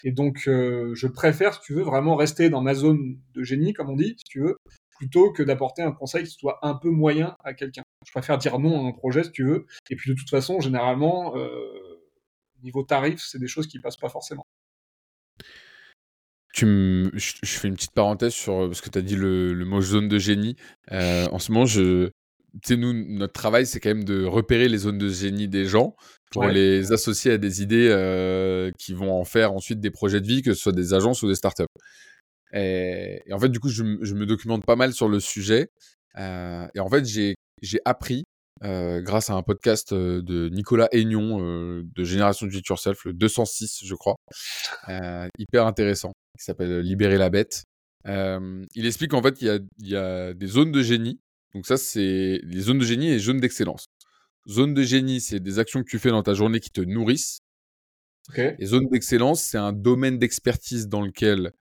Et 0.03 0.11
donc, 0.11 0.47
euh, 0.47 0.93
je 0.95 1.07
préfère, 1.07 1.53
si 1.53 1.61
tu 1.61 1.73
veux, 1.73 1.83
vraiment 1.83 2.15
rester 2.15 2.49
dans 2.49 2.61
ma 2.61 2.73
zone 2.73 3.19
de 3.33 3.43
génie, 3.43 3.73
comme 3.73 3.89
on 3.89 3.95
dit, 3.95 4.15
si 4.17 4.23
tu 4.25 4.41
veux, 4.41 4.57
plutôt 4.97 5.31
que 5.31 5.43
d'apporter 5.43 5.81
un 5.81 5.91
conseil 5.91 6.23
qui 6.23 6.31
soit 6.31 6.59
un 6.63 6.75
peu 6.75 6.89
moyen 6.89 7.35
à 7.43 7.53
quelqu'un. 7.53 7.83
Je 8.05 8.11
préfère 8.11 8.37
dire 8.37 8.57
non 8.59 8.85
à 8.85 8.89
un 8.89 8.91
projet, 8.91 9.23
si 9.23 9.31
tu 9.31 9.43
veux. 9.43 9.65
Et 9.89 9.95
puis, 9.95 10.09
de 10.09 10.15
toute 10.15 10.29
façon, 10.29 10.59
généralement, 10.59 11.37
euh, 11.37 12.01
niveau 12.63 12.83
tarif, 12.83 13.21
c'est 13.23 13.39
des 13.39 13.47
choses 13.47 13.67
qui 13.67 13.79
passent 13.79 13.97
pas 13.97 14.09
forcément. 14.09 14.45
Tu 16.53 16.65
je, 17.13 17.33
fais 17.45 17.69
une 17.69 17.75
petite 17.75 17.93
parenthèse 17.93 18.33
sur 18.33 18.67
parce 18.67 18.81
que 18.81 18.89
tu 18.89 18.99
as 18.99 19.01
dit 19.01 19.15
le, 19.15 19.53
le, 19.53 19.63
mot 19.63 19.79
zone 19.79 20.09
de 20.09 20.19
génie. 20.19 20.57
en 20.91 21.39
ce 21.39 21.51
moment, 21.51 21.65
je, 21.65 22.11
sais, 22.63 22.77
nous, 22.77 22.93
notre 22.93 23.33
travail, 23.33 23.65
c'est 23.65 23.79
quand 23.79 23.89
même 23.89 24.03
de 24.03 24.25
repérer 24.25 24.67
les 24.67 24.79
zones 24.79 24.97
de 24.97 25.09
génie 25.09 25.47
des 25.47 25.65
gens 25.65 25.95
pour 26.31 26.45
les 26.45 26.91
associer 26.91 27.31
à 27.31 27.37
des 27.37 27.61
idées 27.61 27.89
euh, 27.89 28.71
qui 28.77 28.93
vont 28.93 29.11
en 29.13 29.25
faire 29.25 29.53
ensuite 29.53 29.79
des 29.79 29.91
projets 29.91 30.21
de 30.21 30.27
vie, 30.27 30.41
que 30.41 30.53
ce 30.53 30.61
soit 30.61 30.71
des 30.71 30.93
agences 30.93 31.23
ou 31.23 31.27
des 31.27 31.35
startups. 31.35 31.63
Et, 32.53 33.21
et 33.25 33.33
en 33.33 33.39
fait, 33.39 33.49
du 33.49 33.59
coup, 33.59 33.69
je, 33.69 33.83
je, 34.01 34.13
me 34.13 34.25
documente 34.25 34.65
pas 34.65 34.75
mal 34.75 34.93
sur 34.93 35.09
le 35.09 35.19
sujet. 35.19 35.69
Euh, 36.17 36.67
et 36.73 36.79
en 36.79 36.89
fait, 36.89 37.05
j'ai 37.05 37.35
appris 37.85 38.23
grâce 38.63 39.31
à 39.31 39.33
un 39.33 39.41
podcast 39.41 39.91
de 39.93 40.49
Nicolas 40.49 40.87
Aignon 40.91 41.81
de 41.83 42.03
Génération 42.03 42.45
de 42.45 42.51
Yourself, 42.51 43.05
le 43.05 43.13
206, 43.13 43.81
je 43.83 43.95
crois. 43.95 44.15
hyper 45.37 45.65
intéressant, 45.65 46.11
qui 46.37 46.45
s'appelle 46.45 46.79
Libérer 46.81 47.17
la 47.17 47.29
bête. 47.29 47.63
il 48.05 48.85
explique 48.85 49.13
en 49.13 49.23
fait 49.23 49.33
qu'il 49.33 49.65
y, 49.79 49.95
a 49.95 50.33
des 50.33 50.47
zones 50.47 50.71
de 50.71 50.83
génie. 50.83 51.19
Donc 51.53 51.65
ça, 51.65 51.77
c'est 51.77 52.39
les 52.43 52.61
zones 52.61 52.79
de 52.79 52.85
génie 52.85 53.07
et 53.07 53.13
les 53.13 53.19
zones 53.19 53.39
d'excellence. 53.39 53.85
Zone 54.47 54.73
de 54.73 54.83
génie, 54.83 55.21
c'est 55.21 55.39
des 55.39 55.59
actions 55.59 55.83
que 55.83 55.89
tu 55.89 55.99
fais 55.99 56.09
dans 56.09 56.23
ta 56.23 56.33
journée 56.33 56.59
qui 56.59 56.71
te 56.71 56.81
nourrissent. 56.81 57.39
Et 58.59 58.65
zone 58.65 58.87
d'excellence, 58.89 59.41
c'est 59.41 59.57
un 59.57 59.73
domaine 59.73 60.17
d'expertise 60.17 60.87
dans 60.87 61.01
lequel 61.01 61.51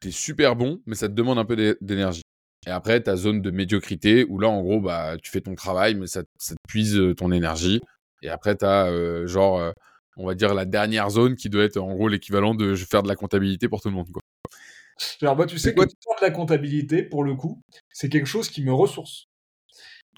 tu 0.00 0.08
es 0.08 0.10
super 0.10 0.56
bon, 0.56 0.80
mais 0.86 0.94
ça 0.94 1.08
te 1.08 1.14
demande 1.14 1.38
un 1.38 1.44
peu 1.44 1.76
d'énergie. 1.80 2.22
Et 2.66 2.70
après, 2.70 3.00
ta 3.02 3.16
zone 3.16 3.40
de 3.40 3.50
médiocrité, 3.50 4.24
où 4.24 4.38
là, 4.38 4.48
en 4.48 4.62
gros, 4.62 4.80
bah, 4.80 5.16
tu 5.22 5.30
fais 5.30 5.40
ton 5.40 5.54
travail, 5.54 5.94
mais 5.94 6.06
ça, 6.06 6.22
ça 6.38 6.54
te 6.54 6.60
puise 6.68 6.96
euh, 6.96 7.14
ton 7.14 7.32
énergie. 7.32 7.80
Et 8.22 8.28
après, 8.28 8.56
tu 8.56 8.64
as, 8.66 8.86
euh, 8.86 9.26
genre, 9.26 9.58
euh, 9.58 9.72
on 10.16 10.26
va 10.26 10.34
dire, 10.34 10.54
la 10.54 10.66
dernière 10.66 11.08
zone 11.10 11.36
qui 11.36 11.48
doit 11.48 11.64
être, 11.64 11.78
en 11.78 11.94
gros, 11.94 12.08
l'équivalent 12.08 12.54
de 12.54 12.74
faire 12.76 13.02
de 13.02 13.08
la 13.08 13.16
comptabilité 13.16 13.68
pour 13.68 13.80
tout 13.80 13.88
le 13.88 13.94
monde. 13.94 14.08
Alors, 15.22 15.36
moi, 15.36 15.46
tu 15.46 15.58
sais 15.58 15.74
que 15.74 15.80
de 15.80 15.90
la 16.22 16.30
comptabilité, 16.30 17.02
pour 17.02 17.24
le 17.24 17.34
coup, 17.34 17.62
c'est 17.92 18.08
quelque 18.08 18.26
chose 18.26 18.48
qui 18.48 18.62
me 18.62 18.72
ressource. 18.72 19.28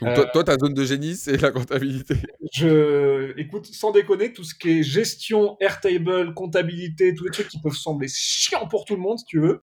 Donc 0.01 0.15
toi, 0.15 0.27
toi, 0.33 0.45
ta 0.45 0.57
zone 0.57 0.75
de 0.75 0.85
génie, 0.85 1.15
c'est 1.15 1.41
la 1.41 1.51
comptabilité. 1.51 2.17
Je, 2.53 3.39
écoute, 3.39 3.67
sans 3.67 3.93
déconner, 3.93 4.33
tout 4.33 4.43
ce 4.43 4.55
qui 4.55 4.71
est 4.71 4.83
gestion, 4.83 5.57
Airtable, 5.61 6.35
comptabilité, 6.35 7.15
tous 7.15 7.25
les 7.25 7.31
trucs 7.31 7.49
qui 7.49 7.61
peuvent 7.61 7.75
sembler 7.75 8.09
chiants 8.09 8.67
pour 8.67 8.85
tout 8.85 8.95
le 8.95 9.01
monde, 9.01 9.19
si 9.19 9.25
tu 9.27 9.39
veux. 9.39 9.63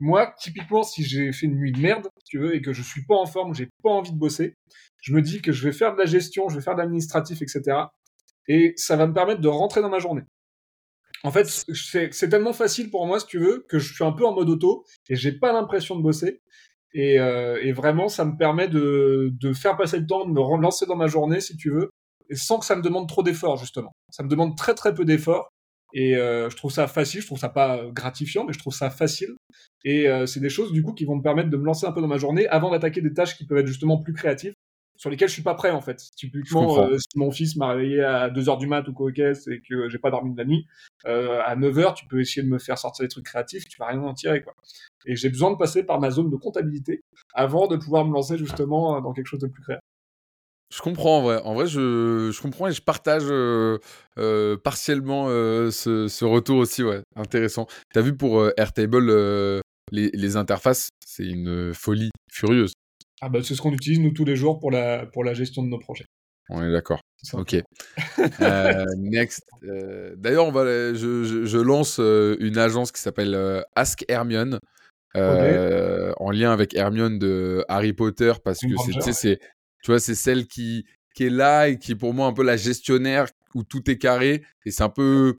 Moi, 0.00 0.34
typiquement, 0.38 0.82
si 0.82 1.02
j'ai 1.02 1.32
fait 1.32 1.46
une 1.46 1.56
nuit 1.56 1.72
de 1.72 1.80
merde, 1.80 2.08
si 2.18 2.24
tu 2.24 2.38
veux, 2.38 2.54
et 2.54 2.62
que 2.62 2.72
je 2.72 2.82
suis 2.82 3.04
pas 3.04 3.16
en 3.16 3.26
forme, 3.26 3.54
j'ai 3.54 3.68
pas 3.82 3.90
envie 3.90 4.12
de 4.12 4.18
bosser, 4.18 4.54
je 5.00 5.12
me 5.12 5.22
dis 5.22 5.40
que 5.40 5.52
je 5.52 5.64
vais 5.64 5.72
faire 5.72 5.94
de 5.94 5.98
la 5.98 6.06
gestion, 6.06 6.48
je 6.48 6.56
vais 6.56 6.62
faire 6.62 6.74
de 6.74 6.80
l'administratif, 6.80 7.42
etc. 7.42 7.76
Et 8.48 8.74
ça 8.76 8.96
va 8.96 9.06
me 9.06 9.12
permettre 9.12 9.40
de 9.40 9.48
rentrer 9.48 9.80
dans 9.80 9.88
ma 9.88 9.98
journée. 9.98 10.22
En 11.22 11.30
fait, 11.30 11.46
c'est 11.72 12.28
tellement 12.28 12.52
facile 12.52 12.90
pour 12.90 13.06
moi, 13.06 13.20
si 13.20 13.26
tu 13.26 13.38
veux, 13.38 13.66
que 13.68 13.78
je 13.78 13.92
suis 13.92 14.04
un 14.04 14.12
peu 14.12 14.24
en 14.24 14.34
mode 14.34 14.48
auto 14.48 14.84
et 15.08 15.16
j'ai 15.16 15.32
pas 15.32 15.52
l'impression 15.52 15.96
de 15.96 16.02
bosser. 16.02 16.40
Et, 16.94 17.20
euh, 17.20 17.72
vraiment, 17.74 18.08
ça 18.08 18.24
me 18.24 18.36
permet 18.36 18.68
de, 18.68 19.30
de, 19.32 19.52
faire 19.52 19.76
passer 19.76 19.98
le 19.98 20.06
temps, 20.06 20.24
de 20.24 20.32
me 20.32 20.40
relancer 20.40 20.86
dans 20.86 20.96
ma 20.96 21.06
journée, 21.06 21.40
si 21.40 21.56
tu 21.56 21.70
veux, 21.70 21.90
et 22.30 22.36
sans 22.36 22.58
que 22.58 22.64
ça 22.64 22.74
me 22.74 22.82
demande 22.82 23.08
trop 23.08 23.22
d'efforts, 23.22 23.58
justement. 23.58 23.92
Ça 24.10 24.22
me 24.22 24.28
demande 24.28 24.56
très 24.56 24.74
très 24.74 24.94
peu 24.94 25.04
d'efforts. 25.04 25.50
Et 25.92 26.16
euh, 26.16 26.48
je 26.48 26.56
trouve 26.56 26.70
ça 26.70 26.86
facile, 26.86 27.20
je 27.20 27.26
trouve 27.26 27.38
ça 27.38 27.48
pas 27.48 27.82
gratifiant, 27.92 28.44
mais 28.44 28.52
je 28.52 28.58
trouve 28.58 28.72
ça 28.74 28.90
facile. 28.90 29.34
Et 29.84 30.08
euh, 30.08 30.26
c'est 30.26 30.40
des 30.40 30.48
choses, 30.48 30.72
du 30.72 30.82
coup, 30.82 30.92
qui 30.92 31.04
vont 31.04 31.16
me 31.16 31.22
permettre 31.22 31.50
de 31.50 31.56
me 31.56 31.64
lancer 31.64 31.86
un 31.86 31.92
peu 31.92 32.00
dans 32.00 32.08
ma 32.08 32.18
journée 32.18 32.46
avant 32.48 32.70
d'attaquer 32.70 33.02
des 33.02 33.12
tâches 33.12 33.36
qui 33.36 33.44
peuvent 33.46 33.58
être 33.58 33.66
justement 33.66 33.98
plus 33.98 34.12
créatives 34.12 34.54
sur 35.00 35.08
lesquelles 35.08 35.28
je 35.28 35.34
suis 35.34 35.42
pas 35.42 35.54
prêt 35.54 35.70
en 35.70 35.80
fait. 35.80 35.96
Typiquement, 36.14 36.84
euh, 36.84 36.98
si 36.98 37.18
mon 37.18 37.30
fils 37.30 37.56
m'a 37.56 37.68
réveillé 37.68 38.02
à 38.02 38.28
2h 38.28 38.58
du 38.58 38.66
mat 38.66 38.86
ou 38.86 38.92
quoi 38.92 39.10
et 39.10 39.62
que 39.62 39.88
j'ai 39.88 39.98
pas 39.98 40.10
dormi 40.10 40.32
de 40.32 40.38
la 40.38 40.44
nuit, 40.44 40.66
euh, 41.06 41.40
à 41.42 41.56
9h, 41.56 41.94
tu 41.94 42.06
peux 42.06 42.20
essayer 42.20 42.42
de 42.42 42.50
me 42.52 42.58
faire 42.58 42.76
sortir 42.76 43.04
des 43.04 43.08
trucs 43.08 43.24
créatifs, 43.24 43.64
tu 43.66 43.78
vas 43.78 43.86
rien 43.86 44.02
en 44.02 44.12
tirer 44.12 44.42
quoi. 44.42 44.54
Et 45.06 45.16
j'ai 45.16 45.30
besoin 45.30 45.50
de 45.50 45.56
passer 45.56 45.84
par 45.84 46.00
ma 46.00 46.10
zone 46.10 46.28
de 46.28 46.36
comptabilité 46.36 47.00
avant 47.32 47.66
de 47.66 47.76
pouvoir 47.76 48.04
me 48.04 48.12
lancer 48.12 48.36
justement 48.36 49.00
dans 49.00 49.14
quelque 49.14 49.26
chose 49.26 49.40
de 49.40 49.46
plus 49.46 49.62
créatif. 49.62 49.80
Je 50.72 50.82
comprends 50.82 51.18
en 51.18 51.22
vrai. 51.22 51.40
En 51.42 51.54
vrai, 51.54 51.66
je, 51.66 52.30
je 52.32 52.40
comprends 52.40 52.68
et 52.68 52.72
je 52.72 52.80
partage 52.82 53.24
euh, 53.28 53.78
euh 54.18 54.56
partiellement 54.56 55.26
euh, 55.28 55.70
ce, 55.70 56.06
ce, 56.06 56.24
retour 56.24 56.58
aussi. 56.58 56.84
Ouais, 56.84 57.02
intéressant. 57.16 57.66
T'as 57.92 58.02
vu 58.02 58.16
pour 58.16 58.40
euh, 58.40 58.52
Airtable, 58.56 59.10
les, 59.90 60.10
les, 60.12 60.36
interfaces, 60.36 60.90
c'est 61.04 61.26
une 61.26 61.74
folie 61.74 62.10
furieuse. 62.30 62.72
Ah 63.20 63.28
bah 63.28 63.40
c'est 63.42 63.54
ce 63.54 63.62
qu'on 63.62 63.72
utilise 63.72 64.00
nous 64.00 64.12
tous 64.12 64.24
les 64.24 64.36
jours 64.36 64.58
pour 64.58 64.70
la, 64.70 65.06
pour 65.06 65.24
la 65.24 65.34
gestion 65.34 65.62
de 65.62 65.68
nos 65.68 65.78
projets. 65.78 66.06
On 66.48 66.62
est 66.62 66.72
d'accord. 66.72 67.00
Ok. 67.34 67.56
next. 68.96 69.42
D'ailleurs, 70.16 70.46
on 70.46 70.50
va, 70.50 70.64
je, 70.64 71.22
je, 71.24 71.44
je 71.44 71.58
lance 71.58 71.98
une 71.98 72.58
agence 72.58 72.90
qui 72.90 73.00
s'appelle 73.00 73.64
Ask 73.76 74.04
Hermione. 74.08 74.58
en 75.14 76.30
lien 76.30 76.52
avec 76.52 76.74
Hermione 76.74 77.18
de 77.18 77.64
Harry 77.68 77.92
Potter 77.92 78.32
parce 78.42 78.60
que 78.60 79.12
c'est 79.12 79.38
tu 79.82 79.90
vois, 79.90 80.00
c'est 80.00 80.14
celle 80.14 80.46
qui, 80.46 80.84
qui 81.14 81.24
est 81.24 81.30
là 81.30 81.68
et 81.68 81.78
qui 81.78 81.92
est 81.92 81.96
pour 81.96 82.14
moi 82.14 82.26
un 82.26 82.32
peu 82.32 82.42
la 82.44 82.56
gestionnaire 82.56 83.26
où 83.54 83.64
tout 83.64 83.90
est 83.90 83.98
carré. 83.98 84.42
Et 84.66 84.70
c'est 84.70 84.82
un 84.82 84.88
peu. 84.88 85.36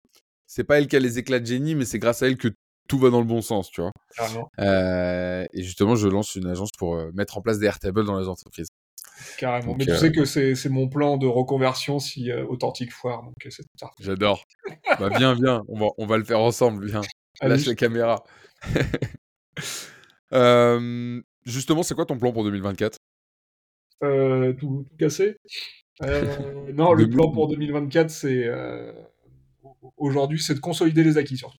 C'est 0.47 0.63
pas 0.63 0.79
elle 0.79 0.87
qui 0.87 0.95
a 0.95 0.99
les 0.99 1.17
éclats 1.17 1.39
de 1.39 1.45
génie, 1.45 1.75
mais 1.75 1.85
c'est 1.85 1.99
grâce 1.99 2.23
à 2.23 2.27
elle 2.27 2.37
que 2.37 2.49
tout 2.91 2.99
va 2.99 3.09
dans 3.09 3.21
le 3.21 3.25
bon 3.25 3.41
sens, 3.41 3.71
tu 3.71 3.79
vois. 3.79 3.93
Euh, 4.59 5.45
et 5.53 5.63
justement, 5.63 5.95
je 5.95 6.09
lance 6.09 6.35
une 6.35 6.47
agence 6.47 6.71
pour 6.77 6.95
euh, 6.95 7.09
mettre 7.13 7.37
en 7.37 7.41
place 7.41 7.57
des 7.57 7.67
Airtables 7.67 8.03
dans 8.03 8.19
les 8.19 8.27
entreprises. 8.27 8.67
Carrément. 9.37 9.75
mais 9.77 9.85
tu 9.85 9.95
sais 9.95 10.07
euh, 10.07 10.11
que 10.11 10.25
c'est 10.25 10.69
mon 10.69 10.89
plan 10.89 11.15
de 11.15 11.25
reconversion 11.25 11.99
si 11.99 12.33
authentique 12.33 12.91
foire. 12.91 13.23
J'adore. 14.01 14.43
bah, 14.99 15.07
viens, 15.17 15.35
viens. 15.35 15.63
On 15.69 15.79
va, 15.79 15.85
on 15.97 16.05
va 16.05 16.17
le 16.17 16.25
faire 16.25 16.41
ensemble. 16.41 16.85
Viens. 16.85 16.99
Lâche 17.41 17.65
la 17.65 17.75
caméra. 17.75 18.25
justement, 21.45 21.83
c'est 21.83 21.95
quoi 21.95 22.05
ton 22.05 22.17
plan 22.17 22.33
pour 22.33 22.43
2024 22.43 22.97
euh, 24.03 24.53
tout, 24.53 24.85
tout 24.89 24.97
cassé. 24.97 25.37
Non, 26.01 26.01
le 26.93 27.09
plan 27.09 27.31
pour 27.31 27.47
2024, 27.47 28.09
c'est 28.09 28.49
aujourd'hui, 29.95 30.41
c'est 30.41 30.55
de 30.55 30.59
consolider 30.59 31.05
les 31.05 31.17
acquis 31.17 31.37
surtout. 31.37 31.57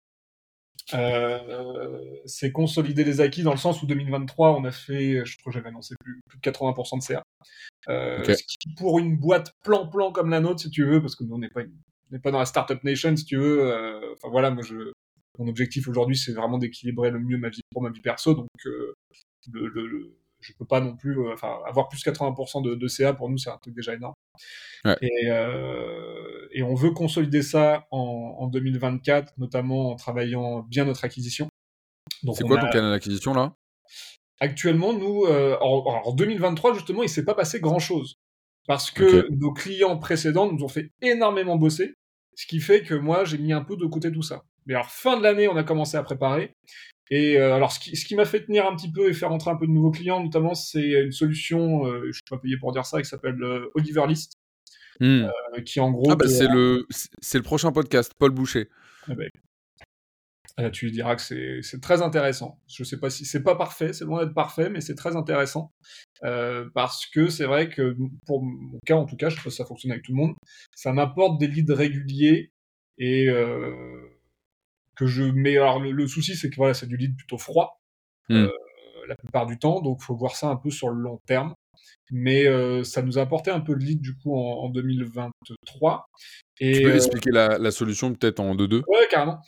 C'est 2.25 2.53
consolider 2.53 3.05
les 3.05 3.21
acquis 3.21 3.43
dans 3.43 3.53
le 3.53 3.59
sens 3.59 3.83
où 3.83 3.87
2023, 3.87 4.57
on 4.57 4.65
a 4.65 4.71
fait, 4.71 5.25
je 5.25 5.39
crois 5.39 5.53
que 5.53 5.59
j'avais 5.59 5.69
annoncé 5.69 5.95
plus, 6.01 6.21
plus, 6.29 6.39
de 6.39 6.43
80% 6.43 6.99
de 6.99 7.03
CA. 7.03 7.23
Ce 7.89 8.43
qui, 8.43 8.75
pour 8.77 8.99
une 8.99 9.17
boîte 9.17 9.55
plan-plan 9.65 10.13
comme 10.13 10.31
la 10.31 10.41
nôtre, 10.41 10.61
si 10.61 10.71
tu 10.71 10.85
veux, 10.85 11.01
parce 11.01 11.17
que 11.17 11.25
nous, 11.25 11.35
on 11.35 11.39
n'est 11.39 11.49
pas, 11.49 11.63
pas 12.23 12.31
dans 12.31 12.39
la 12.39 12.47
startup 12.47 12.83
nation, 12.85 13.17
si 13.17 13.25
tu 13.25 13.37
veux. 13.37 14.13
Enfin 14.13 14.29
voilà, 14.29 14.51
moi, 14.51 14.63
je, 14.63 14.93
mon 15.39 15.49
objectif 15.49 15.89
aujourd'hui, 15.89 16.17
c'est 16.17 16.33
vraiment 16.33 16.59
d'équilibrer 16.59 17.11
le 17.11 17.19
mieux 17.19 17.39
ma 17.39 17.49
vie 17.49 17.63
pour 17.71 17.83
ma 17.83 17.91
vie 17.91 18.01
perso. 18.01 18.35
Donc, 18.35 18.49
le, 18.65 18.95
le, 19.69 20.15
je 20.43 20.53
peux 20.59 20.65
pas 20.65 20.81
non 20.81 20.97
plus, 20.97 21.19
euh, 21.19 21.33
enfin, 21.33 21.59
avoir 21.67 21.89
plus 21.89 22.03
80% 22.05 22.63
de, 22.63 22.75
de, 22.75 22.89
CA 22.89 23.13
pour 23.13 23.31
nous, 23.31 23.39
c'est 23.39 23.51
un 23.51 23.59
truc 23.59 23.75
déjà 23.75 23.95
énorme. 23.95 24.15
Et, 25.01 25.31
euh, 25.31 26.49
et, 26.53 26.63
on 26.63 26.75
veut 26.75 26.91
consolider 26.91 27.43
ça 27.43 27.87
en, 27.93 28.37
en, 28.39 28.49
2024, 28.49 29.35
notamment 29.39 29.93
en 29.93 29.97
travaillant 29.97 30.61
bien 30.69 30.85
notre 30.85 31.05
acquisition. 31.05 31.49
C'est 32.35 32.45
quoi 32.45 32.59
ton 32.59 32.69
canal 32.69 32.91
d'acquisition 32.91 33.33
là? 33.33 33.55
Actuellement, 34.41 34.93
nous, 34.93 35.25
euh, 35.27 35.57
en, 35.61 36.13
2023, 36.13 36.75
justement, 36.75 37.05
il 37.05 37.09
s'est 37.09 37.25
pas 37.25 37.35
passé 37.35 37.61
grand 37.61 37.79
chose. 37.79 38.17
Parce 38.67 38.91
que 38.91 39.29
nos 39.31 39.53
clients 39.53 39.99
précédents 39.99 40.51
nous 40.51 40.65
ont 40.65 40.69
fait 40.69 40.91
énormément 41.01 41.57
bosser, 41.57 41.95
ce 42.35 42.47
qui 42.47 42.61
fait 42.61 42.83
que 42.83 42.95
moi, 42.95 43.25
j'ai 43.25 43.39
mis 43.39 43.53
un 43.53 43.63
peu 43.63 43.77
de 43.77 43.87
côté 43.87 44.11
tout 44.11 44.23
ça. 44.23 44.43
Mais 44.67 44.75
alors, 44.75 44.91
fin 44.91 45.17
de 45.17 45.23
l'année, 45.23 45.49
on 45.49 45.57
a 45.57 45.65
commencé 45.65 45.97
à 45.97 46.03
préparer. 46.03 46.53
Et 47.15 47.37
euh, 47.37 47.55
alors, 47.55 47.73
ce 47.73 47.79
qui, 47.79 47.95
ce 47.95 48.07
qui 48.07 48.17
m'a 48.17 48.25
fait 48.25 48.43
tenir 48.43 48.67
un 48.67 48.75
petit 48.75 48.91
peu 48.91 49.11
et 49.11 49.13
faire 49.13 49.31
entrer 49.31 49.51
un 49.51 49.57
peu 49.57 49.67
de 49.67 49.71
nouveaux 49.71 49.91
clients, 49.91 50.23
notamment, 50.25 50.55
c'est 50.55 51.03
une 51.03 51.13
solution, 51.13 51.87
euh, 51.87 52.07
je 52.07 52.13
suis 52.13 52.23
pas 52.31 52.39
payé 52.39 52.57
pour 52.57 52.73
dire 52.73 52.87
ça, 52.87 53.03
qui 53.03 53.09
s'appelle 53.09 53.37
euh, 53.43 53.71
Oliver 53.75 54.07
List, 54.09 54.39
hmm. 54.99 55.27
qui 55.67 55.79
en 55.81 55.91
gros. 55.91 56.11
Ah 56.11 56.17
bah 56.17 56.27
c'est 56.27 56.49
le, 56.49 56.87
c'est 57.21 57.37
le 57.37 57.45
prochain 57.45 57.71
podcast, 57.71 58.15
Paul 58.19 58.31
Boucher. 58.31 58.71
Ah 59.09 59.13
bah, 60.57 60.71
tu 60.71 60.87
lui 60.87 60.93
diras 60.93 61.15
que 61.17 61.21
c'est 61.61 61.81
très 61.83 62.01
intéressant. 62.01 62.59
Je 62.67 62.83
sais 62.83 62.99
pas 62.99 63.11
si 63.11 63.27
c'est 63.27 63.43
pas 63.43 63.57
parfait, 63.57 63.93
c'est 63.93 64.07
loin 64.07 64.25
d'être 64.25 64.35
parfait, 64.35 64.71
mais 64.71 64.81
c'est 64.81 64.95
très 64.95 65.15
intéressant 65.15 65.71
parce 66.73 67.05
que 67.07 67.29
c'est 67.29 67.47
vrai 67.47 67.69
que 67.69 67.95
pour 68.27 68.43
mon 68.43 68.79
cas 68.87 68.97
en 68.97 69.05
tout 69.05 69.17
cas, 69.17 69.29
je 69.29 69.37
pas 69.37 69.51
si 69.51 69.57
ça 69.57 69.67
fonctionne 69.67 69.93
avec 69.93 70.05
tout 70.05 70.13
le 70.13 70.19
monde, 70.19 70.35
ça 70.75 70.95
m'apporte 70.95 71.39
des 71.39 71.47
leads 71.47 71.75
réguliers 71.75 72.53
et 72.97 73.29
que 74.97 75.07
je 75.07 75.23
mets. 75.23 75.57
Alors 75.57 75.81
le, 75.81 76.07
souci, 76.07 76.37
c'est 76.37 76.51
que 76.51 76.57
voilà, 76.57 76.75
c'est 76.75 76.87
du 76.87 76.97
lead 76.97 77.17
plutôt 77.17 77.39
froid 77.39 77.81
hmm. 78.29 78.37
euh, 78.37 78.51
la 79.09 79.17
plupart 79.17 79.47
du 79.47 79.59
temps, 79.59 79.81
donc 79.81 80.01
faut 80.03 80.17
voir 80.17 80.37
ça 80.37 80.49
un 80.49 80.57
peu 80.57 80.71
sur 80.71 80.91
le 80.91 81.01
long 81.01 81.21
terme. 81.27 81.55
Mais 82.11 82.47
euh, 82.47 82.85
ça 82.85 83.03
nous 83.03 83.19
a 83.19 83.23
apporté 83.23 83.51
un 83.51 83.61
peu 83.61 83.75
de 83.75 83.83
lead 83.83 84.01
du 84.01 84.15
coup 84.17 84.37
en, 84.37 84.69
2023. 84.69 86.07
Et, 86.61 86.73
tu 86.73 86.83
peux 86.83 86.91
euh, 86.91 86.97
expliquer 86.97 87.31
la, 87.31 87.59
la, 87.59 87.71
solution 87.71 88.13
peut-être 88.15 88.39
en 88.39 88.55
2-2 88.55 88.83
Ouais, 88.87 89.09
carrément. 89.11 89.41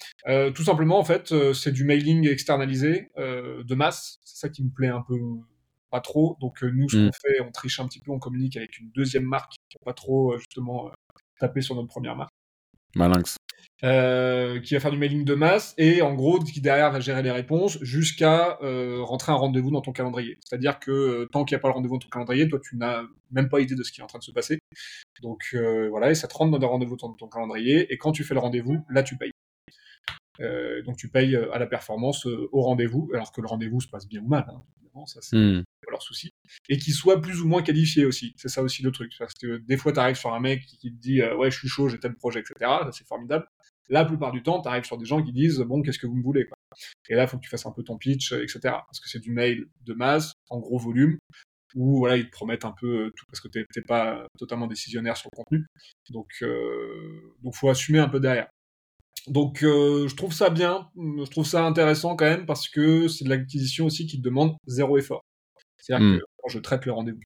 tout 0.52 0.64
simplement, 0.64 0.98
en 0.98 1.04
fait, 1.04 1.34
c'est 1.52 1.72
du 1.72 1.84
mailing 1.84 2.26
externalisé 2.28 3.10
de 3.16 3.74
masse. 3.74 4.18
C'est 4.24 4.38
ça 4.38 4.48
qui 4.48 4.64
me 4.64 4.70
plaît 4.70 4.88
un 4.88 5.02
peu 5.06 5.18
pas 5.90 6.00
trop. 6.00 6.36
Donc 6.40 6.62
nous, 6.62 6.88
ce 6.88 6.96
qu'on 6.96 7.06
hmm. 7.06 7.10
fait, 7.22 7.40
on 7.42 7.52
triche 7.52 7.78
un 7.80 7.86
petit 7.86 8.00
peu, 8.00 8.10
on 8.10 8.18
communique 8.18 8.56
avec 8.56 8.78
une 8.78 8.90
deuxième 8.92 9.24
marque 9.24 9.52
qui 9.68 9.76
pas 9.84 9.92
trop 9.92 10.36
justement 10.38 10.90
taper 11.38 11.60
sur 11.60 11.74
notre 11.74 11.88
première 11.88 12.16
marque. 12.16 12.32
Malinx. 12.96 13.36
Euh, 13.84 14.60
qui 14.60 14.72
va 14.72 14.80
faire 14.80 14.92
du 14.92 14.96
mailing 14.96 15.26
de 15.26 15.34
masse 15.34 15.74
et 15.76 16.00
en 16.00 16.14
gros 16.14 16.38
qui 16.38 16.62
derrière 16.62 16.90
va 16.90 17.00
gérer 17.00 17.22
les 17.22 17.30
réponses 17.30 17.76
jusqu'à 17.82 18.58
euh, 18.62 19.02
rentrer 19.02 19.30
un 19.30 19.34
rendez-vous 19.34 19.70
dans 19.70 19.82
ton 19.82 19.92
calendrier. 19.92 20.38
C'est-à-dire 20.42 20.78
que 20.78 20.90
euh, 20.90 21.28
tant 21.30 21.44
qu'il 21.44 21.54
n'y 21.54 21.58
a 21.58 21.60
pas 21.60 21.68
le 21.68 21.74
rendez-vous 21.74 21.96
dans 21.96 21.98
ton 21.98 22.08
calendrier, 22.08 22.48
toi 22.48 22.58
tu 22.62 22.78
n'as 22.78 23.02
même 23.30 23.50
pas 23.50 23.60
idée 23.60 23.74
de 23.74 23.82
ce 23.82 23.92
qui 23.92 24.00
est 24.00 24.02
en 24.02 24.06
train 24.06 24.20
de 24.20 24.24
se 24.24 24.30
passer. 24.30 24.58
Donc 25.22 25.54
voilà, 25.90 26.10
et 26.10 26.14
ça 26.14 26.28
te 26.28 26.34
rentre 26.34 26.52
dans 26.52 26.58
le 26.58 26.66
rendez-vous 26.66 26.96
dans 26.96 27.12
ton 27.12 27.28
calendrier 27.28 27.92
et 27.92 27.98
quand 27.98 28.12
tu 28.12 28.24
fais 28.24 28.32
le 28.32 28.40
rendez-vous, 28.40 28.86
là 28.88 29.02
tu 29.02 29.18
payes. 29.18 29.32
donc 30.86 30.96
tu 30.96 31.10
payes 31.10 31.36
à 31.36 31.58
la 31.58 31.66
performance 31.66 32.24
au 32.24 32.62
rendez-vous, 32.62 33.10
alors 33.12 33.32
que 33.32 33.42
le 33.42 33.48
rendez-vous 33.48 33.82
se 33.82 33.88
passe 33.88 34.08
bien 34.08 34.22
ou 34.22 34.28
mal. 34.28 34.46
Hein. 34.48 34.62
évidemment, 34.80 35.04
ça 35.04 35.20
c'est 35.20 35.36
pas 35.36 35.90
leur 35.90 36.02
souci, 36.02 36.32
et 36.70 36.78
qui 36.78 36.92
soit 36.92 37.20
plus 37.20 37.42
ou 37.42 37.48
moins 37.48 37.62
qualifié 37.62 38.06
aussi. 38.06 38.32
C'est 38.38 38.48
ça 38.48 38.62
aussi 38.62 38.82
le 38.82 38.92
truc, 38.92 39.12
parce 39.18 39.34
que 39.34 39.58
des 39.58 39.76
fois 39.76 39.92
tu 39.92 39.98
arrives 39.98 40.16
sur 40.16 40.32
un 40.32 40.40
mec 40.40 40.64
qui, 40.64 40.90
te 40.90 40.98
dit 40.98 41.22
ouais 41.22 41.50
je 41.50 41.58
suis 41.58 41.68
chaud, 41.68 41.90
j'ai 41.90 41.98
tel 41.98 42.14
projet, 42.14 42.40
etc. 42.40 42.70
c'est 42.92 43.06
formidable. 43.06 43.46
La 43.88 44.04
plupart 44.04 44.32
du 44.32 44.42
temps, 44.42 44.62
tu 44.62 44.68
arrives 44.68 44.84
sur 44.84 44.96
des 44.96 45.04
gens 45.04 45.22
qui 45.22 45.32
disent 45.32 45.60
bon 45.60 45.82
qu'est-ce 45.82 45.98
que 45.98 46.06
vous 46.06 46.16
me 46.16 46.22
voulez 46.22 46.46
quoi. 46.46 46.56
Et 47.08 47.14
là, 47.14 47.24
il 47.24 47.28
faut 47.28 47.36
que 47.36 47.42
tu 47.42 47.50
fasses 47.50 47.66
un 47.66 47.72
peu 47.72 47.82
ton 47.82 47.98
pitch, 47.98 48.32
etc. 48.32 48.60
Parce 48.62 49.00
que 49.00 49.08
c'est 49.08 49.20
du 49.20 49.32
mail 49.32 49.66
de 49.82 49.94
masse, 49.94 50.32
en 50.48 50.58
gros 50.58 50.78
volume, 50.78 51.18
où 51.74 51.98
voilà, 51.98 52.16
ils 52.16 52.26
te 52.26 52.30
promettent 52.30 52.64
un 52.64 52.74
peu 52.78 53.12
tout 53.16 53.24
parce 53.28 53.40
que 53.40 53.48
tu 53.48 53.64
n'es 53.76 53.82
pas 53.82 54.26
totalement 54.38 54.66
décisionnaire 54.66 55.16
sur 55.16 55.28
le 55.32 55.36
contenu. 55.36 55.66
Donc, 56.10 56.28
euh, 56.42 57.34
donc 57.42 57.54
faut 57.54 57.68
assumer 57.68 57.98
un 57.98 58.08
peu 58.08 58.20
derrière. 58.20 58.48
Donc 59.26 59.62
euh, 59.62 60.06
je 60.06 60.14
trouve 60.16 60.32
ça 60.32 60.50
bien, 60.50 60.90
je 60.96 61.30
trouve 61.30 61.46
ça 61.46 61.64
intéressant 61.64 62.14
quand 62.14 62.26
même 62.26 62.46
parce 62.46 62.68
que 62.68 63.08
c'est 63.08 63.24
de 63.24 63.30
l'acquisition 63.30 63.86
aussi 63.86 64.06
qui 64.06 64.18
demande 64.18 64.54
zéro 64.66 64.98
effort. 64.98 65.22
C'est-à-dire 65.78 66.06
hmm. 66.06 66.18
que 66.18 66.50
je 66.50 66.58
traite 66.58 66.84
le 66.86 66.92
rendez-vous. 66.92 67.20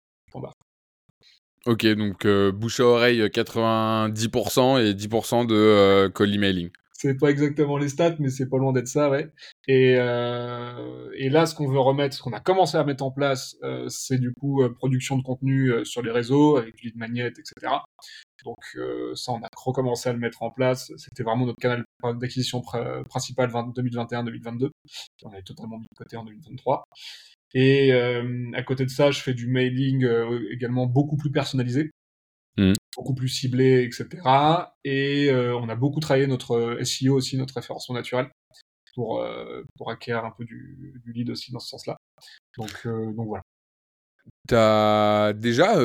Ok, 1.68 1.84
donc 1.84 2.24
euh, 2.24 2.50
bouche 2.50 2.80
à 2.80 2.84
oreille 2.84 3.20
90% 3.20 4.82
et 4.82 4.94
10% 4.94 5.46
de 5.46 5.54
euh, 5.54 6.08
cold 6.08 6.34
emailing. 6.34 6.70
C'est 6.94 7.14
pas 7.14 7.28
exactement 7.28 7.76
les 7.76 7.90
stats, 7.90 8.16
mais 8.20 8.30
c'est 8.30 8.48
pas 8.48 8.56
loin 8.56 8.72
d'être 8.72 8.88
ça, 8.88 9.10
ouais. 9.10 9.30
Et, 9.66 9.96
euh, 9.98 11.28
là, 11.30 11.44
ce 11.44 11.54
qu'on 11.54 11.68
veut 11.68 11.78
remettre, 11.78 12.16
ce 12.16 12.22
qu'on 12.22 12.32
a 12.32 12.40
commencé 12.40 12.78
à 12.78 12.84
mettre 12.84 13.04
en 13.04 13.10
place, 13.10 13.54
euh, 13.64 13.84
c'est 13.90 14.16
du 14.16 14.32
coup 14.32 14.62
euh, 14.62 14.72
production 14.72 15.18
de 15.18 15.22
contenu 15.22 15.70
euh, 15.70 15.84
sur 15.84 16.00
les 16.00 16.10
réseaux, 16.10 16.56
avec 16.56 16.80
lead 16.80 16.96
magnet, 16.96 17.26
etc. 17.26 17.52
Donc 18.44 18.56
ça, 19.14 19.32
on 19.32 19.42
a 19.42 19.48
recommencé 19.54 20.08
à 20.08 20.12
le 20.14 20.18
mettre 20.18 20.42
en 20.42 20.50
place. 20.50 20.90
C'était 20.96 21.22
vraiment 21.22 21.44
notre 21.44 21.58
canal 21.58 21.84
d'acquisition 22.14 22.62
principal 23.10 23.50
2021-2022. 23.50 24.70
On 25.24 25.30
avait 25.32 25.42
totalement 25.42 25.76
mis 25.76 25.86
de 25.90 25.98
côté 25.98 26.16
en 26.16 26.24
2023. 26.24 26.84
Et 27.54 27.92
à 27.92 28.62
côté 28.62 28.84
de 28.84 28.90
ça, 28.90 29.10
je 29.10 29.20
fais 29.20 29.34
du 29.34 29.46
mailing 29.46 30.06
également 30.50 30.86
beaucoup 30.86 31.16
plus 31.16 31.30
personnalisé. 31.30 31.90
Mmh. 32.58 32.72
beaucoup 32.96 33.14
plus 33.14 33.28
ciblé, 33.28 33.84
etc. 33.84 34.20
Et 34.82 35.30
euh, 35.30 35.56
on 35.56 35.68
a 35.68 35.76
beaucoup 35.76 36.00
travaillé 36.00 36.26
notre 36.26 36.56
euh, 36.56 36.84
SEO 36.84 37.14
aussi, 37.14 37.36
notre 37.36 37.54
référencement 37.54 37.94
naturel, 37.94 38.28
pour, 38.96 39.20
euh, 39.20 39.62
pour 39.76 39.92
acquérir 39.92 40.24
un 40.24 40.32
peu 40.36 40.44
du, 40.44 41.00
du, 41.04 41.12
lead 41.12 41.30
aussi 41.30 41.52
dans 41.52 41.60
ce 41.60 41.68
sens-là. 41.68 41.96
Donc, 42.56 42.84
donc 42.84 43.28
voilà. 43.28 43.42
Tu 44.48 44.56
as 44.56 45.32
déjà 45.36 45.76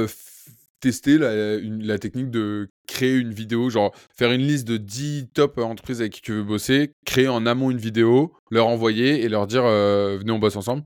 testé 0.80 1.20
la, 1.20 1.60
la, 1.60 2.00
technique 2.00 2.32
de 2.32 2.70
créer 2.88 3.18
une 3.18 3.34
vidéo, 3.34 3.70
genre 3.70 3.96
faire 4.18 4.32
une 4.32 4.42
liste 4.42 4.68
de 4.68 4.78
10 4.78 5.30
top 5.32 5.60
entreprises 5.60 6.02
avec 6.02 6.14
qui 6.14 6.22
tu 6.22 6.32
veux 6.32 6.44
bosser, 6.44 6.92
créer 7.06 7.28
en 7.28 7.46
amont 7.46 7.70
une 7.70 7.78
vidéo, 7.78 8.34
leur 8.50 8.66
envoyer 8.68 9.22
et 9.22 9.30
leur 9.30 9.46
dire 9.46 9.64
venez 9.64 10.32
on 10.32 10.40
bosse 10.40 10.56
ensemble? 10.56 10.84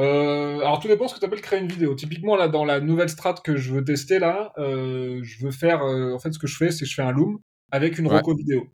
Euh, 0.00 0.58
alors 0.60 0.78
tout 0.80 0.88
dépend 0.88 1.06
de 1.06 1.10
ce 1.10 1.14
que 1.14 1.20
tu 1.20 1.26
appelles 1.26 1.40
créer 1.40 1.60
une 1.60 1.68
vidéo. 1.68 1.94
Typiquement 1.94 2.36
là 2.36 2.48
dans 2.48 2.64
la 2.64 2.80
nouvelle 2.80 3.08
strat 3.08 3.34
que 3.34 3.56
je 3.56 3.72
veux 3.72 3.84
tester 3.84 4.18
là, 4.18 4.52
euh, 4.58 5.20
je 5.22 5.44
veux 5.44 5.50
faire 5.50 5.82
euh, 5.82 6.14
en 6.14 6.18
fait 6.18 6.32
ce 6.32 6.38
que 6.38 6.46
je 6.46 6.56
fais 6.56 6.70
c'est 6.70 6.84
que 6.84 6.90
je 6.90 6.94
fais 6.94 7.02
un 7.02 7.12
loom 7.12 7.40
avec 7.70 7.98
une 7.98 8.06
reco 8.06 8.34
vidéo. 8.34 8.68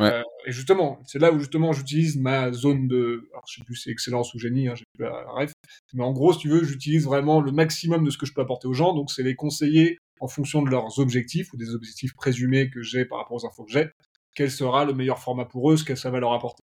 Ouais. 0.00 0.22
et 0.46 0.52
justement, 0.52 1.00
c'est 1.04 1.18
là 1.18 1.30
où 1.32 1.38
justement 1.38 1.72
j'utilise 1.72 2.16
ma 2.16 2.50
zone 2.50 2.88
de, 2.88 3.28
alors 3.32 3.44
je 3.46 3.56
sais 3.56 3.64
plus 3.64 3.76
si 3.76 3.82
c'est 3.82 3.90
excellence 3.90 4.32
ou 4.32 4.38
génie, 4.38 4.68
hein, 4.68 4.74
j'ai 4.74 4.84
plus 4.94 5.04
la 5.04 5.22
ref, 5.30 5.52
mais 5.92 6.02
en 6.02 6.12
gros 6.12 6.32
si 6.32 6.38
tu 6.38 6.48
veux 6.48 6.64
j'utilise 6.64 7.04
vraiment 7.04 7.42
le 7.42 7.52
maximum 7.52 8.02
de 8.02 8.08
ce 8.08 8.16
que 8.16 8.24
je 8.24 8.32
peux 8.32 8.40
apporter 8.40 8.66
aux 8.68 8.72
gens, 8.72 8.94
donc 8.94 9.10
c'est 9.10 9.22
les 9.22 9.34
conseiller 9.34 9.98
en 10.20 10.28
fonction 10.28 10.62
de 10.62 10.70
leurs 10.70 10.98
objectifs 10.98 11.52
ou 11.52 11.58
des 11.58 11.74
objectifs 11.74 12.14
présumés 12.14 12.70
que 12.70 12.80
j'ai 12.80 13.04
par 13.04 13.18
rapport 13.18 13.36
aux 13.36 13.46
infos 13.46 13.64
que 13.64 13.72
j'ai, 13.72 13.90
quel 14.34 14.50
sera 14.50 14.86
le 14.86 14.94
meilleur 14.94 15.18
format 15.18 15.44
pour 15.44 15.70
eux, 15.70 15.76
ce 15.76 15.84
que 15.84 15.94
ça 15.94 16.10
va 16.10 16.20
leur 16.20 16.32
apporter. 16.32 16.62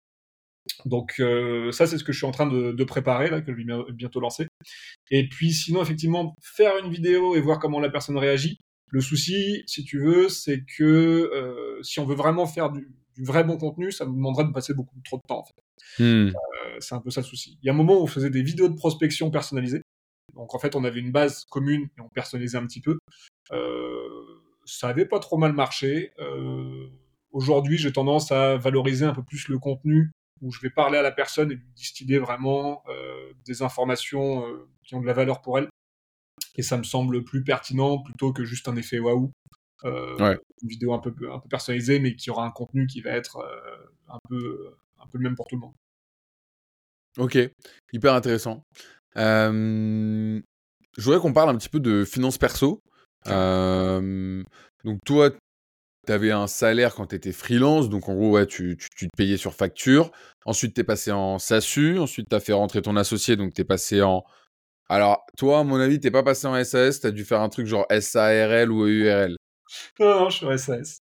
Donc 0.86 1.16
euh, 1.20 1.72
ça, 1.72 1.88
c'est 1.88 1.98
ce 1.98 2.04
que 2.04 2.14
je 2.14 2.18
suis 2.18 2.28
en 2.28 2.32
train 2.32 2.46
de, 2.46 2.84
préparer, 2.84 3.30
là, 3.30 3.42
que 3.42 3.52
je 3.52 3.58
vais 3.58 3.92
bientôt 3.92 4.20
lancer. 4.20 4.48
Et 5.10 5.28
puis 5.28 5.52
sinon, 5.52 5.82
effectivement, 5.82 6.36
faire 6.42 6.78
une 6.84 6.92
vidéo 6.92 7.36
et 7.36 7.42
voir 7.42 7.60
comment 7.60 7.80
la 7.80 7.90
personne 7.90 8.18
réagit. 8.18 8.60
Le 8.92 9.02
souci, 9.02 9.64
si 9.66 9.84
tu 9.84 10.00
veux, 10.00 10.30
c'est 10.30 10.64
que 10.78 10.84
euh, 10.84 11.82
si 11.82 12.00
on 12.00 12.06
veut 12.06 12.16
vraiment 12.16 12.46
faire 12.46 12.72
du, 12.72 12.88
vrai 13.18 13.44
bon 13.44 13.58
contenu, 13.58 13.92
ça 13.92 14.06
nous 14.06 14.14
demanderait 14.14 14.46
de 14.46 14.52
passer 14.52 14.74
beaucoup 14.74 14.96
trop 15.04 15.18
de 15.18 15.22
temps. 15.28 15.40
En 15.40 15.46
fait. 15.46 16.04
Hmm. 16.04 16.28
Euh, 16.30 16.78
c'est 16.80 16.94
un 16.94 17.02
peu 17.02 17.10
ça 17.10 17.22
le 17.22 17.26
souci. 17.26 17.58
Il 17.62 17.66
y 17.66 17.70
a 17.70 17.74
un 17.74 17.76
moment 17.76 18.00
où 18.00 18.04
on 18.04 18.08
faisait 18.08 18.30
des 18.30 18.44
vidéos 18.44 18.70
de 18.70 18.76
prospection 18.76 19.32
personnalisées. 19.32 19.82
Donc 20.36 20.54
en 20.54 20.60
fait, 20.60 20.76
on 20.76 20.84
avait 20.84 21.00
une 21.00 21.12
base 21.12 21.46
commune 21.46 21.88
et 21.98 22.02
on 22.02 22.10
personnalisait 22.10 22.58
un 22.58 22.68
petit 22.68 22.82
peu. 22.82 23.00
ça 24.66 24.90
avait 24.90 25.06
pas 25.06 25.20
trop 25.20 25.38
mal 25.38 25.54
marché. 25.54 26.12
Aujourd'hui, 27.32 27.78
j'ai 27.78 27.92
tendance 27.92 28.32
à 28.32 28.58
valoriser 28.58 29.06
un 29.06 29.14
peu 29.14 29.24
plus 29.24 29.48
le 29.48 29.58
contenu 29.58 30.12
où 30.42 30.52
je 30.52 30.60
vais 30.60 30.70
parler 30.70 30.98
à 30.98 31.02
la 31.02 31.12
personne 31.12 31.52
et 31.52 31.56
lui 31.56 31.72
distiller 31.76 32.20
vraiment 32.20 32.84
euh, 32.88 33.34
des 33.46 33.62
informations 33.62 34.48
euh, 34.48 34.68
qui 34.84 34.96
ont 34.96 35.02
de 35.02 35.06
la 35.06 35.14
valeur 35.14 35.42
pour 35.42 35.58
elle. 35.58 35.70
Et 36.56 36.62
ça 36.62 36.78
me 36.78 36.84
semble 36.84 37.24
plus 37.24 37.44
pertinent 37.44 38.02
plutôt 38.02 38.34
que 38.34 38.44
juste 38.44 38.68
un 38.68 38.76
effet 38.76 39.00
waouh. 39.00 39.32
Euh, 39.84 40.38
une 40.62 40.70
vidéo 40.70 40.94
un 40.94 41.00
peu, 41.00 41.14
un 41.32 41.40
peu 41.40 41.50
personnalisée, 41.50 42.00
mais 42.00 42.16
qui 42.16 42.30
aura 42.30 42.46
un 42.46 42.52
contenu 42.52 42.88
qui 42.88 43.02
va 43.02 43.12
être 43.12 43.38
un, 44.08 44.18
peu, 44.30 44.74
un 45.00 45.08
peu 45.08 45.18
le 45.18 45.24
même 45.24 45.36
pour 45.36 45.48
tout 45.48 45.56
le 45.56 45.62
monde. 45.62 45.74
Ok, 47.18 47.38
hyper 47.94 48.14
intéressant. 48.14 48.64
je 49.16 50.42
voudrais 50.98 51.20
qu'on 51.20 51.34
parle 51.34 51.50
un 51.50 51.58
petit 51.58 51.70
peu 51.70 51.80
de 51.80 52.04
finances 52.04 52.38
perso. 52.38 52.82
donc 53.26 55.00
toi, 55.06 55.30
tu 56.06 56.12
avais 56.12 56.32
un 56.32 56.48
salaire 56.48 56.96
quand 56.96 57.08
tu 57.08 57.16
étais 57.16 57.32
freelance, 57.32 57.90
donc 57.90 58.10
en 58.10 58.16
gros, 58.16 58.32
ouais, 58.32 58.46
tu, 58.46 58.78
tu, 58.78 59.08
te 59.08 59.16
payais 59.16 59.38
sur 59.38 59.54
facture. 59.54 60.12
Ensuite, 60.46 60.76
tu 60.76 60.82
es 60.82 60.84
passé 60.84 61.12
en 61.12 61.40
SASU. 61.40 62.00
Ensuite, 62.00 62.30
tu 62.30 62.36
as 62.36 62.40
fait 62.40 62.54
rentrer 62.54 62.82
ton 62.82 62.96
associé, 62.96 63.36
donc 63.36 63.54
tu 63.54 63.62
es 63.62 63.66
passé 63.66 64.02
en. 64.02 64.24
Alors, 64.90 65.26
toi, 65.38 65.60
à 65.60 65.64
mon 65.64 65.80
avis, 65.80 66.00
t'es 66.00 66.12
pas 66.12 66.24
passé 66.24 66.48
en 66.48 66.64
SAS, 66.64 67.02
tu 67.02 67.08
as 67.08 67.12
dû 67.12 67.26
faire 67.26 67.42
un 67.42 67.50
truc 67.50 67.66
genre 67.66 67.88
SARL 67.90 68.72
ou 68.72 68.86
EURL. 68.88 69.36
Non, 70.00 70.22
non, 70.22 70.30
je 70.30 70.38
suis 70.38 70.46
en 70.46 70.58
SAS. 70.58 71.00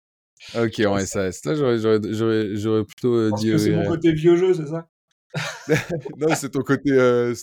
Ok, 0.56 0.80
en 0.86 1.00
SAS. 1.00 1.46
Là, 1.46 1.56
j'aurais 1.56 2.86
plutôt 2.86 3.16
euh, 3.16 3.32
dit. 3.38 3.58
c'est 3.60 3.72
mon 3.72 3.88
côté 3.88 4.14
vieux 4.14 4.36
jeu, 4.36 4.54
c'est 4.54 4.68
ça? 4.68 4.88
non, 6.18 6.36
c'est 6.36 6.50
ton 6.52 6.62
côté. 6.62 6.92
Euh, 6.92 7.34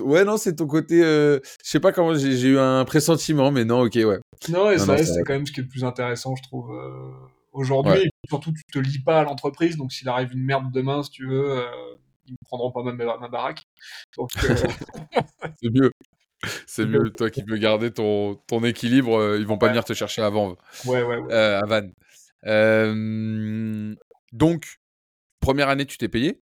Ouais, 0.00 0.24
non, 0.24 0.36
c'est 0.36 0.56
ton 0.56 0.66
côté. 0.66 1.02
Euh... 1.02 1.38
Je 1.64 1.70
sais 1.70 1.80
pas 1.80 1.92
comment. 1.92 2.14
J'ai 2.14 2.48
eu 2.48 2.58
un 2.58 2.84
pressentiment, 2.84 3.50
mais 3.50 3.64
non, 3.64 3.82
ok, 3.82 3.94
ouais. 3.94 4.18
Non, 4.48 4.70
et 4.70 4.78
ça, 4.78 4.96
c'est 4.98 5.22
quand 5.22 5.34
même 5.34 5.46
ce 5.46 5.52
qui 5.52 5.60
est 5.60 5.64
le 5.64 5.68
plus 5.68 5.84
intéressant, 5.84 6.34
je 6.36 6.42
trouve. 6.42 6.72
Euh, 6.72 7.10
aujourd'hui, 7.52 8.10
surtout, 8.28 8.52
tu 8.52 8.62
te 8.72 8.78
lis 8.78 8.98
pas 8.98 9.20
à 9.20 9.24
l'entreprise, 9.24 9.76
donc 9.76 9.92
s'il 9.92 10.08
arrive 10.08 10.32
une 10.32 10.44
merde 10.44 10.72
demain, 10.72 11.02
si 11.02 11.10
tu 11.10 11.28
veux, 11.28 11.58
euh, 11.58 11.94
ils 12.26 12.32
me 12.32 12.44
prendront 12.44 12.72
pas 12.72 12.82
même 12.82 12.96
ma, 12.96 13.28
baraque. 13.28 13.62
c'est 15.62 15.70
mieux. 15.70 15.92
C'est 16.66 16.86
mieux, 16.86 17.10
toi 17.10 17.30
qui 17.30 17.42
veux 17.46 17.56
garder 17.56 17.92
ton, 17.92 18.34
ton 18.48 18.64
équilibre, 18.64 19.36
ils 19.38 19.46
vont 19.46 19.58
pas 19.58 19.68
venir 19.68 19.84
te 19.84 19.92
chercher 19.92 20.22
avant. 20.22 20.56
Ouais, 20.86 21.02
ouais, 21.04 21.18
ouais. 21.18 21.32
à 21.32 21.62
Vannes. 21.66 21.92
donc, 24.32 24.80
première 25.38 25.68
année, 25.68 25.86
tu 25.86 25.98
t'es 25.98 26.08
payé 26.08 26.40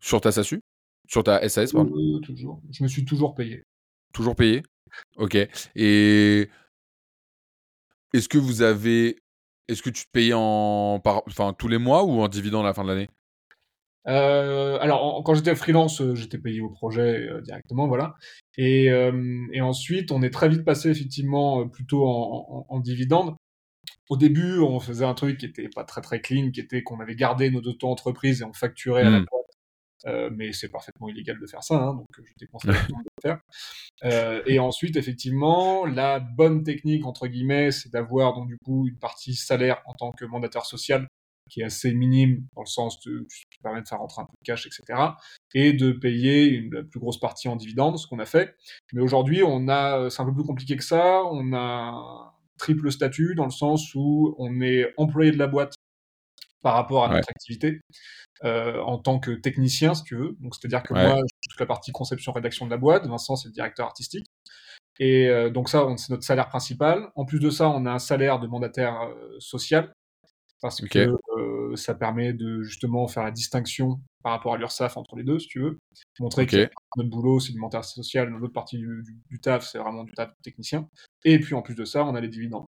sur 0.00 0.20
ta 0.20 0.32
SASU? 0.32 0.60
Sur 1.06 1.24
ta 1.24 1.46
SAS, 1.48 1.72
pardon? 1.72 1.92
Euh, 1.96 2.20
Toujours. 2.20 2.60
Je 2.70 2.82
me 2.82 2.88
suis 2.88 3.04
toujours 3.04 3.34
payé. 3.34 3.64
Toujours 4.12 4.36
payé? 4.36 4.62
Ok. 5.16 5.36
Et 5.76 6.48
est-ce 8.12 8.28
que 8.28 8.38
vous 8.38 8.62
avez. 8.62 9.16
Est-ce 9.68 9.82
que 9.82 9.90
tu 9.90 10.04
te 10.04 10.10
payais 10.10 10.32
en 10.34 11.00
par... 11.02 11.22
enfin, 11.28 11.54
tous 11.56 11.68
les 11.68 11.78
mois 11.78 12.04
ou 12.04 12.20
en 12.20 12.28
dividende 12.28 12.64
à 12.64 12.68
la 12.68 12.74
fin 12.74 12.82
de 12.82 12.88
l'année? 12.88 13.08
Euh, 14.08 14.78
alors, 14.80 15.22
quand 15.24 15.34
j'étais 15.34 15.54
freelance, 15.54 16.00
euh, 16.00 16.14
j'étais 16.14 16.38
payé 16.38 16.60
au 16.60 16.70
projet 16.70 17.28
directement, 17.42 17.86
voilà. 17.86 18.14
Et, 18.56 18.86
et, 19.52 19.60
ensuite, 19.60 20.10
on 20.10 20.22
est 20.22 20.30
très 20.30 20.48
vite 20.48 20.64
passé 20.64 20.90
effectivement 20.90 21.68
plutôt 21.68 22.06
en, 22.06 22.66
en, 22.68 22.80
dividende. 22.80 23.36
Au 24.08 24.16
début, 24.16 24.58
on 24.58 24.80
faisait 24.80 25.04
un 25.04 25.14
truc 25.14 25.38
qui 25.38 25.46
était 25.46 25.68
pas 25.68 25.84
très 25.84 26.00
très 26.00 26.20
clean, 26.20 26.50
qui 26.50 26.60
était 26.60 26.82
qu'on 26.82 27.00
avait 27.00 27.14
gardé 27.14 27.50
nos 27.50 27.60
auto-entreprises 27.60 28.42
et 28.42 28.44
on 28.44 28.52
facturait 28.52 29.02
à 29.02 29.10
la 29.10 29.20
mmh. 29.20 29.26
Euh, 30.06 30.30
mais 30.34 30.52
c'est 30.52 30.70
parfaitement 30.70 31.08
illégal 31.08 31.38
de 31.38 31.46
faire 31.46 31.62
ça, 31.62 31.76
hein, 31.76 31.94
donc 31.94 32.06
je 32.16 32.32
déconseille 32.38 32.72
de 32.88 32.94
le 32.94 33.22
faire. 33.22 33.40
Euh, 34.04 34.42
et 34.46 34.58
ensuite, 34.58 34.96
effectivement, 34.96 35.84
la 35.84 36.20
bonne 36.20 36.62
technique 36.62 37.04
entre 37.04 37.26
guillemets, 37.26 37.70
c'est 37.70 37.92
d'avoir 37.92 38.34
donc 38.34 38.48
du 38.48 38.56
coup 38.64 38.86
une 38.88 38.98
partie 38.98 39.34
salaire 39.34 39.82
en 39.86 39.94
tant 39.94 40.12
que 40.12 40.24
mandataire 40.24 40.64
social 40.64 41.06
qui 41.50 41.62
est 41.62 41.64
assez 41.64 41.92
minime 41.92 42.46
dans 42.54 42.62
le 42.62 42.66
sens 42.68 43.00
de 43.00 43.26
qui 43.28 43.58
permet 43.62 43.82
de 43.82 43.88
faire 43.88 43.98
rentrer 43.98 44.22
un 44.22 44.24
peu 44.24 44.32
de 44.40 44.46
cash, 44.46 44.66
etc. 44.66 44.98
Et 45.52 45.72
de 45.72 45.90
payer 45.90 46.46
une, 46.46 46.72
la 46.72 46.84
plus 46.84 47.00
grosse 47.00 47.18
partie 47.18 47.48
en 47.48 47.56
dividendes, 47.56 47.98
ce 47.98 48.06
qu'on 48.06 48.20
a 48.20 48.24
fait. 48.24 48.54
Mais 48.92 49.02
aujourd'hui, 49.02 49.42
on 49.42 49.68
a, 49.68 50.08
c'est 50.10 50.22
un 50.22 50.26
peu 50.26 50.34
plus 50.34 50.44
compliqué 50.44 50.76
que 50.76 50.84
ça. 50.84 51.24
On 51.24 51.52
a 51.52 51.58
un 51.58 52.32
triple 52.56 52.92
statut 52.92 53.34
dans 53.34 53.46
le 53.46 53.50
sens 53.50 53.94
où 53.94 54.34
on 54.38 54.60
est 54.60 54.94
employé 54.96 55.32
de 55.32 55.38
la 55.38 55.48
boîte 55.48 55.74
par 56.62 56.74
rapport 56.74 57.04
à 57.04 57.08
notre 57.08 57.30
activité 57.30 57.80
euh, 58.44 58.80
en 58.80 58.98
tant 58.98 59.18
que 59.18 59.32
technicien, 59.32 59.94
si 59.94 60.02
tu 60.04 60.16
veux. 60.16 60.36
Donc, 60.40 60.54
c'est-à-dire 60.54 60.82
que 60.82 60.94
moi, 60.94 61.16
je 61.16 61.34
suis 61.42 61.48
toute 61.50 61.60
la 61.60 61.66
partie 61.66 61.92
conception-rédaction 61.92 62.66
de 62.66 62.70
la 62.70 62.78
boîte. 62.78 63.06
Vincent, 63.06 63.36
c'est 63.36 63.48
le 63.48 63.54
directeur 63.54 63.86
artistique. 63.86 64.26
Et 64.98 65.28
euh, 65.28 65.50
donc 65.50 65.68
ça, 65.68 65.86
c'est 65.96 66.10
notre 66.10 66.24
salaire 66.24 66.48
principal. 66.48 67.08
En 67.16 67.24
plus 67.24 67.38
de 67.38 67.50
ça, 67.50 67.68
on 67.70 67.86
a 67.86 67.90
un 67.90 67.98
salaire 67.98 68.38
de 68.38 68.46
mandataire 68.46 69.00
euh, 69.02 69.36
social. 69.38 69.92
parce 70.60 70.80
que 70.80 71.16
ça 71.76 71.94
permet 71.94 72.32
de 72.32 72.62
justement 72.62 73.06
faire 73.08 73.22
la 73.22 73.30
distinction 73.30 74.00
par 74.22 74.32
rapport 74.32 74.54
à 74.54 74.58
l'URSSAF 74.58 74.96
entre 74.96 75.16
les 75.16 75.22
deux, 75.22 75.38
si 75.38 75.48
tu 75.48 75.60
veux. 75.60 75.78
Montrer 76.18 76.46
que 76.46 76.68
notre 76.96 77.08
boulot, 77.08 77.40
c'est 77.40 77.52
du 77.52 77.58
montage 77.58 77.84
social, 77.86 78.28
l'autre 78.28 78.52
partie 78.52 78.78
du, 78.78 79.40
taf, 79.40 79.66
c'est 79.66 79.78
vraiment 79.78 80.04
du 80.04 80.12
taf 80.12 80.30
technicien. 80.42 80.88
Et 81.24 81.38
puis 81.38 81.54
en 81.54 81.62
plus 81.62 81.74
de 81.74 81.84
ça, 81.84 82.04
on 82.04 82.14
a 82.14 82.20
les 82.20 82.28
dividendes. 82.28 82.66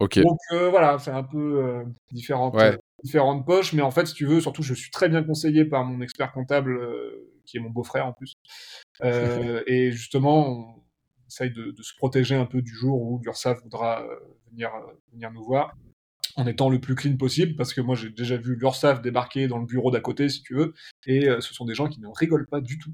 Ok. 0.00 0.18
Donc 0.20 0.38
voilà, 0.70 0.98
c'est 0.98 1.10
un 1.10 1.24
peu 1.24 1.84
différentes, 2.12 2.56
différentes 3.02 3.44
poches, 3.44 3.72
mais 3.72 3.82
en 3.82 3.90
fait, 3.90 4.06
si 4.06 4.14
tu 4.14 4.26
veux, 4.26 4.40
surtout, 4.40 4.62
je 4.62 4.74
suis 4.74 4.90
très 4.90 5.08
bien 5.08 5.24
conseillé 5.24 5.64
par 5.64 5.84
mon 5.84 6.00
expert 6.00 6.32
comptable, 6.32 6.78
qui 7.44 7.56
est 7.56 7.60
mon 7.60 7.70
beau-frère 7.70 8.06
en 8.06 8.12
plus. 8.12 8.34
et 9.66 9.90
justement, 9.90 10.48
on 10.48 10.82
essaye 11.26 11.50
de, 11.50 11.72
de, 11.72 11.82
se 11.82 11.94
protéger 11.96 12.36
un 12.36 12.46
peu 12.46 12.62
du 12.62 12.72
jour 12.72 13.02
où 13.02 13.20
l'URSSAF 13.24 13.60
voudra 13.62 14.06
venir, 14.52 14.70
venir 15.12 15.32
nous 15.32 15.44
voir 15.44 15.74
en 16.38 16.46
étant 16.46 16.70
le 16.70 16.80
plus 16.80 16.94
clean 16.94 17.16
possible, 17.16 17.56
parce 17.56 17.74
que 17.74 17.80
moi 17.80 17.96
j'ai 17.96 18.10
déjà 18.10 18.36
vu 18.36 18.54
l'URSAF 18.54 19.02
débarquer 19.02 19.48
dans 19.48 19.58
le 19.58 19.66
bureau 19.66 19.90
d'à 19.90 20.00
côté, 20.00 20.28
si 20.28 20.40
tu 20.40 20.54
veux, 20.54 20.72
et 21.04 21.28
euh, 21.28 21.40
ce 21.40 21.52
sont 21.52 21.64
des 21.64 21.74
gens 21.74 21.88
qui 21.88 22.00
ne 22.00 22.06
rigolent 22.06 22.46
pas 22.46 22.60
du 22.60 22.78
tout. 22.78 22.92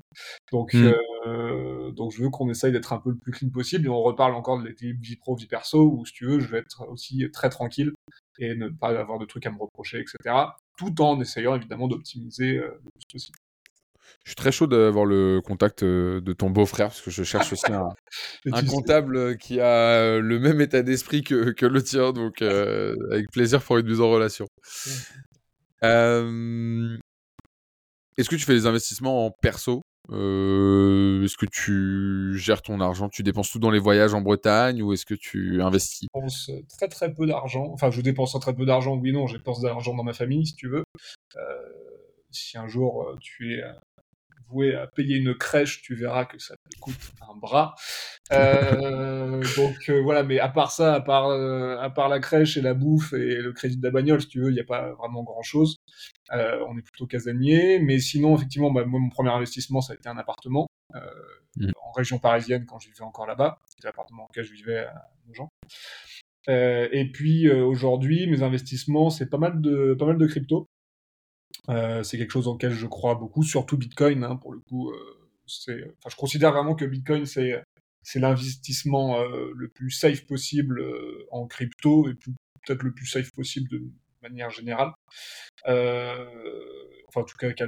Donc, 0.50 0.72
hmm. 0.72 0.94
euh, 1.26 1.90
donc 1.92 2.12
je 2.12 2.22
veux 2.22 2.30
qu'on 2.30 2.48
essaye 2.48 2.72
d'être 2.72 2.94
un 2.94 2.98
peu 2.98 3.10
le 3.10 3.18
plus 3.18 3.32
clean 3.32 3.50
possible, 3.50 3.84
et 3.84 3.90
on 3.90 4.02
reparle 4.02 4.34
encore 4.34 4.58
de 4.58 4.66
l'équilibre 4.66 5.00
vie 5.02 5.16
pro, 5.16 5.36
vie 5.36 5.46
perso, 5.46 5.92
où 5.92 6.06
si 6.06 6.14
tu 6.14 6.24
veux, 6.24 6.40
je 6.40 6.48
vais 6.48 6.58
être 6.58 6.88
aussi 6.88 7.28
très 7.32 7.50
tranquille, 7.50 7.92
et 8.38 8.54
ne 8.54 8.68
pas 8.68 8.98
avoir 8.98 9.18
de 9.18 9.26
trucs 9.26 9.44
à 9.46 9.50
me 9.50 9.58
reprocher, 9.58 10.00
etc. 10.00 10.34
Tout 10.78 11.02
en 11.02 11.20
essayant 11.20 11.54
évidemment 11.54 11.86
d'optimiser 11.86 12.56
euh, 12.56 12.80
le 12.82 12.90
plus 12.90 13.06
possible. 13.12 13.38
Je 14.24 14.30
suis 14.30 14.36
très 14.36 14.52
chaud 14.52 14.66
d'avoir 14.66 15.04
le 15.04 15.42
contact 15.44 15.82
euh, 15.82 16.22
de 16.22 16.32
ton 16.32 16.48
beau-frère 16.48 16.88
parce 16.88 17.02
que 17.02 17.10
je 17.10 17.22
cherche 17.24 17.52
aussi 17.52 17.70
un, 17.70 17.90
comptable 18.70 19.36
qui 19.36 19.60
a 19.60 20.18
le 20.18 20.38
même 20.38 20.62
état 20.62 20.82
d'esprit 20.82 21.22
que, 21.22 21.50
que, 21.50 21.66
le 21.66 21.82
tien, 21.82 22.12
donc 22.12 22.40
euh, 22.40 22.96
avec 23.12 23.30
plaisir 23.30 23.62
pour 23.62 23.76
une 23.76 23.86
mise 23.86 24.00
en 24.00 24.08
relation. 24.08 24.46
Euh, 25.82 26.96
est-ce 28.16 28.30
que 28.30 28.36
tu 28.36 28.46
fais 28.46 28.54
des 28.54 28.66
investissements 28.66 29.26
en 29.26 29.30
perso? 29.30 29.82
Est-ce 30.08 31.36
que 31.36 31.44
tu 31.44 32.38
gères 32.38 32.62
ton 32.62 32.80
argent? 32.80 33.10
Tu 33.10 33.22
dépenses 33.22 33.50
tout 33.50 33.58
dans 33.58 33.70
les 33.70 33.78
voyages 33.78 34.14
en 34.14 34.22
Bretagne 34.22 34.82
ou 34.82 34.94
est-ce 34.94 35.04
que 35.04 35.14
tu 35.14 35.60
investis? 35.60 36.08
Je 36.14 36.18
dépense 36.18 36.50
très 36.78 36.88
très 36.88 37.12
peu 37.12 37.26
d'argent. 37.26 37.68
Enfin, 37.74 37.90
je 37.90 38.00
dépense 38.00 38.38
très 38.40 38.54
peu 38.54 38.64
d'argent, 38.64 38.96
oui, 38.96 39.12
non, 39.12 39.26
je 39.26 39.36
dépense 39.36 39.60
de 39.60 39.68
l'argent 39.68 39.94
dans 39.94 40.04
ma 40.04 40.14
famille, 40.14 40.46
si 40.46 40.54
tu 40.54 40.68
veux. 40.68 40.84
si 42.30 42.56
un 42.56 42.68
jour 42.68 43.14
tu 43.20 43.52
es 43.52 43.62
voué 44.48 44.74
à 44.74 44.86
payer 44.86 45.16
une 45.16 45.34
crèche, 45.34 45.82
tu 45.82 45.94
verras 45.94 46.24
que 46.24 46.38
ça 46.38 46.54
te 46.56 46.78
coûte 46.78 46.94
un 47.20 47.36
bras. 47.36 47.74
Euh, 48.32 49.42
donc 49.56 49.76
euh, 49.88 50.00
voilà, 50.02 50.22
mais 50.22 50.38
à 50.38 50.48
part 50.48 50.70
ça, 50.70 50.94
à 50.94 51.00
part, 51.00 51.28
euh, 51.28 51.76
à 51.78 51.90
part 51.90 52.08
la 52.08 52.20
crèche 52.20 52.56
et 52.56 52.62
la 52.62 52.74
bouffe 52.74 53.12
et 53.12 53.36
le 53.36 53.52
crédit 53.52 53.76
de 53.76 53.84
la 53.84 53.90
bagnole, 53.90 54.20
si 54.20 54.28
tu 54.28 54.40
veux, 54.40 54.50
il 54.50 54.54
n'y 54.54 54.60
a 54.60 54.64
pas 54.64 54.92
vraiment 54.94 55.22
grand-chose. 55.22 55.76
on 56.30 56.78
est 56.78 56.82
plutôt 56.82 57.06
casanier, 57.06 57.78
mais 57.80 57.98
sinon, 57.98 58.36
effectivement, 58.36 58.70
bah, 58.70 58.84
moi, 58.84 59.00
mon 59.00 59.10
premier 59.10 59.30
investissement, 59.30 59.80
ça 59.80 59.92
a 59.92 59.96
été 59.96 60.08
un 60.08 60.18
appartement 60.18 60.66
mmh. 60.94 61.70
en 61.82 61.92
région 61.92 62.18
parisienne 62.18 62.66
quand 62.66 62.78
je 62.78 62.88
vivais 62.88 63.04
encore 63.04 63.26
là-bas. 63.26 63.58
C'était 63.66 63.88
l'appartement 63.88 64.22
dans 64.22 64.28
lequel 64.30 64.44
je 64.44 64.52
vivais 64.52 64.78
à 64.78 65.10
Nogent. 65.26 65.48
et 66.48 67.10
puis 67.12 67.50
aujourd'hui, 67.50 68.26
mes 68.26 68.42
investissements, 68.42 69.10
c'est 69.10 69.28
pas 69.28 69.38
mal 69.38 69.60
de 69.60 69.94
pas 69.98 70.06
mal 70.06 70.18
de 70.18 70.26
crypto. 70.26 70.68
Euh, 71.70 72.02
c'est 72.02 72.18
quelque 72.18 72.30
chose 72.30 72.48
auquel 72.48 72.72
je 72.72 72.86
crois 72.86 73.14
beaucoup, 73.14 73.42
surtout 73.42 73.76
Bitcoin, 73.78 74.24
hein, 74.24 74.36
pour 74.36 74.52
le 74.52 74.60
coup. 74.60 74.90
Euh, 74.90 75.20
enfin, 75.68 76.10
je 76.10 76.16
considère 76.16 76.52
vraiment 76.52 76.74
que 76.74 76.84
Bitcoin, 76.84 77.26
c'est, 77.26 77.62
c'est 78.02 78.20
l'investissement 78.20 79.20
euh, 79.20 79.50
le 79.54 79.68
plus 79.68 79.90
safe 79.90 80.26
possible 80.26 80.82
en 81.30 81.46
crypto 81.46 82.08
et 82.08 82.14
peut-être 82.14 82.82
le 82.82 82.92
plus 82.92 83.06
safe 83.06 83.30
possible 83.32 83.68
de 83.70 83.82
manière 84.22 84.50
générale. 84.50 84.92
enfin, 85.66 87.20
en 87.20 87.24
tout 87.24 87.36
cas, 87.36 87.52
qui 87.52 87.62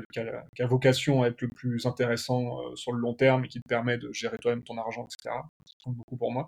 a, 0.62 0.66
vocation 0.66 1.22
à 1.22 1.28
être 1.28 1.40
le 1.40 1.48
plus 1.48 1.86
intéressant 1.86 2.58
sur 2.76 2.92
le 2.92 3.00
long 3.00 3.14
terme 3.14 3.44
et 3.44 3.48
qui 3.48 3.60
te 3.60 3.68
permet 3.68 3.98
de 3.98 4.12
gérer 4.12 4.36
toi-même 4.38 4.62
ton 4.62 4.76
argent, 4.76 5.04
etc. 5.04 5.36
Ça 5.64 5.74
compte 5.84 5.96
beaucoup 5.96 6.16
pour 6.16 6.32
moi. 6.32 6.46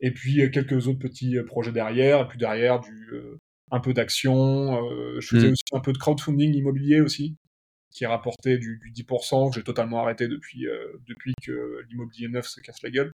Et 0.00 0.12
puis, 0.12 0.50
quelques 0.50 0.86
autres 0.86 0.98
petits 0.98 1.36
projets 1.46 1.72
derrière, 1.72 2.22
et 2.22 2.28
puis 2.28 2.38
derrière, 2.38 2.80
du 2.80 3.38
un 3.70 3.80
peu 3.80 3.92
d'action. 3.92 4.84
Euh, 4.84 5.20
je 5.20 5.28
faisais 5.28 5.48
mm. 5.48 5.52
aussi 5.52 5.64
un 5.72 5.80
peu 5.80 5.92
de 5.92 5.98
crowdfunding 5.98 6.54
immobilier 6.54 7.00
aussi, 7.00 7.36
qui 7.90 8.06
rapportait 8.06 8.58
du, 8.58 8.78
du 8.78 9.04
10%, 9.04 9.50
que 9.50 9.56
j'ai 9.56 9.64
totalement 9.64 10.02
arrêté 10.02 10.28
depuis, 10.28 10.66
euh, 10.66 11.00
depuis 11.06 11.32
que 11.42 11.82
l'immobilier 11.88 12.28
neuf 12.28 12.46
se 12.46 12.60
casse 12.60 12.82
la 12.82 12.90
gueule. 12.90 13.10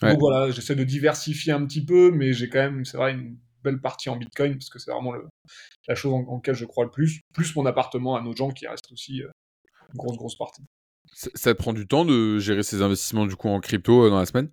Donc 0.00 0.18
voilà, 0.18 0.50
j'essaie 0.50 0.74
de 0.74 0.84
diversifier 0.84 1.52
un 1.52 1.64
petit 1.66 1.84
peu, 1.84 2.10
mais 2.10 2.32
j'ai 2.32 2.48
quand 2.48 2.58
même, 2.58 2.84
c'est 2.84 2.96
vrai, 2.96 3.12
une 3.12 3.38
belle 3.62 3.80
partie 3.80 4.08
en 4.08 4.16
Bitcoin, 4.16 4.54
parce 4.54 4.68
que 4.68 4.78
c'est 4.78 4.90
vraiment 4.90 5.12
le, 5.12 5.26
la 5.88 5.94
chose 5.94 6.12
en, 6.12 6.36
laquelle 6.36 6.54
je 6.54 6.64
crois 6.64 6.84
le 6.84 6.90
plus, 6.90 7.20
plus 7.32 7.54
mon 7.56 7.64
appartement 7.66 8.16
à 8.16 8.22
nos 8.22 8.34
gens 8.34 8.50
qui 8.50 8.66
reste 8.66 8.90
aussi 8.92 9.22
euh, 9.22 9.30
une 9.92 9.98
grosse, 9.98 10.16
grosse 10.16 10.36
partie. 10.36 10.62
Ça, 11.12 11.30
ça, 11.34 11.54
te 11.54 11.58
prend 11.58 11.72
du 11.72 11.86
temps 11.86 12.04
de 12.04 12.38
gérer 12.38 12.62
ces 12.62 12.82
investissements 12.82 13.26
du 13.26 13.36
coup 13.36 13.48
en 13.48 13.60
crypto 13.60 14.08
dans 14.08 14.18
la 14.18 14.26
semaine? 14.26 14.50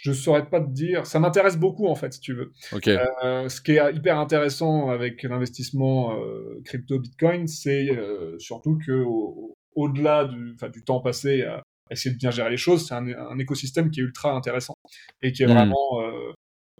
Je 0.00 0.12
saurais 0.12 0.48
pas 0.48 0.60
te 0.60 0.70
dire. 0.70 1.06
Ça 1.06 1.20
m'intéresse 1.20 1.58
beaucoup 1.58 1.86
en 1.86 1.94
fait, 1.94 2.14
si 2.14 2.20
tu 2.20 2.34
veux. 2.34 2.52
Euh, 2.86 3.48
ce 3.48 3.60
qui 3.60 3.72
est 3.72 3.94
hyper 3.94 4.18
intéressant 4.18 4.88
avec 4.90 5.22
l'investissement 5.22 6.16
euh, 6.18 6.60
crypto 6.64 6.98
Bitcoin, 6.98 7.46
c'est 7.46 7.90
euh, 7.90 8.38
surtout 8.38 8.78
que 8.84 9.04
au, 9.04 9.88
delà 9.88 10.24
du, 10.24 10.56
du 10.72 10.84
temps 10.84 11.00
passé 11.00 11.42
à 11.42 11.62
essayer 11.90 12.14
de 12.14 12.18
bien 12.18 12.30
gérer 12.30 12.50
les 12.50 12.56
choses, 12.56 12.86
c'est 12.88 12.94
un, 12.94 13.38
écosystème 13.38 13.90
qui 13.90 14.00
est 14.00 14.04
ultra 14.04 14.32
intéressant 14.32 14.74
et 15.20 15.32
qui 15.32 15.42
est 15.42 15.46
hmm. 15.46 15.52
vraiment 15.52 16.00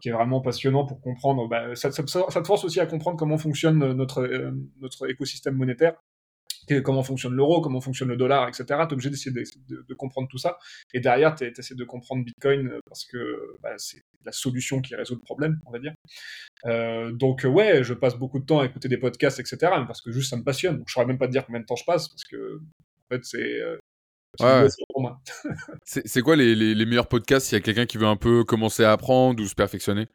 qui 0.01 0.09
est 0.09 0.13
vraiment 0.13 0.41
passionnant 0.41 0.85
pour 0.85 1.01
comprendre. 1.01 1.49
Bah, 1.49 1.75
ça, 1.77 1.93
ça, 1.93 2.03
ça, 2.07 2.43
te 2.43 2.47
force 2.47 2.65
aussi 2.65 2.81
à 2.81 2.87
comprendre 2.87 3.17
comment 3.17 3.39
fonctionne 3.39 3.93
notre 3.93 4.27
notre 4.81 5.09
écosystème 5.11 5.55
monétaire 5.55 5.95
comment 6.83 7.03
fonctionne 7.03 7.35
l'euro, 7.35 7.61
comment 7.61 7.81
fonctionne 7.81 8.09
le 8.09 8.17
dollar, 8.17 8.49
etc. 8.49 8.65
Tu 8.69 8.75
es 8.75 8.93
obligé 8.93 9.11
d'essayer 9.11 9.33
de, 9.33 9.95
comprendre 9.95 10.29
tout 10.29 10.39
ça. 10.39 10.59
Et 10.95 11.01
derrière, 11.01 11.35
tu 11.35 11.45
essaies 11.45 11.75
de 11.75 11.85
comprendre 11.85 12.25
Bitcoin 12.25 12.69
euh, 12.69 12.79
parce 12.87 13.05
que 13.05 13.57
bah, 13.63 13.75
c'est 13.79 14.03
la 14.25 14.33
solution 14.33 14.81
qui 14.81 14.95
résout 14.95 15.15
le 15.15 15.21
problème, 15.21 15.59
on 15.67 15.71
va 15.71 15.79
dire. 15.79 15.95
Euh, 16.67 17.13
donc, 17.13 17.45
ouais, 17.45 17.83
je 17.85 17.95
passe 17.95 18.17
beaucoup 18.17 18.39
de 18.39 18.47
temps 18.47 18.61
à 18.61 18.67
écouter 18.67 18.89
des 18.89 18.99
podcasts, 18.99 19.41
etc. 19.41 19.57
parce 19.87 20.01
que 20.01 20.13
juste 20.13 20.31
ça 20.31 20.37
me 20.37 20.45
passionne. 20.45 20.79
Donc, 20.79 20.89
je 20.89 20.95
saurais 20.95 21.07
même 21.07 21.19
pas 21.19 21.27
te 21.27 21.33
dire 21.33 21.45
combien 21.45 21.61
de 21.61 21.67
temps 21.67 21.77
je 21.77 21.85
passe 21.85 22.09
parce 22.09 22.25
que, 22.25 22.57
en 22.57 23.15
fait, 23.15 23.25
c'est. 23.25 23.61
Euh, 23.61 23.77
c'est 25.85 26.23
quoi 26.23 26.37
les, 26.37 26.55
les, 26.55 26.87
meilleurs 26.87 27.09
podcasts? 27.09 27.49
S'il 27.49 27.57
y 27.57 27.61
a 27.61 27.63
quelqu'un 27.63 27.85
qui 27.85 27.99
veut 27.99 28.07
un 28.07 28.17
peu 28.17 28.45
commencer 28.45 28.83
à 28.83 28.93
apprendre 28.93 29.43
ou 29.43 29.47
se 29.47 29.55
perfectionner? 29.55 30.07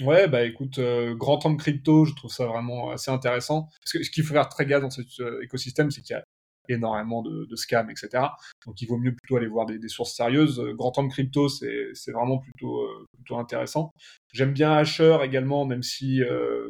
Ouais, 0.00 0.28
bah 0.28 0.44
écoute, 0.44 0.78
euh, 0.78 1.14
Grand 1.14 1.38
Temps 1.38 1.56
Crypto, 1.56 2.04
je 2.04 2.14
trouve 2.14 2.30
ça 2.30 2.46
vraiment 2.46 2.90
assez 2.90 3.10
intéressant. 3.10 3.70
Parce 3.82 3.92
que 3.92 4.02
ce 4.02 4.10
qu'il 4.10 4.24
faut 4.24 4.34
faire 4.34 4.48
très 4.48 4.66
gaffe 4.66 4.82
dans 4.82 4.90
cet 4.90 5.06
euh, 5.20 5.42
écosystème, 5.42 5.90
c'est 5.90 6.02
qu'il 6.02 6.14
y 6.14 6.18
a 6.18 6.24
énormément 6.68 7.22
de, 7.22 7.46
scams, 7.54 7.90
etc. 7.90 8.24
Donc 8.66 8.82
il 8.82 8.86
vaut 8.88 8.98
mieux 8.98 9.14
plutôt 9.14 9.36
aller 9.36 9.46
voir 9.46 9.64
des, 9.66 9.88
sources 9.88 10.14
sérieuses. 10.14 10.60
Grand 10.74 10.90
Temps 10.90 11.08
Crypto, 11.08 11.48
c'est 11.48 12.12
vraiment 12.12 12.38
plutôt, 12.38 12.82
euh, 12.82 13.06
plutôt 13.14 13.38
intéressant. 13.38 13.92
J'aime 14.32 14.52
bien 14.52 14.72
Asher 14.72 15.18
également, 15.22 15.64
même 15.64 15.82
si, 15.82 16.20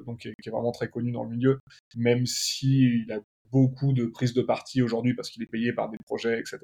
donc, 0.06 0.18
qui 0.20 0.28
est, 0.28 0.50
vraiment 0.50 0.70
très 0.70 0.88
connu 0.88 1.10
dans 1.12 1.24
le 1.24 1.30
milieu, 1.30 1.58
même 1.96 2.26
si 2.26 3.04
il 3.06 3.12
a 3.12 3.18
beaucoup 3.56 3.92
de 3.92 4.06
prises 4.06 4.34
de 4.34 4.42
parti 4.42 4.82
aujourd'hui 4.82 5.14
parce 5.14 5.30
qu'il 5.30 5.42
est 5.42 5.50
payé 5.50 5.72
par 5.72 5.88
des 5.88 5.96
projets, 6.04 6.38
etc. 6.38 6.58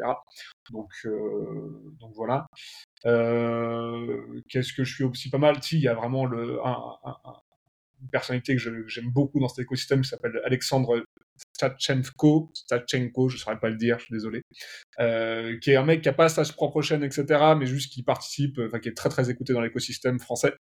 Donc, 0.70 0.90
euh, 1.06 1.92
donc 2.00 2.12
voilà. 2.14 2.46
Euh, 3.06 4.40
Qu'est-ce 4.48 4.72
que 4.74 4.84
je 4.84 4.94
suis 4.94 5.04
aussi 5.04 5.30
pas 5.30 5.38
mal? 5.38 5.62
Si, 5.62 5.76
il 5.76 5.82
y 5.82 5.88
a 5.88 5.94
vraiment 5.94 6.26
le, 6.26 6.58
un, 6.64 6.96
un, 7.04 7.16
une 8.02 8.08
personnalité 8.10 8.56
que 8.56 8.88
j'aime 8.88 9.10
beaucoup 9.10 9.40
dans 9.40 9.48
cet 9.48 9.60
écosystème 9.60 10.02
qui 10.02 10.08
s'appelle 10.08 10.40
Alexandre 10.44 11.02
Stachenko, 11.56 12.50
Stachenko, 12.54 13.28
je 13.28 13.36
ne 13.36 13.40
saurais 13.40 13.58
pas 13.58 13.70
le 13.70 13.76
dire, 13.76 13.98
je 13.98 14.04
suis 14.06 14.12
désolé, 14.12 14.42
euh, 15.00 15.58
qui 15.60 15.70
est 15.70 15.76
un 15.76 15.84
mec 15.84 16.02
qui 16.02 16.08
a 16.08 16.12
pas 16.12 16.28
sa 16.28 16.44
propre 16.44 16.82
chaîne, 16.82 17.02
etc., 17.02 17.24
mais 17.58 17.66
juste 17.66 17.92
qui 17.92 18.02
participe, 18.02 18.58
enfin 18.66 18.80
qui 18.80 18.88
est 18.88 18.96
très 18.96 19.08
très 19.08 19.30
écouté 19.30 19.52
dans 19.52 19.60
l'écosystème 19.60 20.18
français 20.18 20.54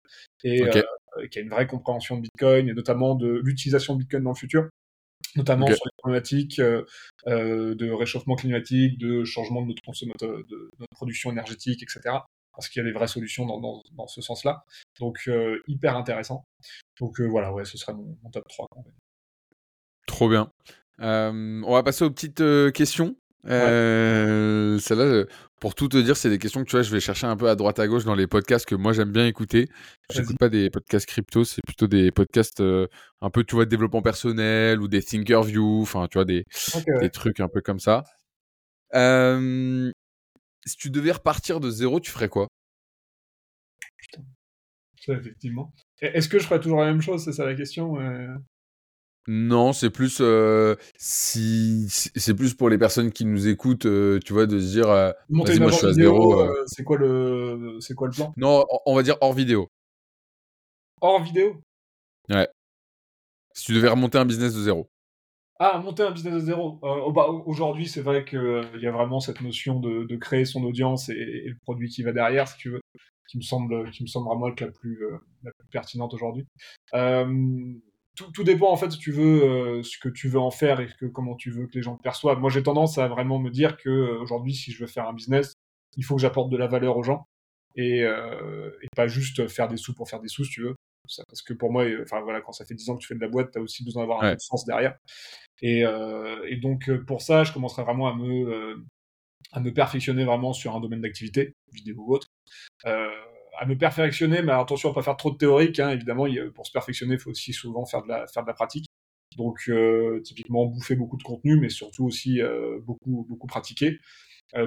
et 0.43 0.63
euh, 0.63 0.81
qui 1.29 1.39
a 1.39 1.41
une 1.41 1.49
vraie 1.49 1.67
compréhension 1.67 2.15
de 2.17 2.21
Bitcoin 2.21 2.69
et 2.69 2.73
notamment 2.73 3.15
de 3.15 3.41
l'utilisation 3.43 3.95
de 3.95 3.99
Bitcoin 3.99 4.23
dans 4.23 4.31
le 4.31 4.35
futur 4.35 4.69
notamment 5.35 5.67
sur 5.67 5.85
les 5.85 5.91
problématiques 5.97 6.59
euh, 6.59 6.83
euh, 7.27 7.75
de 7.75 7.89
réchauffement 7.91 8.35
climatique, 8.35 8.97
de 8.97 9.23
changement 9.23 9.61
de 9.61 9.67
notre 9.67 9.81
consommateur, 9.83 10.29
de 10.29 10.69
notre 10.79 10.93
production 10.93 11.31
énergétique, 11.31 11.83
etc. 11.83 12.17
Parce 12.53 12.67
qu'il 12.67 12.81
y 12.81 12.85
a 12.85 12.87
des 12.87 12.93
vraies 12.93 13.07
solutions 13.07 13.45
dans, 13.45 13.59
dans, 13.59 13.81
dans 13.93 14.07
ce 14.07 14.21
sens-là. 14.21 14.65
Donc 14.99 15.23
euh, 15.27 15.61
hyper 15.67 15.95
intéressant. 15.95 16.43
Donc 16.99 17.19
euh, 17.21 17.25
voilà, 17.25 17.53
ouais, 17.53 17.65
ce 17.65 17.77
serait 17.77 17.93
mon, 17.93 18.17
mon 18.23 18.29
top 18.29 18.47
3. 18.49 18.67
Trop 20.07 20.29
bien. 20.29 20.51
on 20.99 21.71
va 21.71 21.83
passer 21.83 22.03
aux 22.03 22.11
petites 22.11 22.43
questions. 22.73 23.15
Euh, 23.47 24.77
Celle-là, 24.77 25.25
pour 25.59 25.75
tout 25.75 25.87
te 25.87 25.97
dire, 25.97 26.15
c'est 26.17 26.29
des 26.29 26.37
questions 26.37 26.63
que 26.63 26.69
tu 26.69 26.75
vois, 26.75 26.83
je 26.83 26.91
vais 26.91 26.99
chercher 26.99 27.27
un 27.27 27.35
peu 27.35 27.49
à 27.49 27.55
droite 27.55 27.79
à 27.79 27.87
gauche 27.87 28.03
dans 28.03 28.15
les 28.15 28.27
podcasts 28.27 28.65
que 28.65 28.75
moi 28.75 28.93
j'aime 28.93 29.11
bien 29.11 29.25
écouter. 29.25 29.67
Je 30.11 30.19
n'écoute 30.21 30.37
pas 30.37 30.49
des 30.49 30.69
podcasts 30.69 31.07
crypto, 31.07 31.43
c'est 31.43 31.61
plutôt 31.65 31.87
des 31.87 32.11
podcasts 32.11 32.61
euh, 32.61 32.87
un 33.21 33.29
peu, 33.29 33.43
tu 33.43 33.55
vois, 33.55 33.65
de 33.65 33.69
développement 33.69 34.01
personnel 34.01 34.79
ou 34.81 34.87
des 34.87 35.01
thinker 35.01 35.43
view, 35.43 35.81
enfin, 35.81 36.07
tu 36.07 36.17
vois, 36.17 36.25
des, 36.25 36.45
des 36.99 37.09
trucs 37.09 37.39
un 37.39 37.47
peu 37.47 37.61
comme 37.61 37.79
ça. 37.79 38.03
Euh, 38.93 39.91
si 40.65 40.77
tu 40.77 40.89
devais 40.89 41.11
repartir 41.11 41.59
de 41.59 41.69
zéro, 41.69 41.99
tu 41.99 42.11
ferais 42.11 42.29
quoi? 42.29 42.47
Putain. 43.97 44.23
effectivement. 45.07 45.73
Est-ce 46.01 46.29
que 46.29 46.39
je 46.39 46.45
ferais 46.45 46.59
toujours 46.59 46.81
la 46.81 46.87
même 46.87 47.01
chose? 47.01 47.23
C'est 47.23 47.33
ça 47.33 47.45
la 47.45 47.55
question 47.55 47.97
Non, 49.27 49.71
c'est 49.71 49.91
plus 49.91 50.17
euh, 50.19 50.75
si 50.97 51.85
c'est 51.89 52.33
plus 52.33 52.53
pour 52.53 52.69
les 52.69 52.77
personnes 52.77 53.11
qui 53.11 53.25
nous 53.25 53.47
écoutent, 53.47 53.85
euh, 53.85 54.19
tu 54.25 54.33
vois, 54.33 54.47
de 54.47 54.59
se 54.59 54.71
dire. 54.71 54.89
Euh, 54.89 55.11
Monter 55.29 55.55
une 55.55 55.63
moi, 55.63 55.71
je 55.71 55.77
suis 55.77 55.87
à 55.87 55.93
zéro. 55.93 56.43
c'est 56.65 56.83
quoi 56.83 56.97
le 56.97 57.77
c'est 57.79 57.93
quoi 57.93 58.07
le 58.07 58.13
plan? 58.13 58.33
Non, 58.37 58.65
on 58.85 58.95
va 58.95 59.03
dire 59.03 59.17
hors 59.21 59.33
vidéo. 59.33 59.69
Hors 61.01 61.21
vidéo? 61.23 61.61
Ouais. 62.29 62.47
Si 63.53 63.65
tu 63.65 63.73
devais 63.73 63.89
remonter 63.89 64.17
un 64.17 64.25
business 64.25 64.53
de 64.53 64.61
zéro. 64.61 64.89
Ah, 65.63 65.77
monter 65.77 66.01
un 66.01 66.09
business 66.09 66.33
de 66.33 66.39
zéro. 66.39 66.79
Euh, 66.83 67.11
bah, 67.11 67.27
aujourd'hui, 67.27 67.87
c'est 67.87 68.01
vrai 68.01 68.25
qu'il 68.25 68.39
euh, 68.39 68.63
y 68.81 68.87
a 68.87 68.91
vraiment 68.91 69.19
cette 69.19 69.41
notion 69.41 69.79
de, 69.79 70.15
créer 70.15 70.43
son 70.43 70.63
audience 70.63 71.09
et, 71.09 71.13
le 71.45 71.55
produit 71.61 71.87
qui 71.87 72.01
va 72.01 72.13
derrière, 72.13 72.47
si 72.47 72.57
tu 72.57 72.71
veux, 72.71 72.81
qui 73.29 73.37
me 73.37 73.43
semble, 73.43 73.91
qui 73.91 74.01
me 74.01 74.07
semble 74.07 74.27
vraiment 74.27 74.47
être 74.47 74.61
la 74.61 74.71
plus, 74.71 75.03
euh, 75.03 75.19
la 75.43 75.51
plus 75.51 75.67
pertinente 75.69 76.15
aujourd'hui. 76.15 76.47
Tout, 78.15 78.43
dépend 78.43 78.71
en 78.71 78.77
fait 78.77 78.91
si 78.91 78.99
tu 78.99 79.11
veux 79.11 79.81
ce 79.83 79.97
que 79.97 80.09
tu 80.09 80.27
veux 80.27 80.39
en 80.39 80.51
faire 80.51 80.79
et 80.79 80.87
que, 80.99 81.05
comment 81.05 81.35
tu 81.35 81.49
veux 81.49 81.65
que 81.65 81.73
les 81.75 81.81
gens 81.81 81.95
te 81.95 82.03
perçoivent. 82.03 82.39
Moi, 82.39 82.49
j'ai 82.49 82.61
tendance 82.61 82.97
à 82.97 83.07
vraiment 83.07 83.39
me 83.39 83.49
dire 83.49 83.77
que 83.77 84.17
aujourd'hui, 84.19 84.53
si 84.53 84.71
je 84.71 84.79
veux 84.79 84.87
faire 84.87 85.07
un 85.07 85.13
business, 85.13 85.53
il 85.97 86.03
faut 86.03 86.15
que 86.15 86.21
j'apporte 86.21 86.49
de 86.49 86.57
la 86.57 86.67
valeur 86.67 86.97
aux 86.97 87.03
gens 87.03 87.25
et, 87.75 87.99
et, 88.01 88.87
pas 88.95 89.07
juste 89.07 89.47
faire 89.47 89.67
des 89.69 89.77
sous 89.77 89.93
pour 89.93 90.09
faire 90.09 90.19
des 90.19 90.27
sous, 90.27 90.43
si 90.43 90.51
tu 90.51 90.61
veux 90.61 90.75
parce 91.27 91.41
que 91.41 91.53
pour 91.53 91.71
moi, 91.71 91.85
enfin 92.01 92.21
voilà, 92.21 92.41
quand 92.41 92.51
ça 92.51 92.65
fait 92.65 92.75
10 92.75 92.89
ans 92.89 92.95
que 92.95 93.01
tu 93.01 93.07
fais 93.07 93.15
de 93.15 93.21
la 93.21 93.27
boîte, 93.27 93.51
tu 93.51 93.59
as 93.59 93.61
aussi 93.61 93.83
besoin 93.83 94.03
d'avoir 94.03 94.23
un 94.23 94.37
sens 94.37 94.65
derrière. 94.65 94.97
Et, 95.61 95.83
euh, 95.85 96.45
et, 96.47 96.57
donc 96.57 96.89
euh, 96.89 97.03
pour 97.03 97.21
ça, 97.21 97.43
je 97.43 97.51
commencerai 97.53 97.83
vraiment 97.83 98.07
à 98.07 98.15
me, 98.15 98.47
euh, 98.47 98.75
à 99.51 99.59
me 99.59 99.73
perfectionner 99.73 100.23
vraiment 100.23 100.53
sur 100.53 100.75
un 100.75 100.79
domaine 100.79 101.01
d'activité, 101.01 101.53
vidéo 101.71 101.97
ou 101.99 102.15
autre. 102.15 102.27
À 103.61 103.65
me 103.67 103.77
perfectionner, 103.77 104.41
mais 104.41 104.51
attention 104.53 104.89
à 104.89 104.93
pas 104.95 105.03
faire 105.03 105.15
trop 105.17 105.29
de 105.29 105.37
théorique. 105.37 105.79
Hein, 105.79 105.91
évidemment, 105.91 106.25
pour 106.55 106.65
se 106.65 106.71
perfectionner, 106.71 107.13
il 107.13 107.19
faut 107.19 107.29
aussi 107.29 107.53
souvent 107.53 107.85
faire 107.85 108.01
de 108.01 108.07
la, 108.07 108.25
faire 108.25 108.41
de 108.41 108.47
la 108.47 108.55
pratique. 108.55 108.87
Donc 109.37 109.69
typiquement 110.23 110.65
bouffer 110.65 110.95
beaucoup 110.95 111.15
de 111.15 111.23
contenu, 111.23 111.57
mais 111.57 111.69
surtout 111.69 112.05
aussi 112.05 112.41
beaucoup, 112.81 113.25
beaucoup 113.29 113.45
pratiquer. 113.45 113.99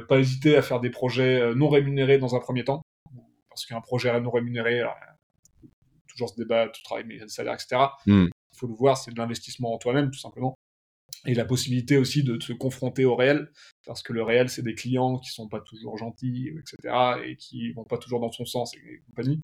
pas 0.08 0.18
hésiter 0.20 0.56
à 0.56 0.62
faire 0.62 0.78
des 0.78 0.90
projets 0.90 1.54
non 1.56 1.68
rémunérés 1.68 2.18
dans 2.18 2.36
un 2.36 2.38
premier 2.40 2.62
temps, 2.62 2.82
parce 3.50 3.66
qu'un 3.66 3.80
projet 3.80 4.18
non 4.20 4.30
rémunéré, 4.30 4.82
toujours 6.06 6.30
ce 6.30 6.36
débat, 6.36 6.68
tout 6.68 6.82
travail, 6.84 7.04
mais 7.06 7.18
salaire, 7.26 7.54
etc. 7.54 7.76
Hmm. 8.06 8.26
Il 8.52 8.58
faut 8.58 8.68
le 8.68 8.74
voir, 8.74 8.96
c'est 8.96 9.10
de 9.10 9.18
l'investissement 9.18 9.74
en 9.74 9.78
toi-même, 9.78 10.10
tout 10.10 10.20
simplement. 10.20 10.54
Et 11.26 11.34
la 11.34 11.44
possibilité 11.44 11.96
aussi 11.96 12.22
de 12.22 12.38
se 12.40 12.52
confronter 12.52 13.04
au 13.04 13.16
réel, 13.16 13.50
parce 13.86 14.02
que 14.02 14.12
le 14.12 14.22
réel, 14.22 14.48
c'est 14.48 14.62
des 14.62 14.74
clients 14.74 15.18
qui 15.18 15.30
sont 15.30 15.48
pas 15.48 15.60
toujours 15.60 15.96
gentils, 15.96 16.50
etc., 16.58 16.94
et 17.24 17.36
qui 17.36 17.72
vont 17.72 17.84
pas 17.84 17.98
toujours 17.98 18.20
dans 18.20 18.30
son 18.30 18.44
sens 18.44 18.74
et 18.74 19.00
compagnie. 19.06 19.40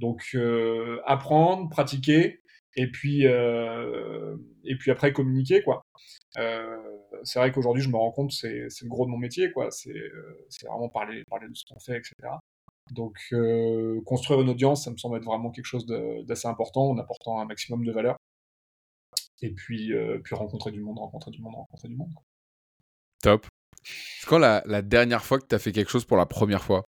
Donc, 0.00 0.22
euh, 0.34 1.00
apprendre, 1.06 1.68
pratiquer, 1.68 2.40
et 2.76 2.90
puis, 2.90 3.26
euh, 3.26 4.36
et 4.64 4.76
puis 4.76 4.90
après 4.90 5.12
communiquer, 5.12 5.62
quoi. 5.62 5.82
Euh, 6.38 6.76
c'est 7.24 7.38
vrai 7.38 7.52
qu'aujourd'hui, 7.52 7.82
je 7.82 7.88
me 7.88 7.96
rends 7.96 8.12
compte, 8.12 8.32
c'est 8.32 8.68
le 8.82 8.88
gros 8.88 9.06
de 9.06 9.10
mon 9.10 9.18
métier, 9.18 9.52
quoi. 9.52 9.70
C'est 9.70 9.92
vraiment 10.66 10.88
parler, 10.88 11.22
parler 11.28 11.48
de 11.48 11.54
ce 11.54 11.64
qu'on 11.68 11.80
fait, 11.80 11.96
etc. 11.96 12.14
Donc, 12.92 13.18
construire 14.04 14.40
une 14.40 14.48
audience, 14.48 14.84
ça 14.84 14.90
me 14.90 14.96
semble 14.96 15.18
être 15.18 15.24
vraiment 15.24 15.50
quelque 15.50 15.66
chose 15.66 15.86
d'assez 16.26 16.48
important 16.48 16.90
en 16.90 16.98
apportant 16.98 17.40
un 17.40 17.44
maximum 17.44 17.84
de 17.84 17.92
valeur. 17.92 18.16
Et 19.42 19.50
puis, 19.52 19.92
euh, 19.94 20.18
puis 20.22 20.34
rencontrer 20.34 20.70
du 20.70 20.80
monde, 20.80 20.98
rencontrer 20.98 21.30
du 21.30 21.40
monde, 21.40 21.54
rencontrer 21.54 21.88
du 21.88 21.96
monde. 21.96 22.12
Top. 23.22 23.46
C'est 23.82 24.28
quand 24.28 24.38
la, 24.38 24.62
la, 24.66 24.82
dernière 24.82 25.24
fois 25.24 25.38
que 25.38 25.46
tu 25.46 25.54
as 25.54 25.58
fait 25.58 25.72
quelque 25.72 25.90
chose 25.90 26.04
pour 26.04 26.16
la 26.16 26.26
première 26.26 26.62
fois? 26.62 26.84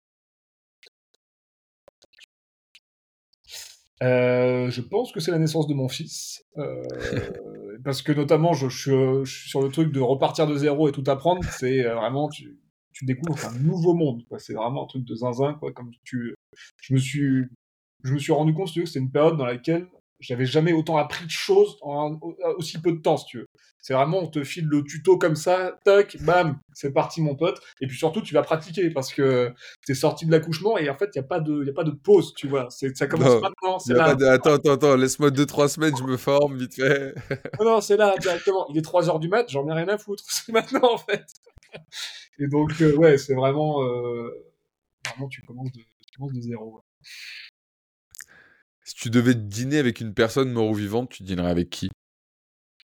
Euh, 4.02 4.68
je 4.70 4.80
pense 4.80 5.12
que 5.12 5.20
c'est 5.20 5.30
la 5.30 5.38
naissance 5.38 5.66
de 5.68 5.74
mon 5.74 5.88
fils. 5.88 6.44
parce 7.84 8.02
que 8.02 8.12
notamment, 8.12 8.52
je, 8.52 8.68
je, 8.68 9.24
suis 9.24 9.48
sur 9.48 9.62
le 9.62 9.70
truc 9.70 9.92
de 9.92 10.00
repartir 10.00 10.46
de 10.46 10.56
zéro 10.56 10.88
et 10.88 10.92
tout 10.92 11.04
apprendre. 11.06 11.42
C'est 11.44 11.82
vraiment, 11.84 12.28
tu, 12.28 12.58
tu 12.92 13.04
découvres 13.06 13.46
un 13.46 13.58
nouveau 13.58 13.94
monde. 13.94 14.22
C'est 14.38 14.54
vraiment 14.54 14.84
un 14.84 14.86
truc 14.86 15.04
de 15.04 15.14
zinzin. 15.14 15.54
Quoi, 15.54 15.72
comme 15.72 15.90
tu... 16.04 16.34
je, 16.82 16.94
me 16.94 16.98
suis... 16.98 17.44
je 18.04 18.12
me 18.12 18.18
suis 18.18 18.32
rendu 18.32 18.52
compte 18.52 18.74
que 18.74 18.84
c'était 18.84 18.98
une 18.98 19.12
période 19.12 19.38
dans 19.38 19.46
laquelle 19.46 19.88
j'avais 20.22 20.46
jamais 20.46 20.72
autant 20.72 20.96
appris 20.96 21.26
de 21.26 21.30
choses 21.30 21.76
en 21.82 22.18
aussi 22.56 22.80
peu 22.80 22.92
de 22.92 22.98
temps, 22.98 23.16
si 23.16 23.26
tu 23.26 23.38
veux. 23.38 23.48
C'est 23.82 23.94
vraiment, 23.94 24.20
on 24.20 24.28
te 24.28 24.44
file 24.44 24.66
le 24.66 24.84
tuto 24.84 25.18
comme 25.18 25.34
ça, 25.34 25.76
tac, 25.84 26.16
bam, 26.22 26.60
c'est 26.72 26.92
parti, 26.92 27.20
mon 27.20 27.34
pote. 27.34 27.60
Et 27.80 27.88
puis 27.88 27.98
surtout, 27.98 28.22
tu 28.22 28.32
vas 28.32 28.42
pratiquer 28.42 28.90
parce 28.90 29.12
que 29.12 29.52
t'es 29.84 29.94
sorti 29.94 30.24
de 30.24 30.30
l'accouchement 30.30 30.78
et 30.78 30.88
en 30.88 30.94
fait, 30.94 31.10
il 31.16 31.18
n'y 31.18 31.24
a, 31.24 31.26
pas 31.26 31.40
de, 31.40 31.64
y 31.64 31.68
a 31.68 31.72
pas 31.72 31.82
de 31.82 31.90
pause, 31.90 32.32
tu 32.36 32.46
vois. 32.46 32.68
Ça 32.70 33.06
commence 33.08 33.42
maintenant. 33.42 33.78
Là. 33.88 34.32
Attends, 34.32 34.52
attends, 34.52 34.72
attends, 34.74 34.94
laisse-moi 34.94 35.30
2-3 35.30 35.66
semaines, 35.66 35.96
je 35.96 36.04
me 36.04 36.16
forme 36.16 36.58
vite 36.58 36.76
fait. 36.76 37.12
non, 37.60 37.64
non, 37.64 37.80
c'est 37.80 37.96
là, 37.96 38.14
directement. 38.20 38.68
Il 38.70 38.78
est 38.78 38.82
3 38.82 39.08
heures 39.08 39.18
du 39.18 39.28
mat, 39.28 39.50
j'en 39.50 39.68
ai 39.68 39.72
rien 39.72 39.88
à 39.88 39.98
foutre. 39.98 40.22
C'est 40.28 40.52
maintenant, 40.52 40.94
en 40.94 40.98
fait. 40.98 41.26
Et 42.38 42.46
donc, 42.46 42.80
euh, 42.80 42.94
ouais, 42.96 43.18
c'est 43.18 43.34
vraiment, 43.34 43.82
euh, 43.82 44.30
vraiment, 45.06 45.28
tu 45.28 45.42
commences 45.42 45.72
de, 45.72 45.80
tu 45.80 46.18
commences 46.18 46.32
de 46.34 46.40
zéro. 46.40 46.82
Si 48.84 48.94
tu 48.94 49.10
devais 49.10 49.34
dîner 49.34 49.78
avec 49.78 50.00
une 50.00 50.12
personne 50.12 50.52
mort 50.52 50.68
ou 50.68 50.74
vivante, 50.74 51.10
tu 51.10 51.22
dînerais 51.22 51.50
avec 51.50 51.70
qui? 51.70 51.88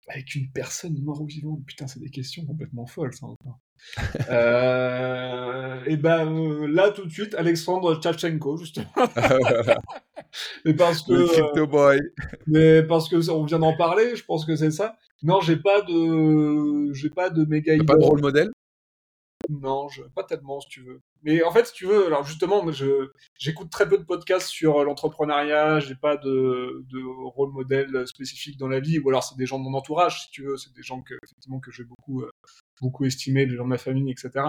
Avec 0.07 0.35
une 0.35 0.51
personne 0.51 0.99
mort 1.01 1.21
ou 1.21 1.25
vivante? 1.25 1.61
Putain, 1.65 1.87
c'est 1.87 1.99
des 1.99 2.09
questions 2.09 2.45
complètement 2.45 2.85
folles, 2.85 3.13
ça 3.13 3.25
encore. 3.25 3.59
euh, 4.29 5.83
et 5.85 5.95
ben 5.95 6.27
euh, 6.27 6.67
là 6.67 6.91
tout 6.91 7.05
de 7.05 7.09
suite 7.09 7.33
Alexandre 7.35 7.95
Tchatchenko 8.01 8.57
justement. 8.57 8.87
mais 10.65 10.73
parce 10.73 11.01
que 11.03 11.13
le 11.13 11.65
boy. 11.65 11.97
mais 12.45 12.83
parce 12.83 13.07
que 13.07 13.29
on 13.29 13.45
vient 13.45 13.59
d'en 13.59 13.77
parler, 13.77 14.17
je 14.17 14.25
pense 14.25 14.45
que 14.45 14.57
c'est 14.57 14.71
ça. 14.71 14.97
Non, 15.23 15.39
j'ai 15.39 15.55
pas 15.55 15.81
de 15.81 16.91
j'ai 16.93 17.09
pas 17.09 17.29
de 17.29 17.45
méga 17.45 17.73
Pas 17.85 17.95
de 17.95 18.03
rôle 18.03 18.19
modèle? 18.19 18.49
Non, 19.49 19.89
je, 19.89 20.03
pas 20.03 20.23
tellement, 20.23 20.59
si 20.61 20.69
tu 20.69 20.81
veux. 20.81 21.01
Mais 21.23 21.43
en 21.43 21.51
fait, 21.51 21.65
si 21.65 21.73
tu 21.73 21.85
veux, 21.85 22.05
alors 22.05 22.23
justement, 22.23 22.63
j'écoute 23.37 23.69
très 23.71 23.89
peu 23.89 23.97
de 23.97 24.03
podcasts 24.03 24.47
sur 24.47 24.77
euh, 24.77 24.83
l'entrepreneuriat, 24.83 25.79
j'ai 25.79 25.95
pas 25.95 26.17
de, 26.17 26.85
de 26.87 27.03
rôle 27.33 27.51
modèle 27.51 28.07
spécifique 28.07 28.57
dans 28.57 28.67
la 28.67 28.79
vie, 28.79 28.99
ou 28.99 29.09
alors 29.09 29.23
c'est 29.23 29.35
des 29.35 29.45
gens 29.45 29.57
de 29.57 29.63
mon 29.63 29.73
entourage, 29.73 30.23
si 30.23 30.29
tu 30.29 30.43
veux, 30.43 30.55
c'est 30.55 30.73
des 30.73 30.83
gens 30.83 31.01
que, 31.01 31.15
effectivement, 31.25 31.59
que 31.59 31.71
j'ai 31.71 31.83
beaucoup, 31.83 32.21
euh, 32.21 32.29
beaucoup 32.79 33.05
estimé, 33.05 33.47
des 33.47 33.55
gens 33.55 33.63
de 33.63 33.69
ma 33.69 33.77
famille, 33.77 34.11
etc. 34.11 34.45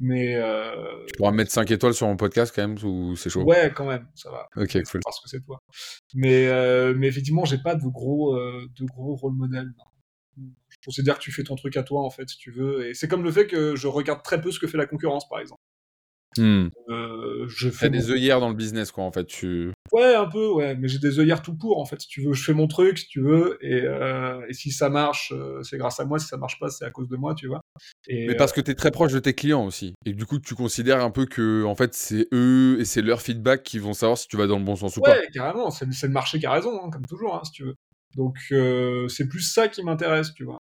Mais. 0.00 0.34
Euh... 0.34 1.06
Tu 1.06 1.16
pourras 1.18 1.30
mettre 1.30 1.52
5 1.52 1.70
étoiles 1.70 1.94
sur 1.94 2.06
mon 2.08 2.16
podcast 2.16 2.52
quand 2.54 2.66
même, 2.66 2.78
ou 2.84 3.14
c'est 3.16 3.30
chaud? 3.30 3.44
Ouais, 3.44 3.72
quand 3.74 3.86
même, 3.86 4.06
ça 4.14 4.30
va. 4.30 4.48
Ok, 4.56 4.82
cool. 4.90 5.00
Parce 5.04 5.20
que 5.20 5.28
c'est 5.28 5.40
toi. 5.40 5.60
Mais, 6.14 6.48
euh, 6.48 6.94
mais 6.96 7.06
effectivement, 7.06 7.44
j'ai 7.44 7.58
pas 7.58 7.74
de 7.74 7.86
gros, 7.86 8.36
euh, 8.36 8.66
de 8.78 8.84
gros 8.86 9.14
rôle 9.14 9.34
modèle. 9.34 9.66
Non 9.78 9.84
considère 10.84 11.18
que 11.18 11.22
tu 11.22 11.32
fais 11.32 11.44
ton 11.44 11.56
truc 11.56 11.76
à 11.76 11.82
toi 11.82 12.02
en 12.02 12.10
fait 12.10 12.28
si 12.28 12.36
tu 12.38 12.50
veux. 12.50 12.86
Et 12.86 12.94
c'est 12.94 13.08
comme 13.08 13.24
le 13.24 13.32
fait 13.32 13.46
que 13.46 13.76
je 13.76 13.86
regarde 13.86 14.22
très 14.22 14.40
peu 14.40 14.50
ce 14.50 14.58
que 14.58 14.66
fait 14.66 14.78
la 14.78 14.86
concurrence 14.86 15.28
par 15.28 15.40
exemple. 15.40 15.60
Hmm. 16.38 16.68
euh, 16.88 17.46
je 17.46 17.68
fais 17.68 17.90
des 17.90 18.10
œillères 18.10 18.40
dans 18.40 18.48
le 18.48 18.54
business 18.54 18.90
quoi 18.90 19.04
en 19.04 19.12
fait 19.12 19.26
tu 19.26 19.70
ouais 19.92 20.14
un 20.14 20.24
peu 20.24 20.48
ouais 20.48 20.74
mais 20.76 20.88
j'ai 20.88 20.98
des 20.98 21.18
œillères 21.18 21.42
tout 21.42 21.54
pour 21.54 21.78
en 21.78 21.84
fait 21.84 22.00
si 22.00 22.08
tu 22.08 22.22
veux. 22.22 22.32
Je 22.32 22.42
fais 22.42 22.54
mon 22.54 22.66
truc 22.68 22.96
si 22.96 23.06
tu 23.06 23.20
veux 23.20 23.58
et, 23.60 23.82
euh, 23.82 24.40
et 24.48 24.54
si 24.54 24.70
ça 24.70 24.88
marche 24.88 25.34
euh, 25.36 25.62
c'est 25.62 25.76
grâce 25.76 26.00
à 26.00 26.06
moi. 26.06 26.18
Si 26.18 26.28
ça 26.28 26.38
marche 26.38 26.58
pas 26.58 26.70
c'est 26.70 26.86
à 26.86 26.90
cause 26.90 27.06
de 27.08 27.16
moi 27.16 27.34
tu 27.34 27.48
vois. 27.48 27.60
Et, 28.08 28.28
mais 28.28 28.34
parce 28.34 28.54
que 28.54 28.62
tu 28.62 28.70
es 28.70 28.74
très 28.74 28.90
proche 28.90 29.12
de 29.12 29.18
tes 29.18 29.34
clients 29.34 29.66
aussi. 29.66 29.92
Et 30.06 30.14
du 30.14 30.24
coup 30.24 30.38
tu 30.38 30.54
considères 30.54 31.04
un 31.04 31.10
peu 31.10 31.26
que 31.26 31.64
en 31.64 31.74
fait 31.74 31.92
c'est 31.92 32.28
eux 32.32 32.78
et 32.80 32.86
c'est 32.86 33.02
leur 33.02 33.20
feedback 33.20 33.62
qui 33.62 33.78
vont 33.78 33.92
savoir 33.92 34.16
si 34.16 34.26
tu 34.26 34.38
vas 34.38 34.46
dans 34.46 34.58
le 34.58 34.64
bon 34.64 34.74
sens 34.74 34.96
ou 34.96 35.02
pas. 35.02 35.10
Ouais 35.10 35.28
carrément. 35.34 35.70
C'est 35.70 35.84
le 35.84 36.08
marché 36.08 36.38
qui 36.38 36.46
a 36.46 36.52
raison 36.52 36.80
hein, 36.82 36.88
comme 36.90 37.04
toujours 37.04 37.34
hein, 37.34 37.42
si 37.44 37.52
tu 37.52 37.64
veux. 37.64 37.74
Donc 38.16 38.38
c'est 39.10 39.28
plus 39.28 39.42
ça 39.42 39.68
qui 39.68 39.82
m'intéresse 39.82 40.32
tu 40.32 40.44
vois. 40.44 40.56
euh, 40.56 40.71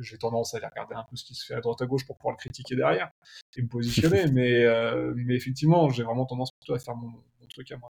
j'ai 0.00 0.18
tendance 0.18 0.54
à 0.54 0.58
aller 0.58 0.66
regarder 0.66 0.94
un 0.94 1.04
peu 1.08 1.16
ce 1.16 1.24
qui 1.24 1.34
se 1.34 1.44
fait 1.44 1.54
à 1.54 1.60
droite 1.60 1.80
à 1.82 1.86
gauche 1.86 2.06
pour 2.06 2.16
pouvoir 2.16 2.34
le 2.34 2.38
critiquer 2.38 2.76
derrière 2.76 3.10
et 3.56 3.62
me 3.62 3.68
positionner, 3.68 4.26
mais, 4.32 4.64
euh, 4.64 5.12
mais 5.16 5.34
effectivement, 5.34 5.88
j'ai 5.90 6.02
vraiment 6.02 6.26
tendance 6.26 6.52
plutôt 6.52 6.74
à 6.74 6.78
faire 6.78 6.96
mon, 6.96 7.12
truc 7.48 7.72
à 7.72 7.78
moi. 7.78 7.88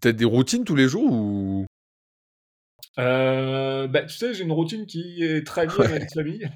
T'as 0.00 0.12
des 0.12 0.24
routines 0.24 0.64
tous 0.64 0.76
les 0.76 0.88
jours 0.88 1.12
ou? 1.12 1.66
Euh, 2.98 3.88
bah, 3.88 4.04
tu 4.04 4.16
sais, 4.16 4.32
j'ai 4.32 4.44
une 4.44 4.52
routine 4.52 4.86
qui 4.86 5.22
est 5.24 5.44
très 5.44 5.66
liée 5.66 5.72
à 5.78 5.98
ma 5.98 6.08
famille. 6.08 6.50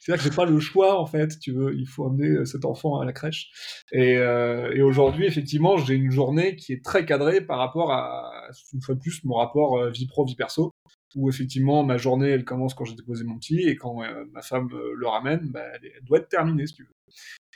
C'est-à-dire 0.00 0.24
que 0.24 0.30
j'ai 0.30 0.34
pas 0.34 0.46
le 0.46 0.58
choix, 0.58 0.98
en 0.98 1.06
fait, 1.06 1.38
tu 1.38 1.52
veux, 1.52 1.76
il 1.76 1.86
faut 1.86 2.06
amener 2.06 2.44
cet 2.46 2.64
enfant 2.64 2.98
à 2.98 3.04
la 3.04 3.12
crèche. 3.12 3.84
Et, 3.92 4.14
et 4.14 4.82
aujourd'hui, 4.82 5.26
effectivement, 5.26 5.76
j'ai 5.76 5.94
une 5.94 6.10
journée 6.10 6.56
qui 6.56 6.72
est 6.72 6.84
très 6.84 7.04
cadrée 7.04 7.40
par 7.40 7.58
rapport 7.58 7.92
à, 7.92 8.48
une 8.72 8.80
fois 8.80 8.94
de 8.94 9.00
plus, 9.00 9.22
mon 9.24 9.34
rapport 9.34 9.90
vie 9.90 10.06
pro, 10.06 10.24
vie 10.24 10.34
perso 10.34 10.72
où 11.16 11.28
effectivement 11.28 11.82
ma 11.82 11.96
journée 11.96 12.28
elle 12.28 12.44
commence 12.44 12.74
quand 12.74 12.84
j'ai 12.84 12.94
déposé 12.94 13.24
mon 13.24 13.38
petit 13.38 13.60
et 13.68 13.76
quand 13.76 14.02
euh, 14.02 14.24
ma 14.32 14.42
femme 14.42 14.68
euh, 14.72 14.94
le 14.96 15.06
ramène, 15.06 15.48
bah, 15.50 15.64
elle, 15.82 16.04
doit 16.04 16.18
être 16.18 16.28
terminée 16.28 16.66
si 16.66 16.74
tu 16.74 16.84
veux. 16.84 16.94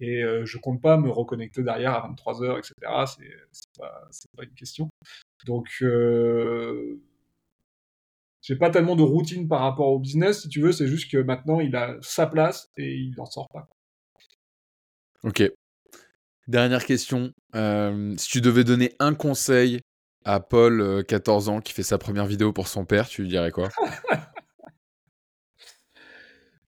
Et 0.00 0.22
euh, 0.22 0.44
je 0.44 0.58
compte 0.58 0.82
pas 0.82 0.96
me 0.96 1.10
reconnecter 1.10 1.62
derrière 1.62 1.92
à 1.92 2.08
23h, 2.08 2.58
etc. 2.58 2.72
C'est 3.52 3.70
pas, 3.78 4.08
pas 4.36 4.44
une 4.44 4.54
question. 4.54 4.88
Donc 5.46 5.68
j'ai 8.44 8.56
pas 8.56 8.70
tellement 8.70 8.96
de 8.96 9.02
routine 9.02 9.48
par 9.48 9.60
rapport 9.60 9.88
au 9.88 9.98
business, 9.98 10.42
si 10.42 10.48
tu 10.48 10.60
veux, 10.60 10.72
c'est 10.72 10.88
juste 10.88 11.10
que 11.10 11.18
maintenant 11.18 11.60
il 11.60 11.74
a 11.76 11.96
sa 12.02 12.26
place 12.26 12.70
et 12.76 12.94
il 12.94 13.14
n'en 13.16 13.26
sort 13.26 13.48
pas. 13.48 13.68
Ok. 15.22 15.42
Dernière 16.46 16.84
question. 16.84 17.32
Euh, 17.54 18.14
si 18.18 18.28
tu 18.28 18.40
devais 18.42 18.64
donner 18.64 18.92
un 18.98 19.14
conseil 19.14 19.80
à 20.24 20.40
Paul, 20.40 21.04
14 21.06 21.48
ans, 21.48 21.60
qui 21.60 21.72
fait 21.72 21.82
sa 21.82 21.98
première 21.98 22.26
vidéo 22.26 22.52
pour 22.52 22.68
son 22.68 22.84
père, 22.84 23.08
tu 23.08 23.22
lui 23.22 23.28
dirais 23.28 23.50
quoi? 23.50 23.68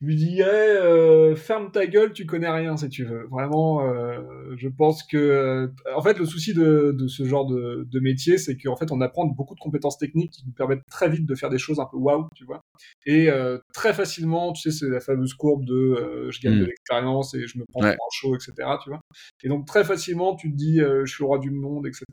Je 0.03 0.07
lui 0.07 0.17
dirais 0.17 0.77
euh, 0.77 1.35
ferme 1.35 1.71
ta 1.73 1.87
gueule, 1.87 2.13
tu 2.13 2.27
connais 2.27 2.51
rien 2.51 2.77
si 2.77 2.89
tu 2.91 3.05
veux. 3.05 3.27
Vraiment, 3.31 3.81
euh, 3.89 4.21
je 4.57 4.69
pense 4.69 5.03
que 5.03 5.17
euh, 5.17 5.69
en 5.95 6.03
fait 6.03 6.19
le 6.19 6.27
souci 6.27 6.53
de, 6.53 6.93
de 6.97 7.09
ce 7.09 7.25
genre 7.25 7.47
de, 7.47 7.87
de 7.91 8.01
métier, 8.01 8.37
c'est 8.37 8.57
qu'en 8.59 8.77
fait 8.77 8.93
on 8.93 9.01
apprend 9.01 9.25
beaucoup 9.25 9.55
de 9.55 9.61
compétences 9.61 9.97
techniques 9.97 10.33
qui 10.33 10.45
nous 10.47 10.53
permettent 10.53 10.83
très 10.91 11.09
vite 11.09 11.25
de 11.27 11.35
faire 11.35 11.49
des 11.49 11.59
choses 11.59 11.81
un 11.81 11.87
peu 11.91 11.97
waouh, 11.97 12.29
tu 12.35 12.45
vois. 12.45 12.61
Et 13.07 13.31
euh, 13.31 13.59
très 13.73 13.95
facilement, 13.95 14.53
tu 14.53 14.71
sais, 14.71 14.79
c'est 14.79 14.91
la 14.91 15.01
fameuse 15.01 15.33
courbe 15.33 15.65
de 15.65 15.75
euh, 15.75 16.31
je 16.31 16.41
gagne 16.41 16.59
de 16.61 16.65
l'expérience 16.67 17.35
et 17.35 17.47
je 17.47 17.59
me 17.59 17.65
prends 17.73 17.83
Ouais. 17.83 17.93
un 17.93 18.11
show, 18.13 18.35
etc. 18.35 18.53
Tu 18.83 18.91
vois. 18.91 19.01
Et 19.45 19.49
donc 19.49 19.67
très 19.67 19.85
facilement, 19.85 20.35
tu 20.37 20.51
te 20.53 20.57
dis 20.57 20.81
euh, 20.81 21.05
je 21.07 21.15
suis 21.15 21.23
le 21.23 21.27
roi 21.29 21.39
du 21.39 21.51
monde, 21.51 21.87
etc. 21.87 22.05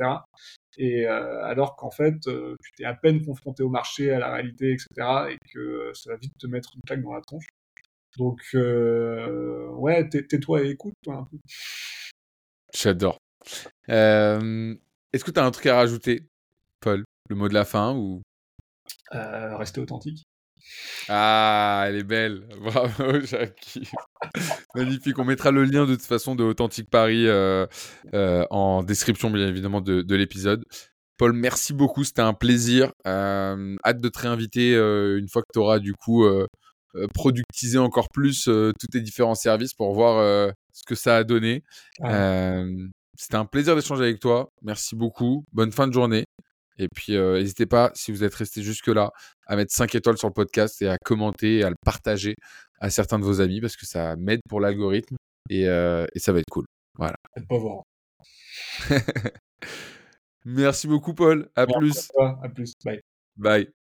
Et 0.78 1.06
euh, 1.06 1.44
alors 1.44 1.76
qu'en 1.76 1.92
fait, 1.92 2.16
euh, 2.28 2.56
tu 2.64 2.72
t'es 2.78 2.86
à 2.86 2.94
peine 2.96 3.24
confronté 3.26 3.62
au 3.62 3.70
marché, 3.70 4.10
à 4.12 4.20
la 4.20 4.32
réalité, 4.34 4.72
etc. 4.72 4.88
Et 5.32 5.38
que 5.54 5.60
euh, 5.60 5.92
ça 5.94 6.12
va 6.12 6.18
vite 6.18 6.34
te 6.40 6.48
mettre 6.48 6.72
une 6.76 6.82
claque 6.88 7.02
dans 7.04 7.14
la 7.14 7.22
tronche. 7.22 7.46
Donc, 8.18 8.42
euh, 8.56 9.68
ouais, 9.72 10.08
tais- 10.10 10.26
tais-toi 10.26 10.64
et 10.64 10.70
écoute, 10.70 10.94
toi, 11.04 11.16
un 11.16 11.24
peu. 11.26 11.38
J'adore. 12.74 13.18
Euh, 13.90 14.76
Est-ce 15.12 15.24
que 15.24 15.32
tu 15.32 15.40
as 15.40 15.46
un 15.46 15.52
truc 15.52 15.66
à 15.68 15.76
rajouter, 15.76 16.26
Paul? 16.80 17.04
Le 17.30 17.36
mot 17.36 17.48
de 17.50 17.54
la 17.54 17.66
fin 17.66 17.96
ou? 17.96 18.22
Euh, 19.14 19.58
rester 19.58 19.80
authentique. 19.82 20.24
Ah, 21.10 21.86
elle 21.88 21.98
est 21.98 22.04
belle. 22.04 22.48
Bravo, 22.62 23.20
Jackie. 23.22 23.88
Magnifique. 24.76 25.20
On 25.20 25.26
mettra 25.26 25.52
le 25.52 25.66
lien 25.66 25.86
de 25.86 25.96
toute 25.96 26.06
façon 26.06 26.36
de 26.36 26.44
Authentique 26.44 26.90
Paris 26.90 27.28
euh, 27.28 27.66
euh, 28.14 28.46
en 28.50 28.84
description, 28.84 29.30
bien 29.30 29.48
évidemment, 29.48 29.82
de, 29.82 30.02
de 30.02 30.16
l'épisode. 30.16 30.64
Paul, 31.18 31.34
merci 31.34 31.74
beaucoup. 31.74 32.04
C'était 32.04 32.22
un 32.22 32.34
plaisir. 32.34 32.92
Euh, 33.06 33.76
hâte 33.86 34.00
de 34.00 34.10
te 34.10 34.20
réinviter 34.20 34.76
euh, 34.76 35.20
une 35.20 35.28
fois 35.30 35.42
que 35.42 35.48
tu 35.54 35.60
auras 35.60 35.80
du 35.80 35.94
coup 35.94 36.24
euh, 36.26 36.48
euh, 36.96 37.08
productisé 37.14 37.78
encore 37.78 38.08
plus 38.14 38.48
euh, 38.48 38.72
tous 38.80 38.88
tes 38.88 39.02
différents 39.02 39.36
services 39.36 39.74
pour 39.74 39.94
voir 39.94 40.18
euh, 40.20 40.52
ce 40.74 40.84
que 40.86 40.96
ça 40.96 41.18
a 41.18 41.24
donné. 41.24 41.64
Ah, 42.02 42.64
C'était 43.18 43.36
un 43.36 43.46
plaisir 43.46 43.76
d'échanger 43.76 44.04
avec 44.04 44.20
toi. 44.20 44.50
Merci 44.64 44.96
beaucoup. 44.96 45.44
Bonne 45.52 45.72
fin 45.72 45.88
de 45.88 45.94
journée. 45.94 46.26
Et 46.80 46.88
puis, 46.94 47.16
euh, 47.16 47.38
n'hésitez 47.40 47.68
pas, 47.68 47.92
si 47.94 48.12
vous 48.12 48.24
êtes 48.24 48.34
resté 48.34 48.64
jusque-là, 48.64 49.12
à 49.46 49.56
mettre 49.56 49.72
5 49.74 49.94
étoiles 49.94 50.18
sur 50.18 50.28
le 50.28 50.34
podcast 50.34 50.82
et 50.82 50.88
à 50.90 50.98
commenter 51.06 51.58
et 51.60 51.64
à 51.64 51.70
le 51.70 51.76
partager 51.86 52.34
à 52.80 52.90
certains 52.90 53.20
de 53.20 53.24
vos 53.24 53.42
amis 53.42 53.62
parce 53.62 53.76
que 53.76 53.86
ça 53.86 54.16
m'aide 54.16 54.40
pour 54.50 54.60
l'algorithme 54.60 55.16
et, 55.50 55.68
euh, 55.68 56.06
et 56.16 56.20
ça 56.20 56.34
va 56.34 56.40
être 56.40 56.50
cool. 56.52 56.66
Voilà. 56.98 57.16
Merci 60.46 60.88
beaucoup, 60.88 61.14
Paul. 61.14 61.50
À 61.56 61.66
Merci 61.66 61.80
plus. 61.80 62.00
à 62.00 62.14
toi. 62.14 62.40
À 62.44 62.50
plus. 62.50 62.74
Bye. 62.84 63.02
Bye. 63.38 63.83